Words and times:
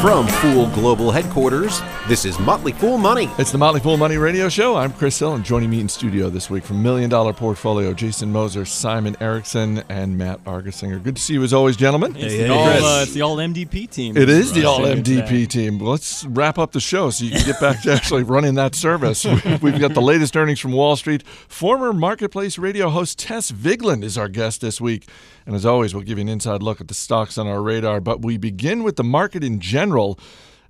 From 0.00 0.28
Fool 0.28 0.68
Global 0.68 1.10
Headquarters, 1.10 1.82
this 2.06 2.24
is 2.24 2.38
Motley 2.38 2.70
Fool 2.70 2.98
Money. 2.98 3.28
It's 3.36 3.50
the 3.50 3.58
Motley 3.58 3.80
Fool 3.80 3.96
Money 3.96 4.16
Radio 4.16 4.48
Show. 4.48 4.76
I'm 4.76 4.92
Chris 4.92 5.18
Hill, 5.18 5.34
and 5.34 5.44
joining 5.44 5.70
me 5.70 5.80
in 5.80 5.88
studio 5.88 6.30
this 6.30 6.48
week 6.48 6.62
from 6.62 6.80
Million 6.80 7.10
Dollar 7.10 7.32
Portfolio, 7.32 7.92
Jason 7.92 8.30
Moser, 8.30 8.64
Simon 8.64 9.16
Erickson, 9.20 9.82
and 9.88 10.16
Matt 10.16 10.42
Argersinger. 10.44 11.02
Good 11.02 11.16
to 11.16 11.22
see 11.22 11.32
you 11.32 11.42
as 11.42 11.52
always, 11.52 11.76
gentlemen. 11.76 12.14
It's, 12.16 12.32
the 12.32 12.48
all, 12.48 12.68
uh, 12.68 13.02
it's 13.02 13.12
the 13.12 13.22
all 13.22 13.38
MDP 13.38 13.90
team. 13.90 14.16
It 14.16 14.28
is 14.28 14.52
the 14.52 14.66
all 14.66 14.82
MDP 14.82 15.48
team. 15.48 15.80
Let's 15.80 16.24
wrap 16.26 16.60
up 16.60 16.70
the 16.70 16.80
show 16.80 17.10
so 17.10 17.24
you 17.24 17.32
can 17.32 17.44
get 17.44 17.60
back 17.60 17.82
to 17.82 17.92
actually 17.92 18.22
running 18.22 18.54
that 18.54 18.76
service. 18.76 19.24
We've 19.60 19.80
got 19.80 19.94
the 19.94 20.00
latest 20.00 20.36
earnings 20.36 20.60
from 20.60 20.72
Wall 20.72 20.94
Street. 20.94 21.26
Former 21.26 21.92
Marketplace 21.92 22.56
Radio 22.56 22.88
host 22.88 23.18
Tess 23.18 23.50
Vigeland 23.50 24.04
is 24.04 24.16
our 24.16 24.28
guest 24.28 24.60
this 24.60 24.80
week. 24.80 25.08
And 25.48 25.56
as 25.56 25.64
always, 25.64 25.94
we'll 25.94 26.04
give 26.04 26.18
you 26.18 26.22
an 26.22 26.28
inside 26.28 26.62
look 26.62 26.78
at 26.78 26.88
the 26.88 26.94
stocks 26.94 27.38
on 27.38 27.46
our 27.46 27.62
radar. 27.62 28.02
But 28.02 28.20
we 28.20 28.36
begin 28.36 28.82
with 28.82 28.96
the 28.96 29.02
market 29.02 29.42
in 29.42 29.60
general. 29.60 30.20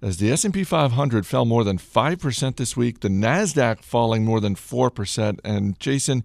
As 0.01 0.19
the 0.19 0.31
S&P 0.31 0.63
500 0.63 1.27
fell 1.27 1.45
more 1.45 1.65
than 1.65 1.79
5% 1.79 2.55
this 2.55 2.77
week, 2.77 3.01
the 3.01 3.09
Nasdaq 3.09 3.81
falling 3.81 4.25
more 4.25 4.39
than 4.39 4.55
4%. 4.55 5.41
And 5.43 5.81
Jason, 5.81 6.23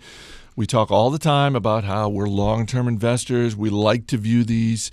we 0.55 0.67
talk 0.67 0.91
all 0.91 1.09
the 1.09 1.17
time 1.17 1.55
about 1.55 1.84
how 1.84 2.09
we're 2.09 2.29
long-term 2.29 2.88
investors. 2.88 3.55
We 3.55 3.71
like 3.71 4.05
to 4.05 4.17
view 4.17 4.43
these 4.43 4.91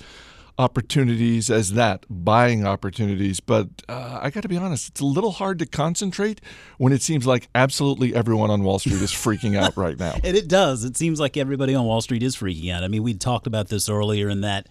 opportunities 0.60 1.50
as 1.50 1.72
that, 1.72 2.04
buying 2.10 2.66
opportunities. 2.66 3.40
But 3.40 3.68
uh, 3.88 4.20
I 4.20 4.28
got 4.28 4.42
to 4.42 4.48
be 4.48 4.58
honest, 4.58 4.90
it's 4.90 5.00
a 5.00 5.06
little 5.06 5.32
hard 5.32 5.58
to 5.60 5.66
concentrate 5.66 6.42
when 6.76 6.92
it 6.92 7.00
seems 7.00 7.26
like 7.26 7.48
absolutely 7.54 8.14
everyone 8.14 8.50
on 8.50 8.62
Wall 8.62 8.78
Street 8.78 9.00
is 9.00 9.10
freaking 9.10 9.56
out 9.56 9.76
right 9.76 9.98
now. 9.98 10.14
And 10.22 10.36
it 10.36 10.48
does. 10.48 10.84
It 10.84 10.96
seems 10.96 11.18
like 11.18 11.36
everybody 11.36 11.74
on 11.74 11.86
Wall 11.86 12.02
Street 12.02 12.22
is 12.22 12.36
freaking 12.36 12.72
out. 12.72 12.84
I 12.84 12.88
mean, 12.88 13.02
we 13.02 13.14
talked 13.14 13.46
about 13.46 13.68
this 13.68 13.88
earlier 13.88 14.28
in 14.28 14.42
that, 14.42 14.68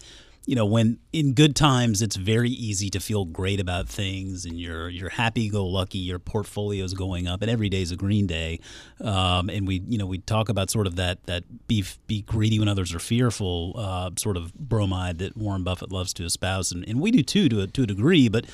you 0.49 0.55
know, 0.55 0.65
when 0.65 0.97
in 1.13 1.35
good 1.35 1.55
times 1.55 2.01
it's 2.01 2.15
very 2.15 2.49
easy 2.49 2.89
to 2.89 2.99
feel 2.99 3.23
great 3.23 3.59
about 3.59 3.87
things 3.87 4.45
and 4.45 4.59
you're 4.59 4.89
you're 4.89 5.09
happy 5.09 5.47
go 5.47 5.63
lucky, 5.63 5.99
your 5.99 6.17
portfolio's 6.17 6.95
going 6.95 7.27
up, 7.27 7.43
and 7.43 7.51
every 7.51 7.69
day's 7.69 7.91
a 7.91 7.95
green 7.95 8.25
day. 8.25 8.59
Um, 8.99 9.51
and 9.51 9.67
we, 9.67 9.83
you 9.87 9.99
know, 9.99 10.07
we 10.07 10.17
talk 10.17 10.49
about 10.49 10.71
sort 10.71 10.87
of 10.87 10.95
that 10.95 11.23
that 11.27 11.67
be 11.67 11.85
be 12.07 12.23
greedy 12.23 12.57
when 12.57 12.67
others 12.67 12.95
are 12.95 12.99
fearful, 12.99 13.75
uh, 13.77 14.09
sort 14.17 14.37
of 14.37 14.51
bromide 14.55 15.19
that 15.19 15.37
Warren 15.37 15.63
Buffett 15.63 15.91
loves 15.91 16.13
to 16.13 16.25
espouse, 16.25 16.71
and, 16.71 16.83
and 16.87 16.99
we 16.99 17.11
do 17.11 17.21
too 17.21 17.47
to 17.49 17.61
a, 17.61 17.67
to 17.67 17.83
a 17.83 17.85
degree, 17.85 18.27
but 18.27 18.47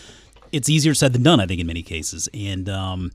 it's 0.51 0.67
easier 0.67 0.93
said 0.93 1.13
than 1.13 1.23
done, 1.23 1.39
I 1.39 1.45
think, 1.45 1.61
in 1.61 1.67
many 1.67 1.81
cases. 1.81 2.27
And 2.33 2.67
um, 2.67 3.13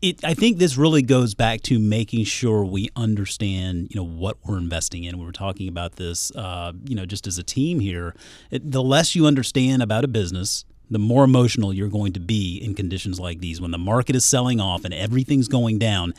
it, 0.00 0.24
I 0.24 0.34
think 0.34 0.58
this 0.58 0.76
really 0.76 1.02
goes 1.02 1.34
back 1.34 1.62
to 1.62 1.78
making 1.78 2.24
sure 2.24 2.64
we 2.64 2.88
understand, 2.96 3.88
you 3.90 3.96
know, 3.96 4.06
what 4.06 4.38
we're 4.44 4.58
investing 4.58 5.04
in. 5.04 5.18
We 5.18 5.24
were 5.24 5.32
talking 5.32 5.68
about 5.68 5.96
this, 5.96 6.30
uh, 6.32 6.72
you 6.84 6.94
know, 6.94 7.06
just 7.06 7.26
as 7.26 7.38
a 7.38 7.42
team 7.42 7.80
here. 7.80 8.14
It, 8.50 8.70
the 8.70 8.82
less 8.82 9.14
you 9.14 9.26
understand 9.26 9.82
about 9.82 10.04
a 10.04 10.08
business, 10.08 10.64
the 10.90 10.98
more 10.98 11.24
emotional 11.24 11.72
you're 11.72 11.88
going 11.88 12.12
to 12.12 12.20
be 12.20 12.58
in 12.58 12.74
conditions 12.74 13.18
like 13.18 13.40
these. 13.40 13.60
When 13.60 13.70
the 13.70 13.78
market 13.78 14.14
is 14.14 14.24
selling 14.24 14.60
off 14.60 14.84
and 14.84 14.94
everything's 14.94 15.48
going 15.48 15.78
down, 15.78 16.14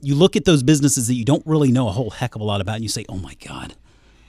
you 0.00 0.14
look 0.14 0.36
at 0.36 0.44
those 0.44 0.62
businesses 0.62 1.08
that 1.08 1.14
you 1.14 1.24
don't 1.24 1.44
really 1.46 1.72
know 1.72 1.88
a 1.88 1.92
whole 1.92 2.10
heck 2.10 2.34
of 2.34 2.40
a 2.40 2.44
lot 2.44 2.60
about, 2.60 2.76
and 2.76 2.82
you 2.82 2.88
say, 2.88 3.04
"Oh 3.08 3.16
my 3.16 3.34
God." 3.34 3.74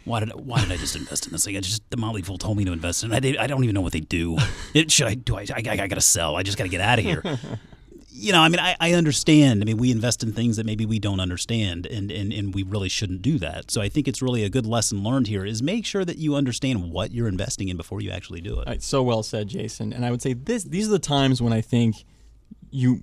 Why 0.05 0.21
did, 0.21 0.29
why 0.29 0.61
did 0.61 0.71
I 0.71 0.77
just 0.77 0.95
invest 0.95 1.27
in 1.27 1.33
this 1.33 1.45
thing? 1.45 1.55
I 1.55 1.59
just 1.59 1.87
the 1.91 1.97
Motley 1.97 2.23
Fool 2.23 2.39
told 2.39 2.57
me 2.57 2.65
to 2.65 2.71
invest 2.71 3.03
in 3.03 3.11
it. 3.11 3.15
I, 3.15 3.19
did, 3.19 3.37
I 3.37 3.45
don't 3.45 3.63
even 3.63 3.75
know 3.75 3.81
what 3.81 3.93
they 3.93 3.99
do. 3.99 4.37
It, 4.73 4.89
should 4.89 5.05
I 5.05 5.13
do? 5.13 5.37
I, 5.37 5.45
I, 5.53 5.57
I 5.57 5.87
got 5.87 5.95
to 5.95 6.01
sell. 6.01 6.35
I 6.35 6.41
just 6.41 6.57
got 6.57 6.63
to 6.63 6.69
get 6.69 6.81
out 6.81 6.97
of 6.97 7.05
here 7.05 7.21
you 8.19 8.31
know, 8.31 8.41
I 8.41 8.49
mean, 8.49 8.59
I, 8.59 8.75
I 8.79 8.93
understand. 8.93 9.61
I 9.61 9.65
mean, 9.65 9.77
we 9.77 9.91
invest 9.91 10.23
in 10.23 10.33
things 10.33 10.57
that 10.57 10.65
maybe 10.65 10.85
we 10.85 10.99
don't 10.99 11.19
understand, 11.19 11.85
and, 11.85 12.11
and, 12.11 12.33
and 12.33 12.53
we 12.53 12.63
really 12.63 12.89
shouldn't 12.89 13.21
do 13.21 13.39
that. 13.39 13.71
So 13.71 13.81
I 13.81 13.89
think 13.89 14.07
it's 14.07 14.21
really 14.21 14.43
a 14.43 14.49
good 14.49 14.65
lesson 14.65 15.03
learned 15.03 15.27
here 15.27 15.45
is 15.45 15.63
make 15.63 15.85
sure 15.85 16.05
that 16.05 16.17
you 16.17 16.35
understand 16.35 16.91
what 16.91 17.11
you're 17.11 17.27
investing 17.27 17.69
in 17.69 17.77
before 17.77 18.01
you 18.01 18.11
actually 18.11 18.41
do 18.41 18.59
it. 18.59 18.67
Right, 18.67 18.83
so 18.83 19.01
well 19.03 19.23
said, 19.23 19.47
Jason. 19.47 19.93
And 19.93 20.05
I 20.05 20.11
would 20.11 20.21
say 20.21 20.33
this: 20.33 20.63
these 20.63 20.87
are 20.87 20.91
the 20.91 20.99
times 20.99 21.41
when 21.41 21.53
I 21.53 21.61
think 21.61 22.03
you 22.71 22.99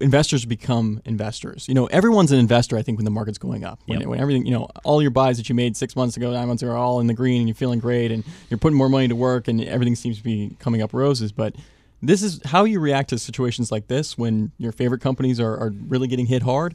investors 0.00 0.44
become 0.46 1.02
investors. 1.04 1.68
You 1.68 1.74
know, 1.74 1.86
everyone's 1.86 2.32
an 2.32 2.38
investor. 2.38 2.76
I 2.76 2.82
think 2.82 2.96
when 2.98 3.04
the 3.04 3.10
market's 3.10 3.38
going 3.38 3.64
up, 3.64 3.80
when, 3.86 4.00
Yep. 4.00 4.08
when 4.08 4.20
everything, 4.20 4.46
you 4.46 4.52
know, 4.52 4.68
all 4.82 5.02
your 5.02 5.10
buys 5.10 5.36
that 5.36 5.48
you 5.48 5.54
made 5.54 5.76
six 5.76 5.94
months 5.94 6.16
ago, 6.16 6.32
nine 6.32 6.48
months 6.48 6.62
ago, 6.62 6.72
are 6.72 6.76
all 6.76 7.00
in 7.00 7.06
the 7.06 7.14
green, 7.14 7.40
and 7.40 7.48
you're 7.48 7.54
feeling 7.54 7.80
great, 7.80 8.10
and 8.12 8.24
you're 8.48 8.58
putting 8.58 8.78
more 8.78 8.88
money 8.88 9.08
to 9.08 9.16
work, 9.16 9.48
and 9.48 9.62
everything 9.62 9.94
seems 9.94 10.16
to 10.18 10.24
be 10.24 10.56
coming 10.58 10.80
up 10.80 10.94
roses. 10.94 11.32
But 11.32 11.54
this 12.02 12.22
is 12.22 12.40
how 12.44 12.64
you 12.64 12.80
react 12.80 13.10
to 13.10 13.18
situations 13.18 13.70
like 13.70 13.88
this 13.88 14.16
when 14.16 14.52
your 14.58 14.72
favorite 14.72 15.00
companies 15.00 15.38
are, 15.40 15.56
are 15.56 15.72
really 15.88 16.08
getting 16.08 16.26
hit 16.26 16.42
hard. 16.42 16.74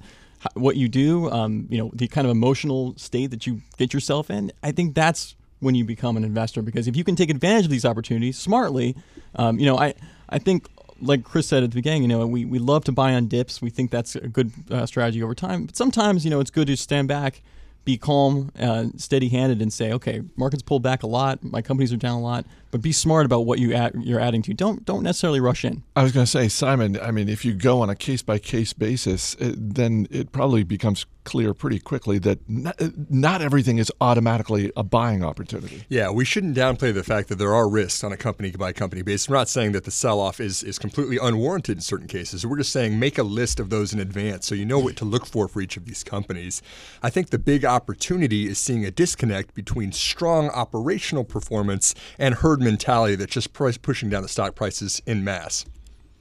What 0.54 0.76
you 0.76 0.88
do, 0.88 1.30
um, 1.32 1.68
you 1.70 1.78
know, 1.78 1.90
the 1.94 2.08
kind 2.08 2.26
of 2.26 2.32
emotional 2.32 2.94
state 2.98 3.32
that 3.32 3.48
you 3.48 3.62
get 3.78 3.94
yourself 3.94 4.30
in. 4.30 4.52
I 4.62 4.72
think 4.72 4.94
that's 4.94 5.36
when 5.60 5.74
you 5.74 5.84
become 5.84 6.18
an 6.18 6.24
investor 6.24 6.62
because 6.62 6.88
if 6.88 6.96
you 6.96 7.04
can 7.04 7.16
take 7.16 7.32
advantage 7.32 7.66
of 7.66 7.72
these 7.72 7.86
opportunities 7.86 8.38
smartly, 8.38 8.96
um, 9.36 9.58
you 9.58 9.66
know, 9.66 9.78
I 9.78 9.96
I 10.30 10.38
think 10.38 10.68
like 11.02 11.24
Chris 11.24 11.48
said 11.48 11.64
at 11.64 11.72
the 11.72 11.76
beginning, 11.76 12.04
you 12.04 12.08
know, 12.08 12.26
we, 12.26 12.46
we 12.46 12.60
love 12.60 12.84
to 12.86 12.92
buy 12.92 13.14
on 13.14 13.28
dips. 13.28 13.62
We 13.62 13.70
think 13.70 13.92
that's 13.92 14.16
a 14.16 14.28
good 14.28 14.52
uh, 14.72 14.86
strategy 14.86 15.22
over 15.22 15.36
time. 15.36 15.66
But 15.66 15.76
sometimes, 15.76 16.24
you 16.24 16.32
know, 16.32 16.40
it's 16.40 16.52
good 16.52 16.68
to 16.68 16.78
stand 16.78 17.08
back, 17.08 17.42
be 17.84 17.98
calm, 17.98 18.52
uh, 18.60 18.86
steady 18.98 19.30
handed, 19.30 19.62
and 19.62 19.72
say, 19.72 19.92
okay, 19.94 20.22
markets 20.36 20.64
pulled 20.64 20.84
back 20.84 21.04
a 21.04 21.08
lot. 21.08 21.44
My 21.44 21.62
companies 21.62 21.92
are 21.92 21.98
down 21.98 22.20
a 22.20 22.22
lot. 22.22 22.46
But 22.76 22.82
be 22.82 22.92
smart 22.92 23.26
about 23.26 23.46
what 23.46 23.60
you 23.60 23.74
add, 23.74 23.94
you're 24.04 24.20
adding 24.20 24.42
to. 24.42 24.54
Don't 24.54 24.84
don't 24.84 25.02
necessarily 25.02 25.40
rush 25.40 25.64
in. 25.64 25.84
I 25.96 26.04
was 26.04 26.12
going 26.12 26.26
to 26.26 26.30
say, 26.30 26.50
Simon, 26.50 27.00
I 27.00 27.10
mean, 27.10 27.30
if 27.30 27.46
you 27.46 27.54
go 27.54 27.80
on 27.80 27.90
a 27.90 27.96
case 27.96 28.22
by 28.22 28.38
case 28.38 28.74
basis, 28.74 29.34
it, 29.36 29.76
then 29.76 30.10
it 30.12 30.34
probably 30.34 30.66
becomes 30.66 31.06
clear 31.26 31.54
pretty 31.54 31.80
quickly 31.80 32.18
that 32.20 32.40
not, 32.48 32.80
not 33.10 33.42
everything 33.42 33.78
is 33.78 33.92
automatically 34.00 34.72
a 34.78 34.84
buying 34.84 35.24
opportunity. 35.24 35.84
Yeah, 35.90 36.12
we 36.12 36.24
shouldn't 36.24 36.56
downplay 36.56 36.94
the 36.94 37.04
fact 37.04 37.28
that 37.30 37.38
there 37.38 37.54
are 37.54 37.68
risks 37.68 38.04
on 38.04 38.14
a 38.14 38.18
company 38.18 38.52
by 38.52 38.72
company 38.72 39.02
basis. 39.02 39.28
We're 39.28 39.36
not 39.36 39.50
saying 39.50 39.74
that 39.74 39.84
the 39.84 39.92
sell 39.92 40.20
off 40.20 40.40
is, 40.40 40.64
is 40.64 40.80
completely 40.80 41.18
unwarranted 41.18 41.78
in 41.78 41.82
certain 41.82 42.08
cases. 42.08 42.46
We're 42.46 42.58
just 42.58 42.72
saying 42.72 42.98
make 42.98 43.18
a 43.18 43.24
list 43.24 43.60
of 43.60 43.70
those 43.70 43.92
in 43.92 44.00
advance 44.00 44.46
so 44.46 44.56
you 44.56 44.66
know 44.66 44.80
what 44.80 44.96
to 44.98 45.06
look 45.06 45.26
for 45.26 45.48
for 45.48 45.62
each 45.62 45.76
of 45.76 45.86
these 45.86 46.04
companies. 46.04 46.62
I 47.02 47.10
think 47.10 47.32
the 47.32 47.40
big 47.40 47.66
opportunity 47.66 48.48
is 48.48 48.60
seeing 48.60 48.86
a 48.86 48.92
disconnect 48.92 49.54
between 49.56 49.92
strong 49.92 50.50
operational 50.50 51.24
performance 51.24 51.96
and 52.20 52.36
herd 52.36 52.62
mentality 52.66 53.16
that's 53.16 53.34
just 53.34 53.54
price 53.54 53.78
pushing 53.78 54.10
down 54.10 54.22
the 54.24 54.28
stock 54.28 54.56
prices 54.56 55.02
in 55.06 55.24
mass. 55.24 55.66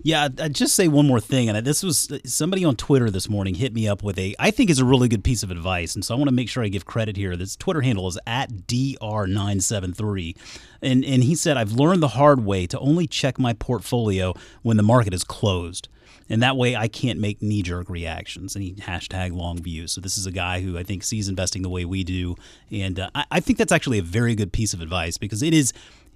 Yeah, 0.06 0.25
I'd- 0.25 0.50
just 0.50 0.75
say 0.75 0.87
one 0.87 1.06
more 1.06 1.19
thing, 1.19 1.49
and 1.49 1.66
this 1.66 1.82
was 1.82 2.12
somebody 2.27 2.62
on 2.62 2.77
Twitter 2.77 3.10
this 3.10 3.27
morning 3.28 3.55
hit 3.55 3.72
me 3.72 3.88
up 3.88 4.03
with 4.03 4.19
a 4.19 4.37
I 4.38 4.50
think 4.50 4.69
is 4.69 4.78
a 4.78 4.84
really 4.84 5.09
good 5.09 5.25
piece 5.25 5.43
of 5.43 5.50
advice, 5.50 5.94
and 5.94 6.05
so 6.05 6.15
I 6.15 6.19
want 6.19 6.28
to 6.28 6.34
make 6.34 6.50
sure 6.50 6.62
I 6.62 6.69
give 6.69 6.84
credit 6.84 7.16
here. 7.16 7.37
This 7.37 7.56
Twitter 7.56 7.81
handle 7.81 8.06
is 8.06 8.19
at 8.27 8.66
dr973, 8.66 10.37
and 10.82 11.05
and 11.05 11.25
he 11.25 11.34
said 11.34 11.56
I've 11.56 11.72
learned 11.72 12.03
the 12.03 12.09
hard 12.09 12.44
way 12.44 12.66
to 12.66 12.78
only 12.78 13.06
check 13.06 13.38
my 13.38 13.53
portfolio 13.55 14.34
when 14.62 14.76
the 14.76 14.82
market 14.82 15.15
is 15.15 15.25
closed. 15.25 15.88
And 16.28 16.43
that 16.43 16.56
way, 16.56 16.75
I 16.75 16.88
can't 16.88 17.19
make 17.21 17.43
knee 17.43 17.61
jerk 17.61 17.91
reactions. 17.91 18.55
And 18.56 18.65
he 18.65 18.72
hashtag 18.72 19.37
long 19.37 19.59
views. 19.62 19.93
So 19.93 20.00
this 20.00 20.16
is 20.16 20.25
a 20.25 20.31
guy 20.31 20.62
who 20.62 20.78
I 20.78 20.82
think 20.82 21.03
sees 21.03 21.28
investing 21.28 21.61
the 21.61 21.69
way 21.69 21.84
we 21.84 22.03
do, 22.03 22.37
and 22.71 22.99
uh, 22.99 23.11
I, 23.15 23.25
I 23.31 23.41
think 23.41 23.59
that's 23.59 23.72
actually 23.72 23.99
a 23.99 24.03
very 24.03 24.34
good 24.34 24.53
piece 24.53 24.72
of 24.75 24.81
advice 24.81 25.19
because 25.19 25.43
it 25.43 25.53
is 25.55 25.72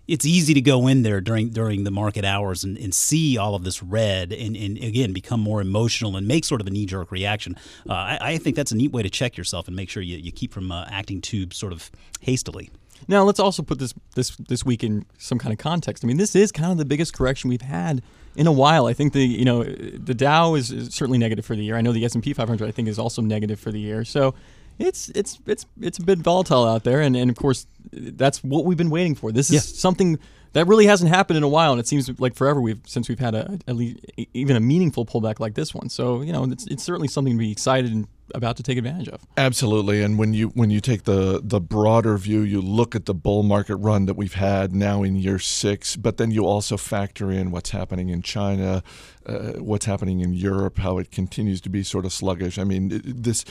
it's 0.09 0.25
easy 0.25 0.55
to 0.55 0.61
go 0.61 0.87
in 0.87 1.03
there 1.03 1.21
during 1.21 1.51
during 1.51 1.85
the 1.85 1.91
market 1.91 2.25
hours 2.25 2.65
and, 2.65 2.77
and 2.79 2.95
see 2.95 3.37
all 3.37 3.55
of 3.55 3.63
this 3.63 3.83
red 3.83 4.33
and, 4.33 4.57
and 4.57 4.79
again 4.79 5.13
become 5.13 5.39
more 5.39 5.61
emotional 5.61 6.17
and 6.17 6.27
make 6.27 6.45
sort 6.45 6.61
of 6.61 6.67
a 6.67 6.71
knee 6.71 6.87
jerk 6.87 7.13
reaction. 7.13 7.55
Uh, 7.89 7.93
I, 7.93 8.19
I 8.21 8.39
think 8.39 8.57
that's 8.57 8.73
a 8.73 8.77
neat 8.77 8.91
way 8.91 9.03
to 9.03 9.11
check 9.11 9.37
yourself 9.37 9.69
and 9.69 9.77
make 9.77 9.91
sure 9.91 10.03
you, 10.03 10.17
you 10.17 10.33
keep 10.33 10.53
from 10.53 10.73
uh, 10.73 10.87
acting 10.89 11.21
too 11.21 11.47
sort 11.53 11.73
of 11.73 11.91
hastily. 12.21 12.71
Now 13.07 13.23
let's 13.23 13.39
also 13.39 13.63
put 13.63 13.79
this 13.79 13.95
this 14.17 14.35
this 14.49 14.65
week 14.65 14.83
in 14.83 15.05
some 15.19 15.39
kind 15.39 15.53
of 15.53 15.59
context. 15.59 16.05
I 16.05 16.07
mean, 16.07 16.17
this 16.17 16.35
is 16.35 16.51
kind 16.51 16.73
of 16.73 16.79
the 16.79 16.85
biggest 16.85 17.15
correction 17.15 17.51
we've 17.51 17.61
had 17.61 18.03
in 18.35 18.47
a 18.47 18.53
while. 18.53 18.87
I 18.87 18.95
think 18.95 19.13
the 19.13 19.25
you 19.25 19.45
know 19.45 19.63
the 19.63 20.15
Dow 20.15 20.55
is, 20.55 20.73
is 20.73 20.95
certainly 20.95 21.19
negative 21.19 21.45
for 21.45 21.55
the 21.55 21.63
year. 21.63 21.77
I 21.77 21.83
know 21.83 21.93
the 21.93 22.05
S 22.05 22.15
and 22.15 22.25
P 22.25 22.33
500 22.33 22.67
I 22.67 22.71
think 22.71 22.89
is 22.89 22.99
also 22.99 23.23
negative 23.23 23.61
for 23.61 23.71
the 23.71 23.81
year. 23.81 24.05
So 24.05 24.35
it's 24.79 25.09
it's 25.11 25.39
it's 25.47 25.67
it's 25.81 25.99
a 25.99 26.03
bit 26.03 26.19
volatile 26.19 26.65
out 26.65 26.85
there, 26.85 27.01
and, 27.01 27.17
and 27.17 27.31
of 27.31 27.37
course 27.37 27.67
that's 27.93 28.43
what 28.45 28.65
we've 28.65 28.79
been 28.79 28.91
waiting 28.91 29.15
for. 29.15 29.33
This 29.33 29.49
is 29.51 29.55
Yeah. 29.55 29.61
something 29.81 30.19
that 30.55 30.67
really 30.67 30.87
hasn't 30.87 31.11
happened 31.11 31.37
in 31.37 31.43
a 31.43 31.49
while, 31.49 31.73
and 31.73 31.81
it 31.81 31.87
seems 31.87 32.09
like 32.21 32.35
forever 32.35 32.61
we've 32.61 32.81
since 32.87 33.09
we've 33.09 33.19
had 33.19 33.35
a 33.35 33.59
at 33.67 33.77
least 33.77 33.99
even 34.35 34.57
a 34.57 34.61
meaningful 34.61 35.05
pullback 35.05 35.41
like 35.41 35.55
this 35.55 35.75
one. 35.75 35.89
So 35.89 36.23
you 36.23 36.33
know 36.33 36.45
it's, 36.45 36.67
it's 36.67 36.83
certainly 36.83 37.09
something 37.09 37.35
to 37.35 37.39
be 37.39 37.53
excited 37.53 37.93
and 37.93 38.07
about 38.35 38.57
to 38.57 38.63
take 38.63 38.79
advantage 38.79 39.09
of. 39.09 39.21
Absolutely, 39.37 40.03
and 40.03 40.19
when 40.19 40.35
you 40.35 40.49
when 40.49 40.71
you 40.71 40.81
take 40.81 41.05
the 41.05 41.41
the 41.43 41.61
broader 41.61 42.17
view, 42.19 42.41
you 42.41 42.61
look 42.61 42.95
at 42.95 43.07
the 43.07 43.15
bull 43.15 43.43
market 43.43 43.77
run 43.77 44.07
that 44.07 44.17
we've 44.17 44.35
had 44.35 44.75
now 44.75 45.03
in 45.03 45.17
year 45.17 45.39
six, 45.39 45.97
but 45.97 46.17
then 46.17 46.31
you 46.31 46.47
also 46.47 46.77
factor 46.77 47.31
in 47.31 47.51
what's 47.51 47.71
happening 47.71 48.09
in 48.09 48.23
China, 48.23 48.83
uh, 49.27 49.53
what's 49.55 49.87
happening 49.87 50.21
in 50.21 50.33
Europe, 50.33 50.79
how 50.79 50.99
it 50.99 51.11
continues 51.11 51.61
to 51.61 51.69
be 51.69 51.83
sort 51.83 52.05
of 52.05 52.13
sluggish. 52.13 52.59
I 52.59 52.65
mean, 52.65 53.01
this 53.05 53.45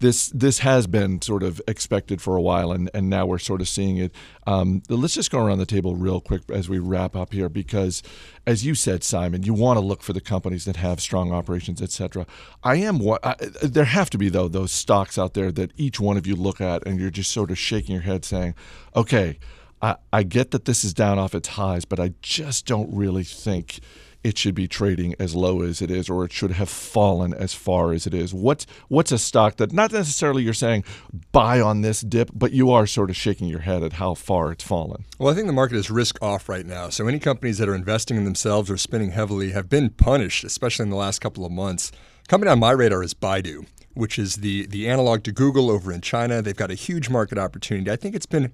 this 0.00 0.28
this 0.28 0.58
has 0.60 0.86
been 0.86 1.22
sort 1.22 1.42
of 1.42 1.60
expected 1.66 2.20
for 2.20 2.36
a 2.36 2.42
while, 2.42 2.72
and, 2.72 2.90
and 2.94 3.08
now 3.08 3.26
we're 3.26 3.38
sort 3.38 3.60
of 3.60 3.68
seeing 3.68 3.96
it. 3.96 4.12
Um, 4.46 4.82
let's 4.88 5.14
just 5.14 5.30
go 5.30 5.38
around 5.44 5.58
the 5.58 5.66
table 5.66 5.96
real 5.96 6.20
quick 6.20 6.42
as 6.50 6.68
we 6.68 6.78
wrap 6.78 7.16
up 7.16 7.32
here, 7.32 7.48
because 7.48 8.02
as 8.46 8.64
you 8.64 8.74
said, 8.74 9.02
Simon, 9.02 9.42
you 9.42 9.54
want 9.54 9.78
to 9.78 9.84
look 9.84 10.02
for 10.02 10.12
the 10.12 10.20
companies 10.20 10.64
that 10.64 10.76
have 10.76 11.00
strong 11.00 11.32
operations, 11.32 11.80
et 11.80 11.90
cetera. 11.90 12.26
I 12.62 12.76
am 12.76 12.98
what 12.98 13.24
I, 13.24 13.36
there 13.62 13.84
have 13.84 14.10
to 14.10 14.18
be 14.18 14.28
though 14.28 14.48
those 14.48 14.72
stocks 14.72 15.18
out 15.18 15.34
there 15.34 15.50
that 15.52 15.72
each 15.76 15.98
one 15.98 16.16
of 16.16 16.26
you 16.26 16.36
look 16.36 16.60
at, 16.60 16.86
and 16.86 17.00
you're 17.00 17.10
just 17.10 17.32
sort 17.32 17.50
of 17.50 17.58
shaking 17.58 17.94
your 17.94 18.02
head, 18.02 18.24
saying, 18.24 18.54
"Okay." 18.94 19.38
I, 19.82 19.96
I 20.14 20.22
get 20.22 20.50
that 20.52 20.64
this 20.64 20.82
is 20.82 20.94
down 20.94 21.18
off 21.18 21.34
its 21.34 21.48
highs, 21.48 21.84
but 21.84 22.00
I 22.00 22.14
just 22.22 22.64
don't 22.64 22.94
really 22.94 23.24
think 23.24 23.80
it 24.24 24.38
should 24.38 24.54
be 24.54 24.66
trading 24.66 25.14
as 25.18 25.34
low 25.34 25.60
as 25.60 25.82
it 25.82 25.90
is, 25.90 26.08
or 26.08 26.24
it 26.24 26.32
should 26.32 26.52
have 26.52 26.70
fallen 26.70 27.34
as 27.34 27.52
far 27.52 27.92
as 27.92 28.06
it 28.06 28.14
is. 28.14 28.32
What's 28.32 28.66
what's 28.88 29.12
a 29.12 29.18
stock 29.18 29.56
that 29.56 29.72
not 29.72 29.92
necessarily 29.92 30.42
you're 30.42 30.54
saying 30.54 30.84
buy 31.30 31.60
on 31.60 31.82
this 31.82 32.00
dip, 32.00 32.30
but 32.34 32.52
you 32.52 32.70
are 32.70 32.86
sort 32.86 33.10
of 33.10 33.16
shaking 33.16 33.48
your 33.48 33.60
head 33.60 33.82
at 33.82 33.94
how 33.94 34.14
far 34.14 34.50
it's 34.50 34.64
fallen. 34.64 35.04
Well, 35.18 35.30
I 35.30 35.34
think 35.34 35.46
the 35.46 35.52
market 35.52 35.76
is 35.76 35.90
risk 35.90 36.20
off 36.22 36.48
right 36.48 36.64
now. 36.64 36.88
So 36.88 37.06
any 37.06 37.18
companies 37.18 37.58
that 37.58 37.68
are 37.68 37.74
investing 37.74 38.16
in 38.16 38.24
themselves 38.24 38.70
or 38.70 38.78
spending 38.78 39.10
heavily 39.10 39.50
have 39.50 39.68
been 39.68 39.90
punished, 39.90 40.42
especially 40.42 40.84
in 40.84 40.90
the 40.90 40.96
last 40.96 41.20
couple 41.20 41.44
of 41.44 41.52
months. 41.52 41.92
Coming 42.26 42.48
on 42.48 42.58
my 42.58 42.70
radar 42.70 43.02
is 43.02 43.12
Baidu, 43.12 43.66
which 43.92 44.18
is 44.18 44.36
the 44.36 44.66
the 44.66 44.88
analog 44.88 45.22
to 45.24 45.32
Google 45.32 45.70
over 45.70 45.92
in 45.92 46.00
China. 46.00 46.40
They've 46.40 46.56
got 46.56 46.70
a 46.70 46.74
huge 46.74 47.10
market 47.10 47.36
opportunity. 47.36 47.90
I 47.90 47.96
think 47.96 48.14
it's 48.14 48.26
been 48.26 48.52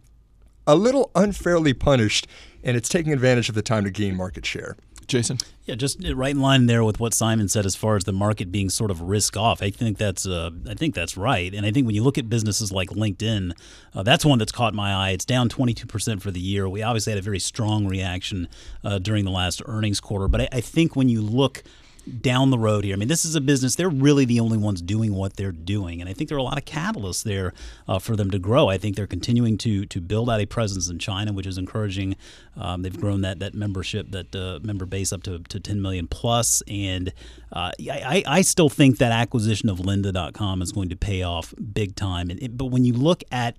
a 0.67 0.75
little 0.75 1.11
unfairly 1.15 1.75
punished, 1.75 2.27
and 2.63 2.77
it's 2.77 2.89
taking 2.89 3.13
advantage 3.13 3.49
of 3.49 3.55
the 3.55 3.63
time 3.63 3.85
to 3.85 3.91
gain 3.91 4.17
market 4.17 4.45
share. 4.45 4.77
Jason, 5.11 5.39
Yeah, 5.65 5.75
just 5.75 6.03
right 6.15 6.31
in 6.31 6.41
line 6.41 6.67
there 6.67 6.85
with 6.85 7.01
what 7.01 7.13
Simon 7.13 7.49
said 7.49 7.67
as 7.67 7.75
far 7.75 7.97
as 7.97 8.05
the 8.05 8.13
market 8.13 8.53
being 8.53 8.71
sort 8.71 8.91
of 8.91 9.01
risk 9.03 9.37
off. 9.37 9.61
I 9.61 9.71
think 9.71 9.99
that's 9.99 10.25
uh, 10.25 10.51
I 10.69 10.75
think 10.75 10.95
that's 10.95 11.17
right, 11.17 11.53
and 11.53 11.67
I 11.67 11.73
think 11.73 11.87
when 11.87 11.97
you 11.97 12.03
look 12.05 12.17
at 12.17 12.29
businesses 12.29 12.71
like 12.71 12.91
LinkedIn, 12.91 13.53
uh, 13.95 14.03
that's 14.05 14.25
one 14.25 14.39
that's 14.39 14.53
caught 14.53 14.73
my 14.73 14.93
eye. 14.95 15.11
It's 15.11 15.25
down 15.25 15.49
22 15.49 15.87
percent 15.87 16.23
for 16.23 16.31
the 16.31 16.41
year. 16.41 16.69
We 16.69 16.83
obviously 16.83 17.11
had 17.11 17.19
a 17.19 17.23
very 17.23 17.41
strong 17.41 17.87
reaction 17.87 18.49
uh, 18.85 19.01
during 19.01 19.25
the 19.25 19.33
last 19.33 19.61
earnings 19.67 20.01
quarter, 20.01 20.29
but 20.29 20.43
I, 20.43 20.49
I 20.53 20.61
think 20.61 20.95
when 20.95 21.09
you 21.09 21.21
look 21.21 21.65
down 22.11 22.51
the 22.51 22.59
road 22.59 22.85
here. 22.85 22.95
I 22.95 22.97
mean, 22.97 23.09
this 23.09 23.25
is 23.25 23.35
a 23.35 23.41
business. 23.41 23.77
They're 23.77 23.89
really 23.89 24.25
the 24.25 24.41
only 24.41 24.59
ones 24.59 24.83
doing 24.83 25.15
what 25.15 25.37
they're 25.37 25.53
doing, 25.53 26.01
and 26.01 26.09
I 26.09 26.13
think 26.13 26.29
there 26.29 26.37
are 26.37 26.41
a 26.41 26.45
lot 26.45 26.59
of 26.59 26.65
catalysts 26.65 27.23
there 27.23 27.53
uh, 27.89 27.99
for 27.99 28.17
them 28.17 28.31
to 28.31 28.39
grow. 28.39 28.69
I 28.69 28.79
think 28.79 28.97
they're 28.97 29.07
continuing 29.07 29.59
to 29.59 29.87
to 29.87 30.01
build 30.01 30.31
out 30.31 30.41
a 30.41 30.47
presence 30.47 30.89
in 30.89 30.99
China, 30.99 31.33
which 31.33 31.47
is 31.47 31.59
encouraging. 31.59 32.17
Um, 32.57 32.83
they've 32.83 32.99
grown 32.99 33.21
that 33.23 33.39
that 33.39 33.55
membership, 33.55 34.11
that 34.11 34.35
uh, 34.35 34.61
member 34.63 34.87
base 34.87 35.13
up 35.13 35.23
to, 35.25 35.39
to 35.39 35.61
10 35.61 35.81
million 35.81 36.07
plus, 36.07 36.63
and 36.69 37.13
uh, 37.53 37.71
I, 37.81 38.23
I 38.27 38.43
still 38.43 38.69
think 38.69 38.99
that 38.99 39.13
acquisition 39.13 39.69
of 39.69 39.79
Lynda.com 39.79 40.63
is 40.63 40.73
going 40.73 40.89
to 40.91 40.97
pay 40.97 41.23
off 41.23 41.55
big 41.73 41.97
time. 41.97 42.31
And 42.31 42.43
it, 42.43 42.57
but 42.57 42.67
when 42.67 42.85
you 42.85 42.93
look 42.93 43.23
at 43.33 43.57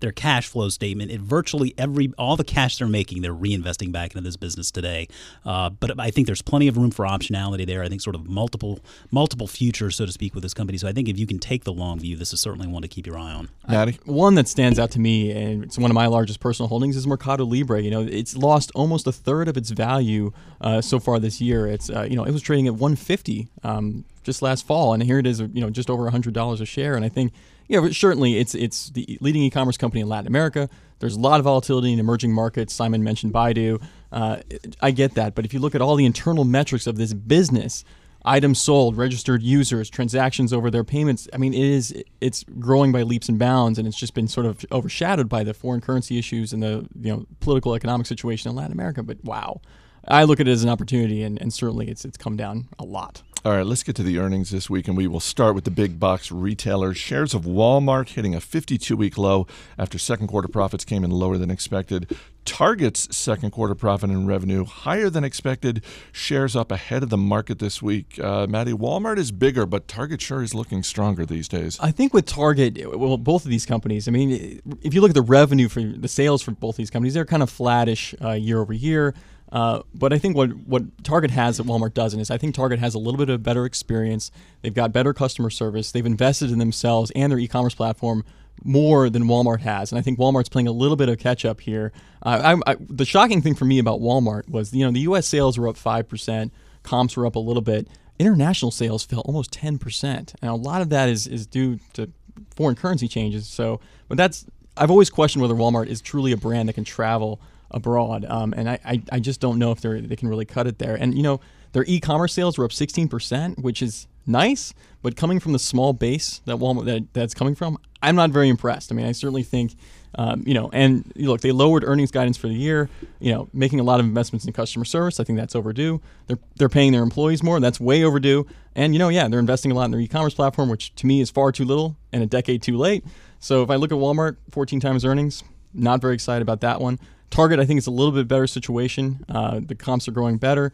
their 0.00 0.12
cash 0.12 0.48
flow 0.48 0.68
statement. 0.68 1.10
It 1.10 1.20
virtually 1.20 1.74
every 1.78 2.12
all 2.18 2.36
the 2.36 2.44
cash 2.44 2.78
they're 2.78 2.88
making, 2.88 3.22
they're 3.22 3.34
reinvesting 3.34 3.92
back 3.92 4.14
into 4.14 4.22
this 4.22 4.36
business 4.36 4.70
today. 4.70 5.08
Uh, 5.44 5.70
but 5.70 5.98
I 5.98 6.10
think 6.10 6.26
there's 6.26 6.42
plenty 6.42 6.68
of 6.68 6.76
room 6.76 6.90
for 6.90 7.04
optionality 7.04 7.66
there. 7.66 7.82
I 7.82 7.88
think 7.88 8.00
sort 8.00 8.16
of 8.16 8.28
multiple 8.28 8.80
multiple 9.10 9.46
futures, 9.46 9.96
so 9.96 10.06
to 10.06 10.12
speak, 10.12 10.34
with 10.34 10.42
this 10.42 10.54
company. 10.54 10.78
So 10.78 10.88
I 10.88 10.92
think 10.92 11.08
if 11.08 11.18
you 11.18 11.26
can 11.26 11.38
take 11.38 11.64
the 11.64 11.72
long 11.72 11.98
view, 11.98 12.16
this 12.16 12.32
is 12.32 12.40
certainly 12.40 12.66
one 12.66 12.82
to 12.82 12.88
keep 12.88 13.06
your 13.06 13.18
eye 13.18 13.32
on. 13.32 13.48
Natty. 13.68 13.98
One 14.04 14.34
that 14.34 14.48
stands 14.48 14.78
out 14.78 14.90
to 14.92 15.00
me, 15.00 15.32
and 15.32 15.64
it's 15.64 15.78
one 15.78 15.90
of 15.90 15.94
my 15.94 16.06
largest 16.06 16.40
personal 16.40 16.68
holdings, 16.68 16.96
is 16.96 17.06
Mercado 17.06 17.44
Libre. 17.44 17.80
You 17.82 17.90
know, 17.90 18.02
it's 18.02 18.36
lost 18.36 18.70
almost 18.74 19.06
a 19.06 19.12
third 19.12 19.48
of 19.48 19.56
its 19.56 19.70
value 19.70 20.32
uh, 20.60 20.80
so 20.80 20.98
far 20.98 21.18
this 21.18 21.40
year. 21.40 21.66
It's 21.66 21.90
uh, 21.90 22.06
you 22.08 22.16
know 22.16 22.24
it 22.24 22.32
was 22.32 22.42
trading 22.42 22.66
at 22.66 22.74
150 22.74 23.48
um, 23.62 24.04
just 24.26 24.42
last 24.42 24.66
fall, 24.66 24.92
and 24.92 25.02
here 25.02 25.18
it 25.18 25.26
is, 25.26 25.40
you 25.40 25.60
know, 25.60 25.70
just 25.70 25.88
over 25.88 26.10
hundred 26.10 26.34
dollars 26.34 26.60
a 26.60 26.66
share. 26.66 26.96
And 26.96 27.04
I 27.04 27.08
think, 27.08 27.32
you 27.68 27.80
know, 27.80 27.90
certainly 27.90 28.38
it's 28.38 28.54
it's 28.54 28.90
the 28.90 29.18
leading 29.20 29.42
e-commerce 29.42 29.76
company 29.76 30.00
in 30.00 30.08
Latin 30.08 30.26
America. 30.26 30.68
There's 30.98 31.16
a 31.16 31.20
lot 31.20 31.40
of 31.40 31.44
volatility 31.44 31.92
in 31.92 31.98
emerging 31.98 32.32
markets. 32.32 32.72
Simon 32.72 33.02
mentioned 33.04 33.32
Baidu. 33.32 33.82
Uh, 34.10 34.38
I 34.80 34.90
get 34.92 35.14
that, 35.14 35.34
but 35.34 35.44
if 35.44 35.52
you 35.52 35.60
look 35.60 35.74
at 35.74 35.82
all 35.82 35.96
the 35.96 36.06
internal 36.06 36.44
metrics 36.44 36.86
of 36.86 36.96
this 36.96 37.12
business, 37.12 37.84
items 38.26 38.60
sold, 38.60 38.96
registered 38.96 39.42
users, 39.42 39.88
transactions 39.88 40.52
over 40.52 40.70
their 40.70 40.84
payments. 40.84 41.28
I 41.32 41.38
mean, 41.38 41.54
it 41.54 41.64
is 41.64 42.02
it's 42.20 42.44
growing 42.58 42.92
by 42.92 43.02
leaps 43.02 43.28
and 43.28 43.38
bounds, 43.38 43.78
and 43.78 43.86
it's 43.86 43.96
just 43.96 44.14
been 44.14 44.28
sort 44.28 44.46
of 44.46 44.64
overshadowed 44.72 45.28
by 45.28 45.44
the 45.44 45.54
foreign 45.54 45.80
currency 45.80 46.18
issues 46.18 46.52
and 46.52 46.62
the 46.62 46.86
you 47.00 47.12
know 47.12 47.26
political 47.40 47.74
economic 47.74 48.06
situation 48.06 48.50
in 48.50 48.56
Latin 48.56 48.72
America. 48.72 49.02
But 49.02 49.24
wow, 49.24 49.60
I 50.06 50.24
look 50.24 50.40
at 50.40 50.48
it 50.48 50.50
as 50.50 50.64
an 50.64 50.70
opportunity, 50.70 51.22
and, 51.22 51.40
and 51.40 51.52
certainly 51.52 51.88
it's 51.88 52.04
it's 52.04 52.16
come 52.16 52.36
down 52.36 52.68
a 52.78 52.84
lot. 52.84 53.22
All 53.46 53.52
right, 53.52 53.64
let's 53.64 53.84
get 53.84 53.94
to 53.94 54.02
the 54.02 54.18
earnings 54.18 54.50
this 54.50 54.68
week, 54.68 54.88
and 54.88 54.96
we 54.96 55.06
will 55.06 55.20
start 55.20 55.54
with 55.54 55.62
the 55.62 55.70
big 55.70 56.00
box 56.00 56.32
retailers. 56.32 56.96
Shares 56.96 57.32
of 57.32 57.42
Walmart 57.42 58.08
hitting 58.08 58.34
a 58.34 58.40
52 58.40 58.96
week 58.96 59.16
low 59.16 59.46
after 59.78 60.00
second 60.00 60.26
quarter 60.26 60.48
profits 60.48 60.84
came 60.84 61.04
in 61.04 61.12
lower 61.12 61.38
than 61.38 61.48
expected. 61.48 62.12
Target's 62.44 63.16
second 63.16 63.52
quarter 63.52 63.76
profit 63.76 64.10
and 64.10 64.26
revenue 64.26 64.64
higher 64.64 65.08
than 65.08 65.22
expected. 65.22 65.84
Shares 66.10 66.56
up 66.56 66.72
ahead 66.72 67.04
of 67.04 67.08
the 67.10 67.16
market 67.16 67.60
this 67.60 67.80
week. 67.80 68.18
Uh, 68.18 68.48
Maddie, 68.48 68.72
Walmart 68.72 69.16
is 69.16 69.30
bigger, 69.30 69.64
but 69.64 69.86
Target 69.86 70.20
sure 70.20 70.42
is 70.42 70.52
looking 70.52 70.82
stronger 70.82 71.24
these 71.24 71.46
days. 71.46 71.78
I 71.80 71.92
think 71.92 72.12
with 72.12 72.26
Target, 72.26 72.98
well, 72.98 73.16
both 73.16 73.44
of 73.44 73.50
these 73.52 73.64
companies. 73.64 74.08
I 74.08 74.10
mean, 74.10 74.60
if 74.82 74.92
you 74.92 75.00
look 75.00 75.10
at 75.10 75.14
the 75.14 75.22
revenue 75.22 75.68
for 75.68 75.84
the 75.84 76.08
sales 76.08 76.42
for 76.42 76.50
both 76.50 76.74
these 76.74 76.90
companies, 76.90 77.14
they're 77.14 77.24
kind 77.24 77.44
of 77.44 77.50
flattish 77.50 78.12
uh, 78.20 78.32
year 78.32 78.60
over 78.60 78.72
year. 78.72 79.14
Uh, 79.52 79.82
but 79.94 80.12
I 80.12 80.18
think 80.18 80.36
what, 80.36 80.50
what 80.66 80.82
Target 81.04 81.30
has 81.30 81.58
that 81.58 81.66
Walmart 81.66 81.94
doesn't 81.94 82.18
is 82.18 82.30
I 82.30 82.38
think 82.38 82.54
Target 82.54 82.78
has 82.80 82.94
a 82.94 82.98
little 82.98 83.18
bit 83.18 83.30
of 83.30 83.42
better 83.42 83.64
experience. 83.64 84.30
They've 84.62 84.74
got 84.74 84.92
better 84.92 85.14
customer 85.14 85.50
service. 85.50 85.92
They've 85.92 86.04
invested 86.04 86.50
in 86.50 86.58
themselves 86.58 87.12
and 87.14 87.30
their 87.30 87.38
e-commerce 87.38 87.74
platform 87.74 88.24
more 88.64 89.10
than 89.10 89.24
Walmart 89.24 89.60
has, 89.60 89.92
and 89.92 89.98
I 89.98 90.02
think 90.02 90.18
Walmart's 90.18 90.48
playing 90.48 90.66
a 90.66 90.72
little 90.72 90.96
bit 90.96 91.08
of 91.08 91.18
catch 91.18 91.44
up 91.44 91.60
here. 91.60 91.92
Uh, 92.22 92.56
I, 92.66 92.72
I, 92.72 92.76
the 92.80 93.04
shocking 93.04 93.42
thing 93.42 93.54
for 93.54 93.64
me 93.64 93.78
about 93.78 94.00
Walmart 94.00 94.48
was 94.48 94.72
you 94.72 94.84
know 94.84 94.90
the 94.90 95.00
U.S. 95.00 95.26
sales 95.26 95.58
were 95.58 95.68
up 95.68 95.76
five 95.76 96.08
percent, 96.08 96.52
comps 96.82 97.16
were 97.16 97.26
up 97.26 97.36
a 97.36 97.40
little 97.40 97.62
bit. 97.62 97.86
International 98.18 98.70
sales 98.70 99.04
fell 99.04 99.20
almost 99.20 99.52
ten 99.52 99.78
percent, 99.78 100.34
and 100.40 100.50
a 100.50 100.54
lot 100.54 100.80
of 100.80 100.88
that 100.88 101.08
is 101.08 101.26
is 101.26 101.46
due 101.46 101.78
to 101.92 102.10
foreign 102.54 102.76
currency 102.76 103.08
changes. 103.08 103.46
So, 103.46 103.80
but 104.08 104.16
that's 104.16 104.46
I've 104.76 104.90
always 104.90 105.10
questioned 105.10 105.42
whether 105.42 105.54
Walmart 105.54 105.86
is 105.88 106.00
truly 106.00 106.32
a 106.32 106.36
brand 106.36 106.68
that 106.68 106.74
can 106.74 106.84
travel 106.84 107.40
abroad, 107.70 108.24
um, 108.26 108.54
and 108.56 108.68
I, 108.68 108.78
I, 108.84 109.02
I 109.12 109.20
just 109.20 109.40
don't 109.40 109.58
know 109.58 109.72
if 109.72 109.80
they 109.80 110.00
they 110.00 110.16
can 110.16 110.28
really 110.28 110.44
cut 110.44 110.66
it 110.66 110.78
there. 110.78 110.94
And 110.94 111.16
you 111.16 111.22
know 111.22 111.40
their 111.72 111.84
e-commerce 111.86 112.32
sales 112.32 112.56
were 112.56 112.64
up 112.64 112.70
16%, 112.70 113.58
which 113.58 113.82
is 113.82 114.06
nice, 114.26 114.72
but 115.02 115.14
coming 115.14 115.38
from 115.38 115.52
the 115.52 115.58
small 115.58 115.92
base 115.92 116.40
that 116.46 116.56
Walmart 116.56 116.86
that, 116.86 117.12
that's 117.12 117.34
coming 117.34 117.54
from, 117.54 117.76
I'm 118.00 118.16
not 118.16 118.30
very 118.30 118.48
impressed. 118.48 118.90
I 118.90 118.94
mean, 118.94 119.04
I 119.04 119.12
certainly 119.12 119.42
think, 119.42 119.74
um, 120.14 120.42
you 120.46 120.54
know, 120.54 120.70
and 120.72 121.12
look, 121.16 121.42
they 121.42 121.52
lowered 121.52 121.84
earnings 121.84 122.10
guidance 122.10 122.38
for 122.38 122.48
the 122.48 122.54
year. 122.54 122.88
You 123.20 123.34
know, 123.34 123.48
making 123.52 123.80
a 123.80 123.82
lot 123.82 124.00
of 124.00 124.06
investments 124.06 124.46
in 124.46 124.54
customer 124.54 124.86
service. 124.86 125.20
I 125.20 125.24
think 125.24 125.38
that's 125.38 125.54
overdue. 125.54 126.00
They're 126.28 126.38
they're 126.56 126.68
paying 126.70 126.92
their 126.92 127.02
employees 127.02 127.42
more. 127.42 127.60
That's 127.60 127.78
way 127.78 128.04
overdue. 128.04 128.46
And 128.74 128.94
you 128.94 128.98
know, 128.98 129.10
yeah, 129.10 129.28
they're 129.28 129.38
investing 129.38 129.70
a 129.70 129.74
lot 129.74 129.84
in 129.84 129.90
their 129.90 130.00
e-commerce 130.00 130.34
platform, 130.34 130.68
which 130.70 130.94
to 130.94 131.06
me 131.06 131.20
is 131.20 131.30
far 131.30 131.52
too 131.52 131.64
little 131.64 131.96
and 132.12 132.22
a 132.22 132.26
decade 132.26 132.62
too 132.62 132.78
late. 132.78 133.04
So 133.38 133.62
if 133.62 133.70
I 133.70 133.76
look 133.76 133.92
at 133.92 133.98
Walmart, 133.98 134.36
14 134.50 134.80
times 134.80 135.04
earnings, 135.04 135.44
not 135.74 136.00
very 136.00 136.14
excited 136.14 136.42
about 136.42 136.62
that 136.62 136.80
one. 136.80 136.98
Target, 137.30 137.58
I 137.60 137.66
think 137.66 137.78
it's 137.78 137.86
a 137.86 137.92
little 137.92 138.12
bit 138.12 138.28
better 138.28 138.46
situation. 138.46 139.24
Uh, 139.28 139.60
the 139.64 139.74
comps 139.74 140.08
are 140.08 140.12
growing 140.12 140.38
better. 140.38 140.72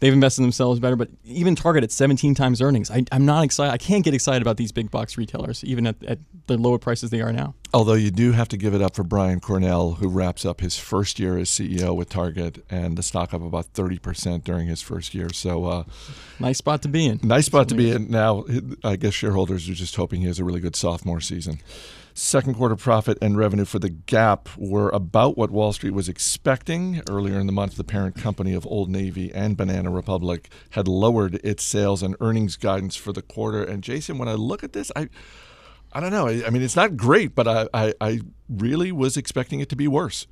They've 0.00 0.12
invested 0.12 0.42
in 0.42 0.44
themselves 0.44 0.80
better, 0.80 0.96
but 0.96 1.08
even 1.24 1.54
Target 1.54 1.84
at 1.84 1.92
17 1.92 2.34
times 2.34 2.60
earnings, 2.60 2.90
I, 2.90 3.04
am 3.12 3.24
not 3.24 3.44
excited. 3.44 3.72
I 3.72 3.78
can't 3.78 4.04
get 4.04 4.12
excited 4.12 4.42
about 4.42 4.56
these 4.56 4.72
big 4.72 4.90
box 4.90 5.16
retailers, 5.16 5.64
even 5.64 5.86
at, 5.86 6.02
at 6.04 6.18
the 6.46 6.58
lower 6.58 6.78
prices 6.78 7.10
they 7.10 7.22
are 7.22 7.32
now. 7.32 7.54
Although 7.72 7.94
you 7.94 8.10
do 8.10 8.32
have 8.32 8.48
to 8.48 8.56
give 8.56 8.74
it 8.74 8.82
up 8.82 8.96
for 8.96 9.04
Brian 9.04 9.40
Cornell, 9.40 9.92
who 9.92 10.08
wraps 10.08 10.44
up 10.44 10.60
his 10.60 10.76
first 10.76 11.18
year 11.18 11.38
as 11.38 11.48
CEO 11.48 11.96
with 11.96 12.08
Target, 12.08 12.64
and 12.68 12.98
the 12.98 13.02
stock 13.02 13.32
up 13.32 13.40
about 13.40 13.72
30% 13.72 14.44
during 14.44 14.66
his 14.66 14.82
first 14.82 15.14
year. 15.14 15.32
So, 15.32 15.64
uh, 15.64 15.84
nice 16.38 16.58
spot 16.58 16.82
to 16.82 16.88
be 16.88 17.06
in. 17.06 17.20
Nice 17.22 17.46
spot 17.46 17.68
to 17.68 17.74
be 17.74 17.90
in. 17.90 18.10
Now, 18.10 18.44
I 18.82 18.96
guess 18.96 19.14
shareholders 19.14 19.70
are 19.70 19.74
just 19.74 19.96
hoping 19.96 20.20
he 20.20 20.26
has 20.26 20.40
a 20.40 20.44
really 20.44 20.60
good 20.60 20.76
sophomore 20.76 21.20
season. 21.20 21.60
Second 22.16 22.54
quarter 22.54 22.76
profit 22.76 23.18
and 23.20 23.36
revenue 23.36 23.64
for 23.64 23.80
the 23.80 23.88
Gap 23.90 24.48
were 24.56 24.88
about 24.90 25.36
what 25.36 25.50
Wall 25.50 25.72
Street 25.72 25.94
was 25.94 26.08
expecting. 26.08 27.02
Earlier 27.10 27.40
in 27.40 27.46
the 27.46 27.52
month, 27.52 27.76
the 27.76 27.82
parent 27.82 28.14
company 28.14 28.54
of 28.54 28.64
Old 28.68 28.88
Navy 28.88 29.32
and 29.34 29.56
Banana 29.56 29.90
Republic 29.90 30.48
had 30.70 30.86
lowered 30.86 31.40
its 31.42 31.64
sales 31.64 32.04
and 32.04 32.14
earnings 32.20 32.56
guidance 32.56 32.94
for 32.94 33.12
the 33.12 33.20
quarter. 33.20 33.64
And 33.64 33.82
Jason, 33.82 34.16
when 34.16 34.28
I 34.28 34.34
look 34.34 34.62
at 34.62 34.74
this, 34.74 34.92
I 34.94 35.08
I 35.92 35.98
don't 35.98 36.12
know. 36.12 36.28
I, 36.28 36.46
I 36.46 36.50
mean, 36.50 36.62
it's 36.62 36.76
not 36.76 36.96
great, 36.96 37.34
but 37.34 37.48
I, 37.48 37.68
I, 37.74 37.94
I 38.00 38.20
really 38.48 38.92
was 38.92 39.16
expecting 39.16 39.58
it 39.60 39.68
to 39.70 39.76
be 39.76 39.88
worse. 39.88 40.26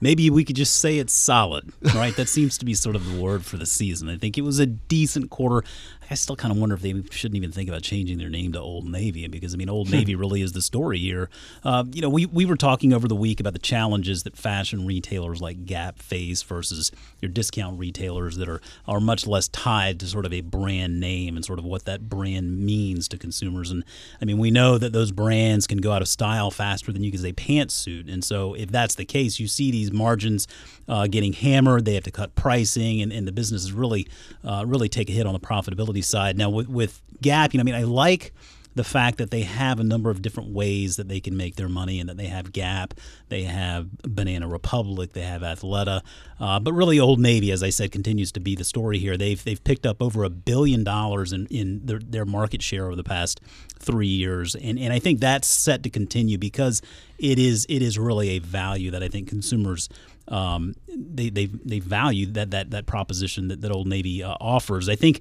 Maybe 0.00 0.30
we 0.30 0.44
could 0.44 0.56
just 0.56 0.76
say 0.76 0.98
it's 0.98 1.12
solid, 1.12 1.72
right? 1.94 2.14
that 2.16 2.28
seems 2.28 2.56
to 2.58 2.64
be 2.64 2.74
sort 2.74 2.94
of 2.94 3.10
the 3.10 3.20
word 3.20 3.44
for 3.44 3.56
the 3.56 3.66
season. 3.66 4.08
I 4.08 4.16
think 4.16 4.38
it 4.38 4.42
was 4.42 4.60
a 4.60 4.66
decent 4.66 5.30
quarter. 5.30 5.66
I 6.10 6.14
still 6.14 6.36
kind 6.36 6.52
of 6.52 6.58
wonder 6.58 6.74
if 6.74 6.82
they 6.82 7.02
shouldn't 7.10 7.36
even 7.36 7.52
think 7.52 7.68
about 7.68 7.82
changing 7.82 8.18
their 8.18 8.30
name 8.30 8.52
to 8.52 8.60
Old 8.60 8.88
Navy 8.88 9.26
because 9.28 9.54
I 9.54 9.56
mean 9.56 9.68
Old 9.68 9.90
Navy 9.90 10.14
really 10.14 10.42
is 10.42 10.52
the 10.52 10.62
story 10.62 10.98
here. 10.98 11.28
Uh, 11.64 11.84
you 11.92 12.00
know, 12.00 12.08
we 12.08 12.26
we 12.26 12.44
were 12.44 12.56
talking 12.56 12.92
over 12.92 13.06
the 13.06 13.16
week 13.16 13.40
about 13.40 13.52
the 13.52 13.58
challenges 13.58 14.22
that 14.22 14.36
fashion 14.36 14.86
retailers 14.86 15.40
like 15.40 15.66
Gap 15.66 15.98
face 15.98 16.42
versus 16.42 16.90
your 17.20 17.30
discount 17.30 17.78
retailers 17.78 18.36
that 18.36 18.48
are 18.48 18.60
are 18.86 19.00
much 19.00 19.26
less 19.26 19.48
tied 19.48 20.00
to 20.00 20.06
sort 20.06 20.24
of 20.24 20.32
a 20.32 20.40
brand 20.40 21.00
name 21.00 21.36
and 21.36 21.44
sort 21.44 21.58
of 21.58 21.64
what 21.64 21.84
that 21.84 22.08
brand 22.08 22.58
means 22.58 23.08
to 23.08 23.18
consumers. 23.18 23.70
And 23.70 23.84
I 24.20 24.24
mean, 24.24 24.38
we 24.38 24.50
know 24.50 24.78
that 24.78 24.92
those 24.92 25.12
brands 25.12 25.66
can 25.66 25.78
go 25.78 25.92
out 25.92 26.02
of 26.02 26.08
style 26.08 26.50
faster 26.50 26.92
than 26.92 27.04
you 27.04 27.10
can 27.10 27.20
say 27.20 27.32
pantsuit. 27.32 28.12
And 28.12 28.24
so 28.24 28.54
if 28.54 28.70
that's 28.70 28.94
the 28.94 29.04
case, 29.04 29.38
you 29.38 29.46
see 29.46 29.70
these 29.70 29.92
margins 29.92 30.46
uh, 30.88 31.06
getting 31.06 31.32
hammered. 31.34 31.84
They 31.84 31.94
have 31.94 32.04
to 32.04 32.10
cut 32.10 32.34
pricing, 32.34 33.02
and, 33.02 33.12
and 33.12 33.26
the 33.28 33.32
business 33.32 33.62
is 33.64 33.72
really 33.72 34.08
uh, 34.44 34.64
really 34.66 34.88
take 34.88 35.10
a 35.10 35.12
hit 35.12 35.26
on 35.26 35.34
the 35.34 35.40
profitability 35.40 35.97
side. 36.02 36.36
Now 36.36 36.50
with, 36.50 36.68
with 36.68 37.00
Gap, 37.20 37.52
you 37.52 37.58
know, 37.58 37.62
I 37.62 37.64
mean, 37.64 37.74
I 37.74 37.82
like 37.82 38.32
the 38.78 38.84
fact 38.84 39.18
that 39.18 39.32
they 39.32 39.42
have 39.42 39.80
a 39.80 39.82
number 39.82 40.08
of 40.08 40.22
different 40.22 40.50
ways 40.50 40.96
that 40.96 41.08
they 41.08 41.18
can 41.18 41.36
make 41.36 41.56
their 41.56 41.68
money 41.68 41.98
and 41.98 42.08
that 42.08 42.16
they 42.16 42.28
have 42.28 42.52
Gap, 42.52 42.94
they 43.28 43.42
have 43.42 43.90
Banana 44.02 44.46
Republic, 44.46 45.14
they 45.14 45.22
have 45.22 45.42
Athleta, 45.42 46.00
uh, 46.38 46.60
but 46.60 46.72
really 46.72 47.00
Old 47.00 47.18
Navy, 47.18 47.50
as 47.50 47.64
I 47.64 47.70
said, 47.70 47.90
continues 47.90 48.30
to 48.32 48.40
be 48.40 48.54
the 48.54 48.62
story 48.62 48.98
here. 48.98 49.16
They've 49.16 49.42
they've 49.42 49.62
picked 49.62 49.84
up 49.84 50.00
over 50.00 50.22
a 50.22 50.30
billion 50.30 50.84
dollars 50.84 51.32
in, 51.32 51.46
in 51.46 51.84
their, 51.84 51.98
their 51.98 52.24
market 52.24 52.62
share 52.62 52.86
over 52.86 52.94
the 52.94 53.02
past 53.02 53.40
three 53.80 54.06
years, 54.06 54.54
and 54.54 54.78
and 54.78 54.92
I 54.92 55.00
think 55.00 55.18
that's 55.18 55.48
set 55.48 55.82
to 55.82 55.90
continue 55.90 56.38
because 56.38 56.80
it 57.18 57.40
is 57.40 57.66
it 57.68 57.82
is 57.82 57.98
really 57.98 58.30
a 58.30 58.38
value 58.38 58.92
that 58.92 59.02
I 59.02 59.08
think 59.08 59.28
consumers 59.28 59.88
um, 60.28 60.74
they, 60.88 61.30
they 61.30 61.46
they 61.46 61.80
value 61.80 62.26
that 62.26 62.50
that 62.50 62.70
that 62.70 62.86
proposition 62.86 63.48
that, 63.48 63.60
that 63.62 63.72
Old 63.72 63.86
Navy 63.86 64.22
uh, 64.22 64.36
offers. 64.40 64.88
I 64.88 64.96
think 64.96 65.20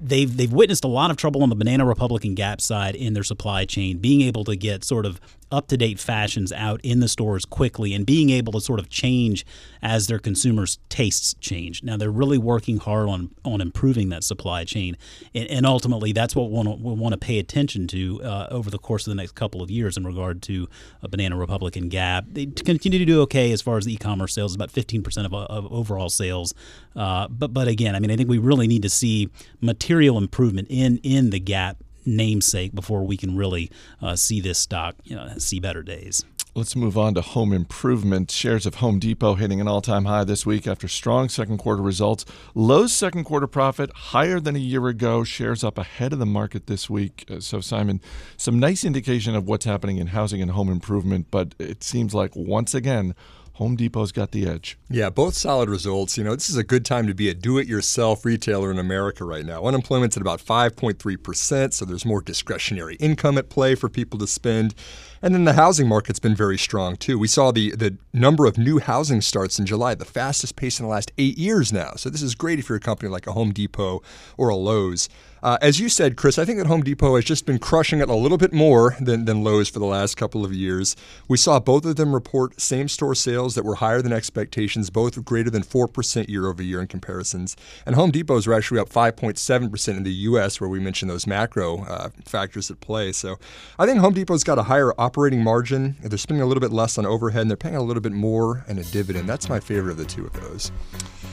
they've 0.00 0.36
they've 0.36 0.52
witnessed 0.52 0.84
a 0.84 0.88
lot 0.88 1.10
of 1.10 1.16
trouble 1.16 1.42
on 1.42 1.48
the 1.48 1.56
Banana 1.56 1.84
Republic 1.84 2.24
and 2.24 2.36
Gap 2.36 2.60
side 2.60 2.94
in 2.94 3.14
their 3.14 3.22
supply 3.22 3.64
chain, 3.64 3.98
being 3.98 4.22
able 4.22 4.44
to 4.44 4.56
get 4.56 4.84
sort 4.84 5.06
of 5.06 5.20
up 5.52 5.66
to 5.66 5.76
date 5.76 5.98
fashions 5.98 6.52
out 6.52 6.80
in 6.84 7.00
the 7.00 7.08
stores 7.08 7.44
quickly 7.44 7.92
and 7.92 8.06
being 8.06 8.30
able 8.30 8.52
to 8.52 8.60
sort 8.60 8.78
of 8.78 8.88
change 8.88 9.44
as 9.82 10.06
their 10.06 10.18
consumers' 10.18 10.78
tastes 10.88 11.34
change. 11.40 11.82
Now 11.82 11.96
they're 11.96 12.10
really 12.10 12.38
working 12.38 12.78
hard 12.78 13.08
on 13.08 13.30
on 13.44 13.60
improving 13.60 14.10
that 14.10 14.24
supply 14.24 14.64
chain, 14.64 14.96
and, 15.34 15.48
and 15.48 15.66
ultimately 15.66 16.12
that's 16.12 16.36
what 16.36 16.50
we'll, 16.50 16.76
we'll 16.78 16.96
want 16.96 17.12
to 17.12 17.18
pay 17.18 17.38
attention 17.38 17.86
to 17.88 18.22
uh, 18.22 18.48
over 18.50 18.70
the 18.70 18.78
course 18.78 19.06
of 19.06 19.10
the 19.10 19.16
next 19.16 19.34
couple 19.34 19.62
of 19.62 19.70
years 19.70 19.96
in 19.96 20.04
regard 20.04 20.42
to 20.42 20.68
uh, 21.02 21.08
Banana 21.08 21.36
Republic 21.36 21.76
and 21.76 21.90
Gap. 21.90 22.24
They 22.28 22.46
continue 22.46 22.98
to 22.98 23.04
do 23.04 23.20
okay 23.22 23.52
as 23.52 23.62
far 23.62 23.78
as 23.78 23.88
e-commerce 23.88 24.34
sales, 24.34 24.54
about 24.54 24.70
15% 24.70 25.24
of, 25.24 25.34
of 25.34 25.72
overall 25.72 26.10
sales. 26.10 26.54
Uh, 26.94 27.28
but 27.28 27.52
but 27.52 27.68
again, 27.68 27.94
I 27.94 28.00
mean, 28.00 28.10
I 28.10 28.16
think 28.16 28.28
we 28.28 28.38
really 28.38 28.66
need 28.66 28.82
to 28.82 28.90
see 28.90 29.28
material 29.60 30.18
improvement 30.18 30.68
in 30.70 30.98
in 31.02 31.30
the 31.30 31.40
Gap 31.40 31.78
namesake 32.06 32.74
before 32.74 33.04
we 33.04 33.16
can 33.16 33.36
really 33.36 33.70
uh, 34.00 34.16
see 34.16 34.40
this 34.40 34.58
stock 34.58 34.96
you 35.04 35.14
know, 35.14 35.28
see 35.38 35.60
better 35.60 35.82
days. 35.82 36.24
Let's 36.52 36.74
move 36.74 36.98
on 36.98 37.14
to 37.14 37.20
home 37.20 37.52
improvement. 37.52 38.28
Shares 38.28 38.66
of 38.66 38.76
Home 38.76 38.98
Depot 38.98 39.34
hitting 39.34 39.60
an 39.60 39.68
all 39.68 39.80
time 39.80 40.06
high 40.06 40.24
this 40.24 40.44
week 40.44 40.66
after 40.66 40.88
strong 40.88 41.28
second 41.28 41.58
quarter 41.58 41.80
results. 41.80 42.24
Lowe's 42.56 42.92
second 42.92 43.22
quarter 43.22 43.46
profit 43.46 43.92
higher 43.94 44.40
than 44.40 44.56
a 44.56 44.58
year 44.58 44.88
ago. 44.88 45.22
Shares 45.22 45.62
up 45.62 45.78
ahead 45.78 46.12
of 46.12 46.18
the 46.18 46.26
market 46.26 46.66
this 46.66 46.90
week. 46.90 47.24
Uh, 47.30 47.38
so, 47.38 47.60
Simon, 47.60 48.00
some 48.36 48.58
nice 48.58 48.84
indication 48.84 49.36
of 49.36 49.46
what's 49.46 49.64
happening 49.64 49.98
in 49.98 50.08
housing 50.08 50.42
and 50.42 50.50
home 50.50 50.68
improvement, 50.68 51.28
but 51.30 51.54
it 51.60 51.84
seems 51.84 52.14
like 52.14 52.34
once 52.34 52.74
again, 52.74 53.14
Home 53.60 53.76
Depot's 53.76 54.10
got 54.10 54.30
the 54.30 54.48
edge. 54.48 54.78
Yeah, 54.88 55.10
both 55.10 55.34
solid 55.34 55.68
results. 55.68 56.16
You 56.16 56.24
know, 56.24 56.34
this 56.34 56.48
is 56.48 56.56
a 56.56 56.64
good 56.64 56.82
time 56.82 57.06
to 57.06 57.12
be 57.12 57.28
a 57.28 57.34
do 57.34 57.58
it 57.58 57.66
yourself 57.66 58.24
retailer 58.24 58.70
in 58.70 58.78
America 58.78 59.22
right 59.22 59.44
now. 59.44 59.64
Unemployment's 59.64 60.16
at 60.16 60.22
about 60.22 60.40
5.3%, 60.40 61.74
so 61.74 61.84
there's 61.84 62.06
more 62.06 62.22
discretionary 62.22 62.94
income 62.94 63.36
at 63.36 63.50
play 63.50 63.74
for 63.74 63.90
people 63.90 64.18
to 64.20 64.26
spend. 64.26 64.74
And 65.20 65.34
then 65.34 65.44
the 65.44 65.52
housing 65.52 65.86
market's 65.86 66.18
been 66.18 66.34
very 66.34 66.56
strong 66.56 66.96
too. 66.96 67.18
We 67.18 67.28
saw 67.28 67.50
the 67.50 67.72
the 67.76 67.98
number 68.14 68.46
of 68.46 68.56
new 68.56 68.78
housing 68.78 69.20
starts 69.20 69.58
in 69.58 69.66
July, 69.66 69.94
the 69.94 70.06
fastest 70.06 70.56
pace 70.56 70.80
in 70.80 70.86
the 70.86 70.90
last 70.90 71.12
eight 71.18 71.36
years 71.36 71.70
now. 71.70 71.92
So 71.96 72.08
this 72.08 72.22
is 72.22 72.34
great 72.34 72.58
if 72.58 72.70
you're 72.70 72.78
a 72.78 72.80
company 72.80 73.10
like 73.10 73.26
a 73.26 73.32
Home 73.32 73.52
Depot 73.52 74.02
or 74.38 74.48
a 74.48 74.56
Lowe's. 74.56 75.10
Uh, 75.42 75.58
as 75.62 75.80
you 75.80 75.88
said, 75.88 76.16
Chris, 76.16 76.38
I 76.38 76.44
think 76.44 76.58
that 76.58 76.66
Home 76.66 76.82
Depot 76.82 77.16
has 77.16 77.24
just 77.24 77.46
been 77.46 77.58
crushing 77.58 78.00
it 78.00 78.08
a 78.08 78.14
little 78.14 78.38
bit 78.38 78.52
more 78.52 78.96
than, 79.00 79.24
than 79.24 79.42
Lowe's 79.42 79.68
for 79.68 79.78
the 79.78 79.86
last 79.86 80.16
couple 80.16 80.44
of 80.44 80.52
years. 80.52 80.96
We 81.28 81.36
saw 81.36 81.58
both 81.58 81.84
of 81.84 81.96
them 81.96 82.12
report 82.14 82.60
same 82.60 82.88
store 82.88 83.14
sales 83.14 83.54
that 83.54 83.64
were 83.64 83.76
higher 83.76 84.02
than 84.02 84.12
expectations, 84.12 84.90
both 84.90 85.22
greater 85.24 85.50
than 85.50 85.62
4% 85.62 86.28
year 86.28 86.46
over 86.46 86.62
year 86.62 86.80
in 86.80 86.86
comparisons. 86.86 87.56
And 87.86 87.94
Home 87.94 88.10
Depot's 88.10 88.46
were 88.46 88.54
actually 88.54 88.80
up 88.80 88.88
5.7% 88.88 89.96
in 89.96 90.02
the 90.02 90.12
U.S., 90.12 90.60
where 90.60 90.68
we 90.68 90.80
mentioned 90.80 91.10
those 91.10 91.26
macro 91.26 91.84
uh, 91.84 92.10
factors 92.24 92.70
at 92.70 92.80
play. 92.80 93.12
So 93.12 93.36
I 93.78 93.86
think 93.86 94.00
Home 94.00 94.14
Depot's 94.14 94.44
got 94.44 94.58
a 94.58 94.64
higher 94.64 94.92
operating 94.98 95.42
margin. 95.42 95.96
They're 96.02 96.18
spending 96.18 96.42
a 96.42 96.46
little 96.46 96.60
bit 96.60 96.72
less 96.72 96.98
on 96.98 97.06
overhead, 97.06 97.42
and 97.42 97.50
they're 97.50 97.56
paying 97.56 97.76
a 97.76 97.82
little 97.82 98.02
bit 98.02 98.12
more 98.12 98.64
in 98.68 98.78
a 98.78 98.84
dividend. 98.84 99.28
That's 99.28 99.48
my 99.48 99.60
favorite 99.60 99.92
of 99.92 99.98
the 99.98 100.04
two 100.04 100.26
of 100.26 100.32
those. 100.34 100.70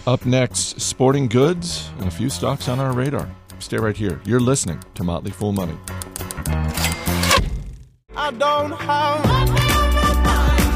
Up 0.05 0.25
next, 0.25 0.79
sporting 0.79 1.27
goods 1.27 1.89
and 1.99 2.07
a 2.07 2.11
few 2.11 2.29
stocks 2.29 2.69
on 2.69 2.79
our 2.79 2.93
radar. 2.93 3.29
Stay 3.59 3.77
right 3.77 3.97
here. 3.97 4.21
You're 4.25 4.39
listening 4.39 4.83
to 4.95 5.03
Motley 5.03 5.31
Fool 5.31 5.51
Money. 5.51 5.77
I 8.15 8.31
don't 8.31 8.71
have. 8.71 9.27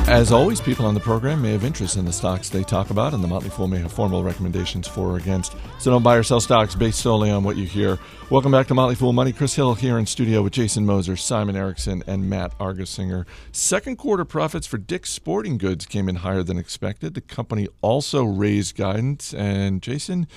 As 0.07 0.31
always, 0.33 0.59
people 0.59 0.85
on 0.85 0.93
the 0.93 0.99
program 0.99 1.41
may 1.41 1.53
have 1.53 1.63
interest 1.63 1.95
in 1.95 2.03
the 2.03 2.11
stocks 2.11 2.49
they 2.49 2.63
talk 2.63 2.89
about, 2.89 3.13
and 3.13 3.23
the 3.23 3.29
Motley 3.29 3.49
Fool 3.49 3.67
may 3.67 3.77
have 3.77 3.93
formal 3.93 4.23
recommendations 4.23 4.85
for 4.85 5.11
or 5.11 5.17
against. 5.17 5.55
So 5.79 5.89
don't 5.89 6.03
buy 6.03 6.17
or 6.17 6.23
sell 6.23 6.41
stocks 6.41 6.75
based 6.75 6.99
solely 6.99 7.31
on 7.31 7.45
what 7.45 7.55
you 7.55 7.65
hear. 7.65 7.97
Welcome 8.29 8.51
back 8.51 8.67
to 8.67 8.73
Motley 8.73 8.95
Fool 8.95 9.13
Money. 9.13 9.31
Chris 9.31 9.55
Hill 9.55 9.75
here 9.75 9.97
in 9.97 10.05
studio 10.05 10.41
with 10.41 10.51
Jason 10.51 10.85
Moser, 10.85 11.15
Simon 11.15 11.55
Erickson, 11.55 12.03
and 12.07 12.29
Matt 12.29 12.57
Argersinger. 12.59 13.25
Second 13.53 13.97
quarter 13.97 14.25
profits 14.25 14.67
for 14.67 14.77
Dick's 14.77 15.11
Sporting 15.11 15.57
Goods 15.57 15.85
came 15.85 16.09
in 16.09 16.17
higher 16.17 16.43
than 16.43 16.57
expected. 16.57 17.13
The 17.13 17.21
company 17.21 17.69
also 17.81 18.25
raised 18.25 18.75
guidance, 18.75 19.33
and 19.33 19.81
Jason, 19.81 20.27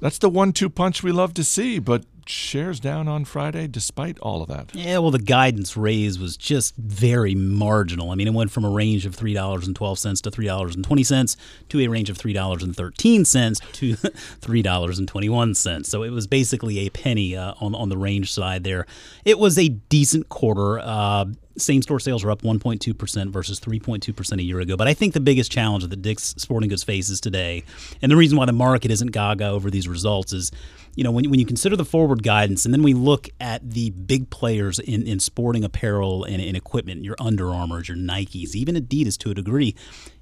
that's 0.00 0.18
the 0.18 0.28
one-two 0.28 0.70
punch 0.70 1.02
we 1.02 1.12
love 1.12 1.34
to 1.34 1.44
see, 1.44 1.78
but 1.78 2.04
shares 2.28 2.80
down 2.80 3.08
on 3.08 3.24
Friday 3.24 3.66
despite 3.66 4.18
all 4.20 4.42
of 4.42 4.48
that. 4.48 4.74
Yeah, 4.74 4.98
well, 4.98 5.10
the 5.10 5.18
guidance 5.18 5.76
raise 5.76 6.18
was 6.18 6.36
just 6.36 6.76
very 6.76 7.34
marginal. 7.34 8.10
I 8.10 8.14
mean, 8.14 8.26
it 8.26 8.34
went 8.34 8.50
from 8.50 8.64
a 8.64 8.70
range 8.70 9.06
of 9.06 9.14
three 9.14 9.34
dollars 9.34 9.66
and 9.66 9.74
twelve 9.74 9.98
cents 9.98 10.20
to 10.22 10.30
three 10.30 10.46
dollars 10.46 10.74
and 10.74 10.84
twenty 10.84 11.04
cents 11.04 11.36
to 11.68 11.80
a 11.80 11.88
range 11.88 12.10
of 12.10 12.16
three 12.16 12.32
dollars 12.32 12.62
and 12.62 12.74
thirteen 12.76 13.24
cents 13.24 13.60
to 13.72 13.94
three 14.40 14.62
dollars 14.62 14.98
and 14.98 15.08
twenty-one 15.08 15.54
cents. 15.54 15.88
So 15.88 16.02
it 16.02 16.10
was 16.10 16.26
basically 16.26 16.80
a 16.80 16.90
penny 16.90 17.36
uh, 17.36 17.54
on 17.60 17.74
on 17.74 17.88
the 17.88 17.98
range 17.98 18.32
side 18.32 18.64
there. 18.64 18.86
It 19.24 19.38
was 19.38 19.58
a 19.58 19.68
decent 19.68 20.28
quarter. 20.28 20.78
Uh, 20.78 21.26
same 21.60 21.82
store 21.82 22.00
sales 22.00 22.24
are 22.24 22.30
up 22.30 22.42
1.2% 22.42 23.30
versus 23.30 23.60
3.2% 23.60 24.38
a 24.38 24.42
year 24.42 24.60
ago. 24.60 24.76
But 24.76 24.88
I 24.88 24.94
think 24.94 25.14
the 25.14 25.20
biggest 25.20 25.50
challenge 25.50 25.86
that 25.86 26.02
Dick's 26.02 26.34
Sporting 26.38 26.68
Goods 26.68 26.84
faces 26.84 27.20
today, 27.20 27.64
and 28.00 28.10
the 28.10 28.16
reason 28.16 28.38
why 28.38 28.46
the 28.46 28.52
market 28.52 28.90
isn't 28.90 29.12
gaga 29.12 29.48
over 29.48 29.70
these 29.70 29.88
results, 29.88 30.32
is 30.32 30.52
you 30.98 31.04
know, 31.04 31.12
when, 31.12 31.30
when 31.30 31.38
you 31.38 31.46
consider 31.46 31.76
the 31.76 31.84
forward 31.84 32.24
guidance 32.24 32.64
and 32.64 32.74
then 32.74 32.82
we 32.82 32.92
look 32.92 33.28
at 33.38 33.70
the 33.70 33.90
big 33.90 34.30
players 34.30 34.80
in, 34.80 35.06
in 35.06 35.20
sporting 35.20 35.62
apparel 35.62 36.24
and, 36.24 36.42
and 36.42 36.56
equipment, 36.56 37.04
your 37.04 37.14
Under 37.20 37.54
Armours, 37.54 37.86
your 37.86 37.96
Nikes, 37.96 38.56
even 38.56 38.74
Adidas 38.74 39.16
to 39.18 39.30
a 39.30 39.34
degree, 39.34 39.76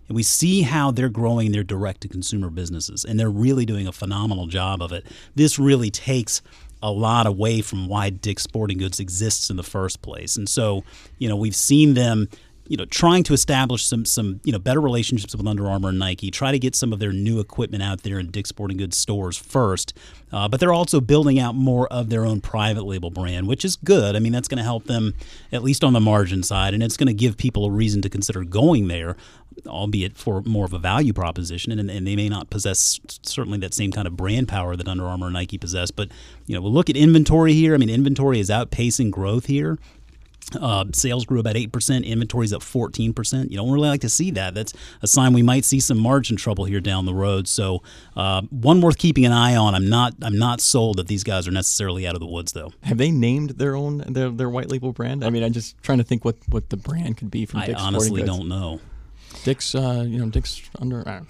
and 0.06 0.14
we 0.14 0.22
see 0.22 0.60
how 0.60 0.90
they're 0.90 1.08
growing 1.08 1.52
their 1.52 1.64
direct 1.64 2.02
to 2.02 2.08
consumer 2.08 2.50
businesses 2.50 3.06
and 3.06 3.18
they're 3.18 3.30
really 3.30 3.64
doing 3.64 3.86
a 3.86 3.92
phenomenal 3.92 4.48
job 4.48 4.82
of 4.82 4.92
it. 4.92 5.06
This 5.34 5.58
really 5.58 5.90
takes 5.90 6.42
a 6.82 6.90
lot 6.90 7.26
away 7.26 7.62
from 7.62 7.88
why 7.88 8.10
Dick's 8.10 8.42
Sporting 8.42 8.76
Goods 8.76 9.00
exists 9.00 9.48
in 9.48 9.56
the 9.56 9.62
first 9.62 10.02
place. 10.02 10.36
And 10.36 10.46
so, 10.46 10.84
you 11.16 11.26
know, 11.26 11.36
we've 11.36 11.56
seen 11.56 11.94
them 11.94 12.28
you 12.68 12.76
know, 12.76 12.84
trying 12.84 13.22
to 13.24 13.32
establish 13.32 13.86
some 13.86 14.04
some 14.04 14.40
you 14.44 14.52
know 14.52 14.58
better 14.58 14.80
relationships 14.80 15.34
with 15.34 15.46
Under 15.46 15.68
Armour 15.68 15.90
and 15.90 15.98
Nike. 15.98 16.30
Try 16.30 16.52
to 16.52 16.58
get 16.58 16.74
some 16.74 16.92
of 16.92 16.98
their 16.98 17.12
new 17.12 17.40
equipment 17.40 17.82
out 17.82 18.02
there 18.02 18.18
in 18.18 18.30
Dick's 18.30 18.48
Sporting 18.48 18.76
Goods 18.76 18.96
stores 18.96 19.36
first, 19.36 19.96
uh, 20.32 20.48
but 20.48 20.60
they're 20.60 20.72
also 20.72 21.00
building 21.00 21.38
out 21.38 21.54
more 21.54 21.86
of 21.92 22.10
their 22.10 22.24
own 22.24 22.40
private 22.40 22.84
label 22.84 23.10
brand, 23.10 23.46
which 23.46 23.64
is 23.64 23.76
good. 23.76 24.16
I 24.16 24.18
mean, 24.18 24.32
that's 24.32 24.48
going 24.48 24.58
to 24.58 24.64
help 24.64 24.84
them 24.84 25.14
at 25.52 25.62
least 25.62 25.84
on 25.84 25.92
the 25.92 26.00
margin 26.00 26.42
side, 26.42 26.74
and 26.74 26.82
it's 26.82 26.96
going 26.96 27.08
to 27.08 27.14
give 27.14 27.36
people 27.36 27.64
a 27.64 27.70
reason 27.70 28.02
to 28.02 28.08
consider 28.08 28.42
going 28.44 28.88
there, 28.88 29.16
albeit 29.66 30.16
for 30.16 30.42
more 30.42 30.64
of 30.64 30.72
a 30.72 30.78
value 30.78 31.12
proposition. 31.12 31.78
And, 31.78 31.90
and 31.90 32.06
they 32.06 32.16
may 32.16 32.28
not 32.28 32.50
possess 32.50 33.00
certainly 33.22 33.58
that 33.58 33.74
same 33.74 33.92
kind 33.92 34.06
of 34.06 34.16
brand 34.16 34.48
power 34.48 34.76
that 34.76 34.88
Under 34.88 35.06
Armour 35.06 35.26
and 35.26 35.34
Nike 35.34 35.58
possess, 35.58 35.90
but 35.90 36.08
you 36.46 36.54
know, 36.54 36.60
we'll 36.60 36.72
look 36.72 36.90
at 36.90 36.96
inventory 36.96 37.52
here. 37.52 37.74
I 37.74 37.78
mean, 37.78 37.90
inventory 37.90 38.40
is 38.40 38.50
outpacing 38.50 39.10
growth 39.10 39.46
here. 39.46 39.78
Uh, 40.60 40.84
sales 40.92 41.26
grew 41.26 41.40
about 41.40 41.56
8%, 41.56 42.04
inventory's 42.04 42.52
up 42.52 42.62
14%. 42.62 43.50
You 43.50 43.56
don't 43.56 43.70
really 43.72 43.88
like 43.88 44.02
to 44.02 44.08
see 44.08 44.30
that. 44.32 44.54
That's 44.54 44.72
a 45.02 45.08
sign 45.08 45.32
we 45.32 45.42
might 45.42 45.64
see 45.64 45.80
some 45.80 45.98
margin 45.98 46.36
trouble 46.36 46.66
here 46.66 46.80
down 46.80 47.04
the 47.04 47.14
road. 47.14 47.48
So, 47.48 47.82
uh, 48.16 48.42
one 48.50 48.80
worth 48.80 48.96
keeping 48.96 49.24
an 49.24 49.32
eye 49.32 49.56
on. 49.56 49.74
I'm 49.74 49.88
not 49.88 50.14
I'm 50.22 50.38
not 50.38 50.60
sold 50.60 50.98
that 50.98 51.08
these 51.08 51.24
guys 51.24 51.48
are 51.48 51.50
necessarily 51.50 52.06
out 52.06 52.14
of 52.14 52.20
the 52.20 52.26
woods 52.26 52.52
though. 52.52 52.72
Have 52.84 52.98
they 52.98 53.10
named 53.10 53.50
their 53.50 53.74
own 53.74 54.04
their, 54.06 54.30
their 54.30 54.48
white 54.48 54.70
label 54.70 54.92
brand? 54.92 55.24
I 55.24 55.30
mean, 55.30 55.42
I'm 55.42 55.52
just 55.52 55.82
trying 55.82 55.98
to 55.98 56.04
think 56.04 56.24
what, 56.24 56.36
what 56.48 56.70
the 56.70 56.76
brand 56.76 57.16
could 57.16 57.30
be 57.30 57.44
from 57.44 57.60
I 57.60 57.66
Dick's 57.66 57.82
honestly 57.82 58.22
don't 58.22 58.48
know. 58.48 58.80
Dick's, 59.44 59.74
uh, 59.74 60.04
you 60.06 60.18
know, 60.18 60.28
Dick's 60.28 60.62
under. 60.80 61.04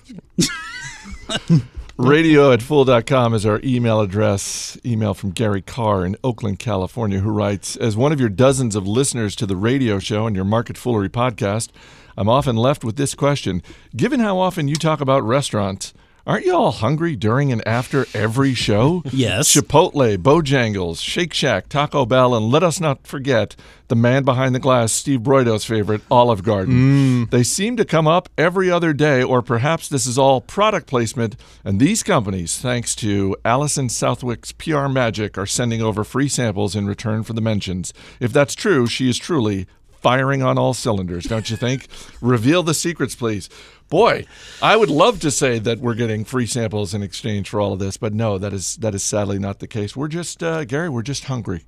Radio 1.98 2.52
at 2.52 2.60
fool.com 2.60 3.32
is 3.32 3.46
our 3.46 3.58
email 3.64 4.02
address. 4.02 4.78
Email 4.84 5.14
from 5.14 5.30
Gary 5.30 5.62
Carr 5.62 6.04
in 6.04 6.14
Oakland, 6.22 6.58
California, 6.58 7.20
who 7.20 7.30
writes 7.30 7.74
As 7.74 7.96
one 7.96 8.12
of 8.12 8.20
your 8.20 8.28
dozens 8.28 8.76
of 8.76 8.86
listeners 8.86 9.34
to 9.36 9.46
the 9.46 9.56
radio 9.56 9.98
show 9.98 10.26
and 10.26 10.36
your 10.36 10.44
Market 10.44 10.76
Foolery 10.76 11.08
podcast, 11.08 11.70
I'm 12.14 12.28
often 12.28 12.54
left 12.54 12.84
with 12.84 12.96
this 12.96 13.14
question 13.14 13.62
Given 13.96 14.20
how 14.20 14.36
often 14.38 14.68
you 14.68 14.76
talk 14.76 15.00
about 15.00 15.22
restaurants, 15.22 15.94
aren't 16.26 16.44
you 16.44 16.54
all 16.54 16.72
hungry 16.72 17.16
during 17.16 17.52
and 17.52 17.66
after 17.66 18.06
every 18.14 18.54
show? 18.54 19.02
Yes. 19.16 19.54
Chipotle, 19.54 20.18
Bojangles, 20.18 21.00
Shake 21.02 21.32
Shack, 21.32 21.68
Taco 21.68 22.04
Bell, 22.04 22.34
and 22.34 22.50
let 22.50 22.62
us 22.62 22.80
not 22.80 23.06
forget 23.06 23.56
the 23.88 23.96
man 23.96 24.24
behind 24.24 24.54
the 24.54 24.58
glass, 24.58 24.92
Steve 24.92 25.20
Broido's 25.20 25.64
favorite, 25.64 26.02
Olive 26.10 26.42
Garden. 26.42 27.26
Mm. 27.26 27.30
They 27.30 27.42
seem 27.42 27.76
to 27.76 27.84
come 27.84 28.06
up 28.06 28.28
every 28.36 28.70
other 28.70 28.92
day, 28.92 29.22
or 29.22 29.40
perhaps 29.42 29.88
this 29.88 30.06
is 30.06 30.18
all 30.18 30.40
product 30.40 30.86
placement, 30.86 31.36
and 31.64 31.80
these 31.80 32.02
companies, 32.02 32.58
thanks 32.58 32.94
to 32.96 33.36
Allison 33.44 33.88
Southwick's 33.88 34.52
PR 34.52 34.88
magic, 34.88 35.38
are 35.38 35.46
sending 35.46 35.80
over 35.80 36.04
free 36.04 36.28
samples 36.28 36.76
in 36.76 36.86
return 36.86 37.22
for 37.22 37.32
the 37.32 37.40
mentions. 37.40 37.94
If 38.20 38.32
that's 38.32 38.54
true, 38.54 38.86
she 38.86 39.08
is 39.08 39.16
truly 39.18 39.66
firing 40.06 40.42
on 40.42 40.56
all 40.56 40.72
cylinders, 40.72 41.24
don't 41.24 41.50
you 41.50 41.56
think? 41.56 41.88
Reveal 42.20 42.62
the 42.62 42.74
secrets, 42.74 43.16
please. 43.16 43.48
Boy, 43.88 44.26
I 44.60 44.76
would 44.76 44.90
love 44.90 45.20
to 45.20 45.30
say 45.30 45.58
that 45.60 45.78
we're 45.78 45.94
getting 45.94 46.24
free 46.24 46.46
samples 46.46 46.92
in 46.92 47.02
exchange 47.02 47.48
for 47.48 47.60
all 47.60 47.72
of 47.72 47.78
this, 47.78 47.96
but 47.96 48.12
no, 48.12 48.36
that 48.36 48.52
is 48.52 48.76
that 48.76 48.94
is 48.94 49.04
sadly 49.04 49.38
not 49.38 49.60
the 49.60 49.68
case. 49.68 49.94
We're 49.94 50.08
just 50.08 50.42
uh, 50.42 50.64
Gary, 50.64 50.88
we're 50.88 51.02
just 51.02 51.24
hungry. 51.24 51.64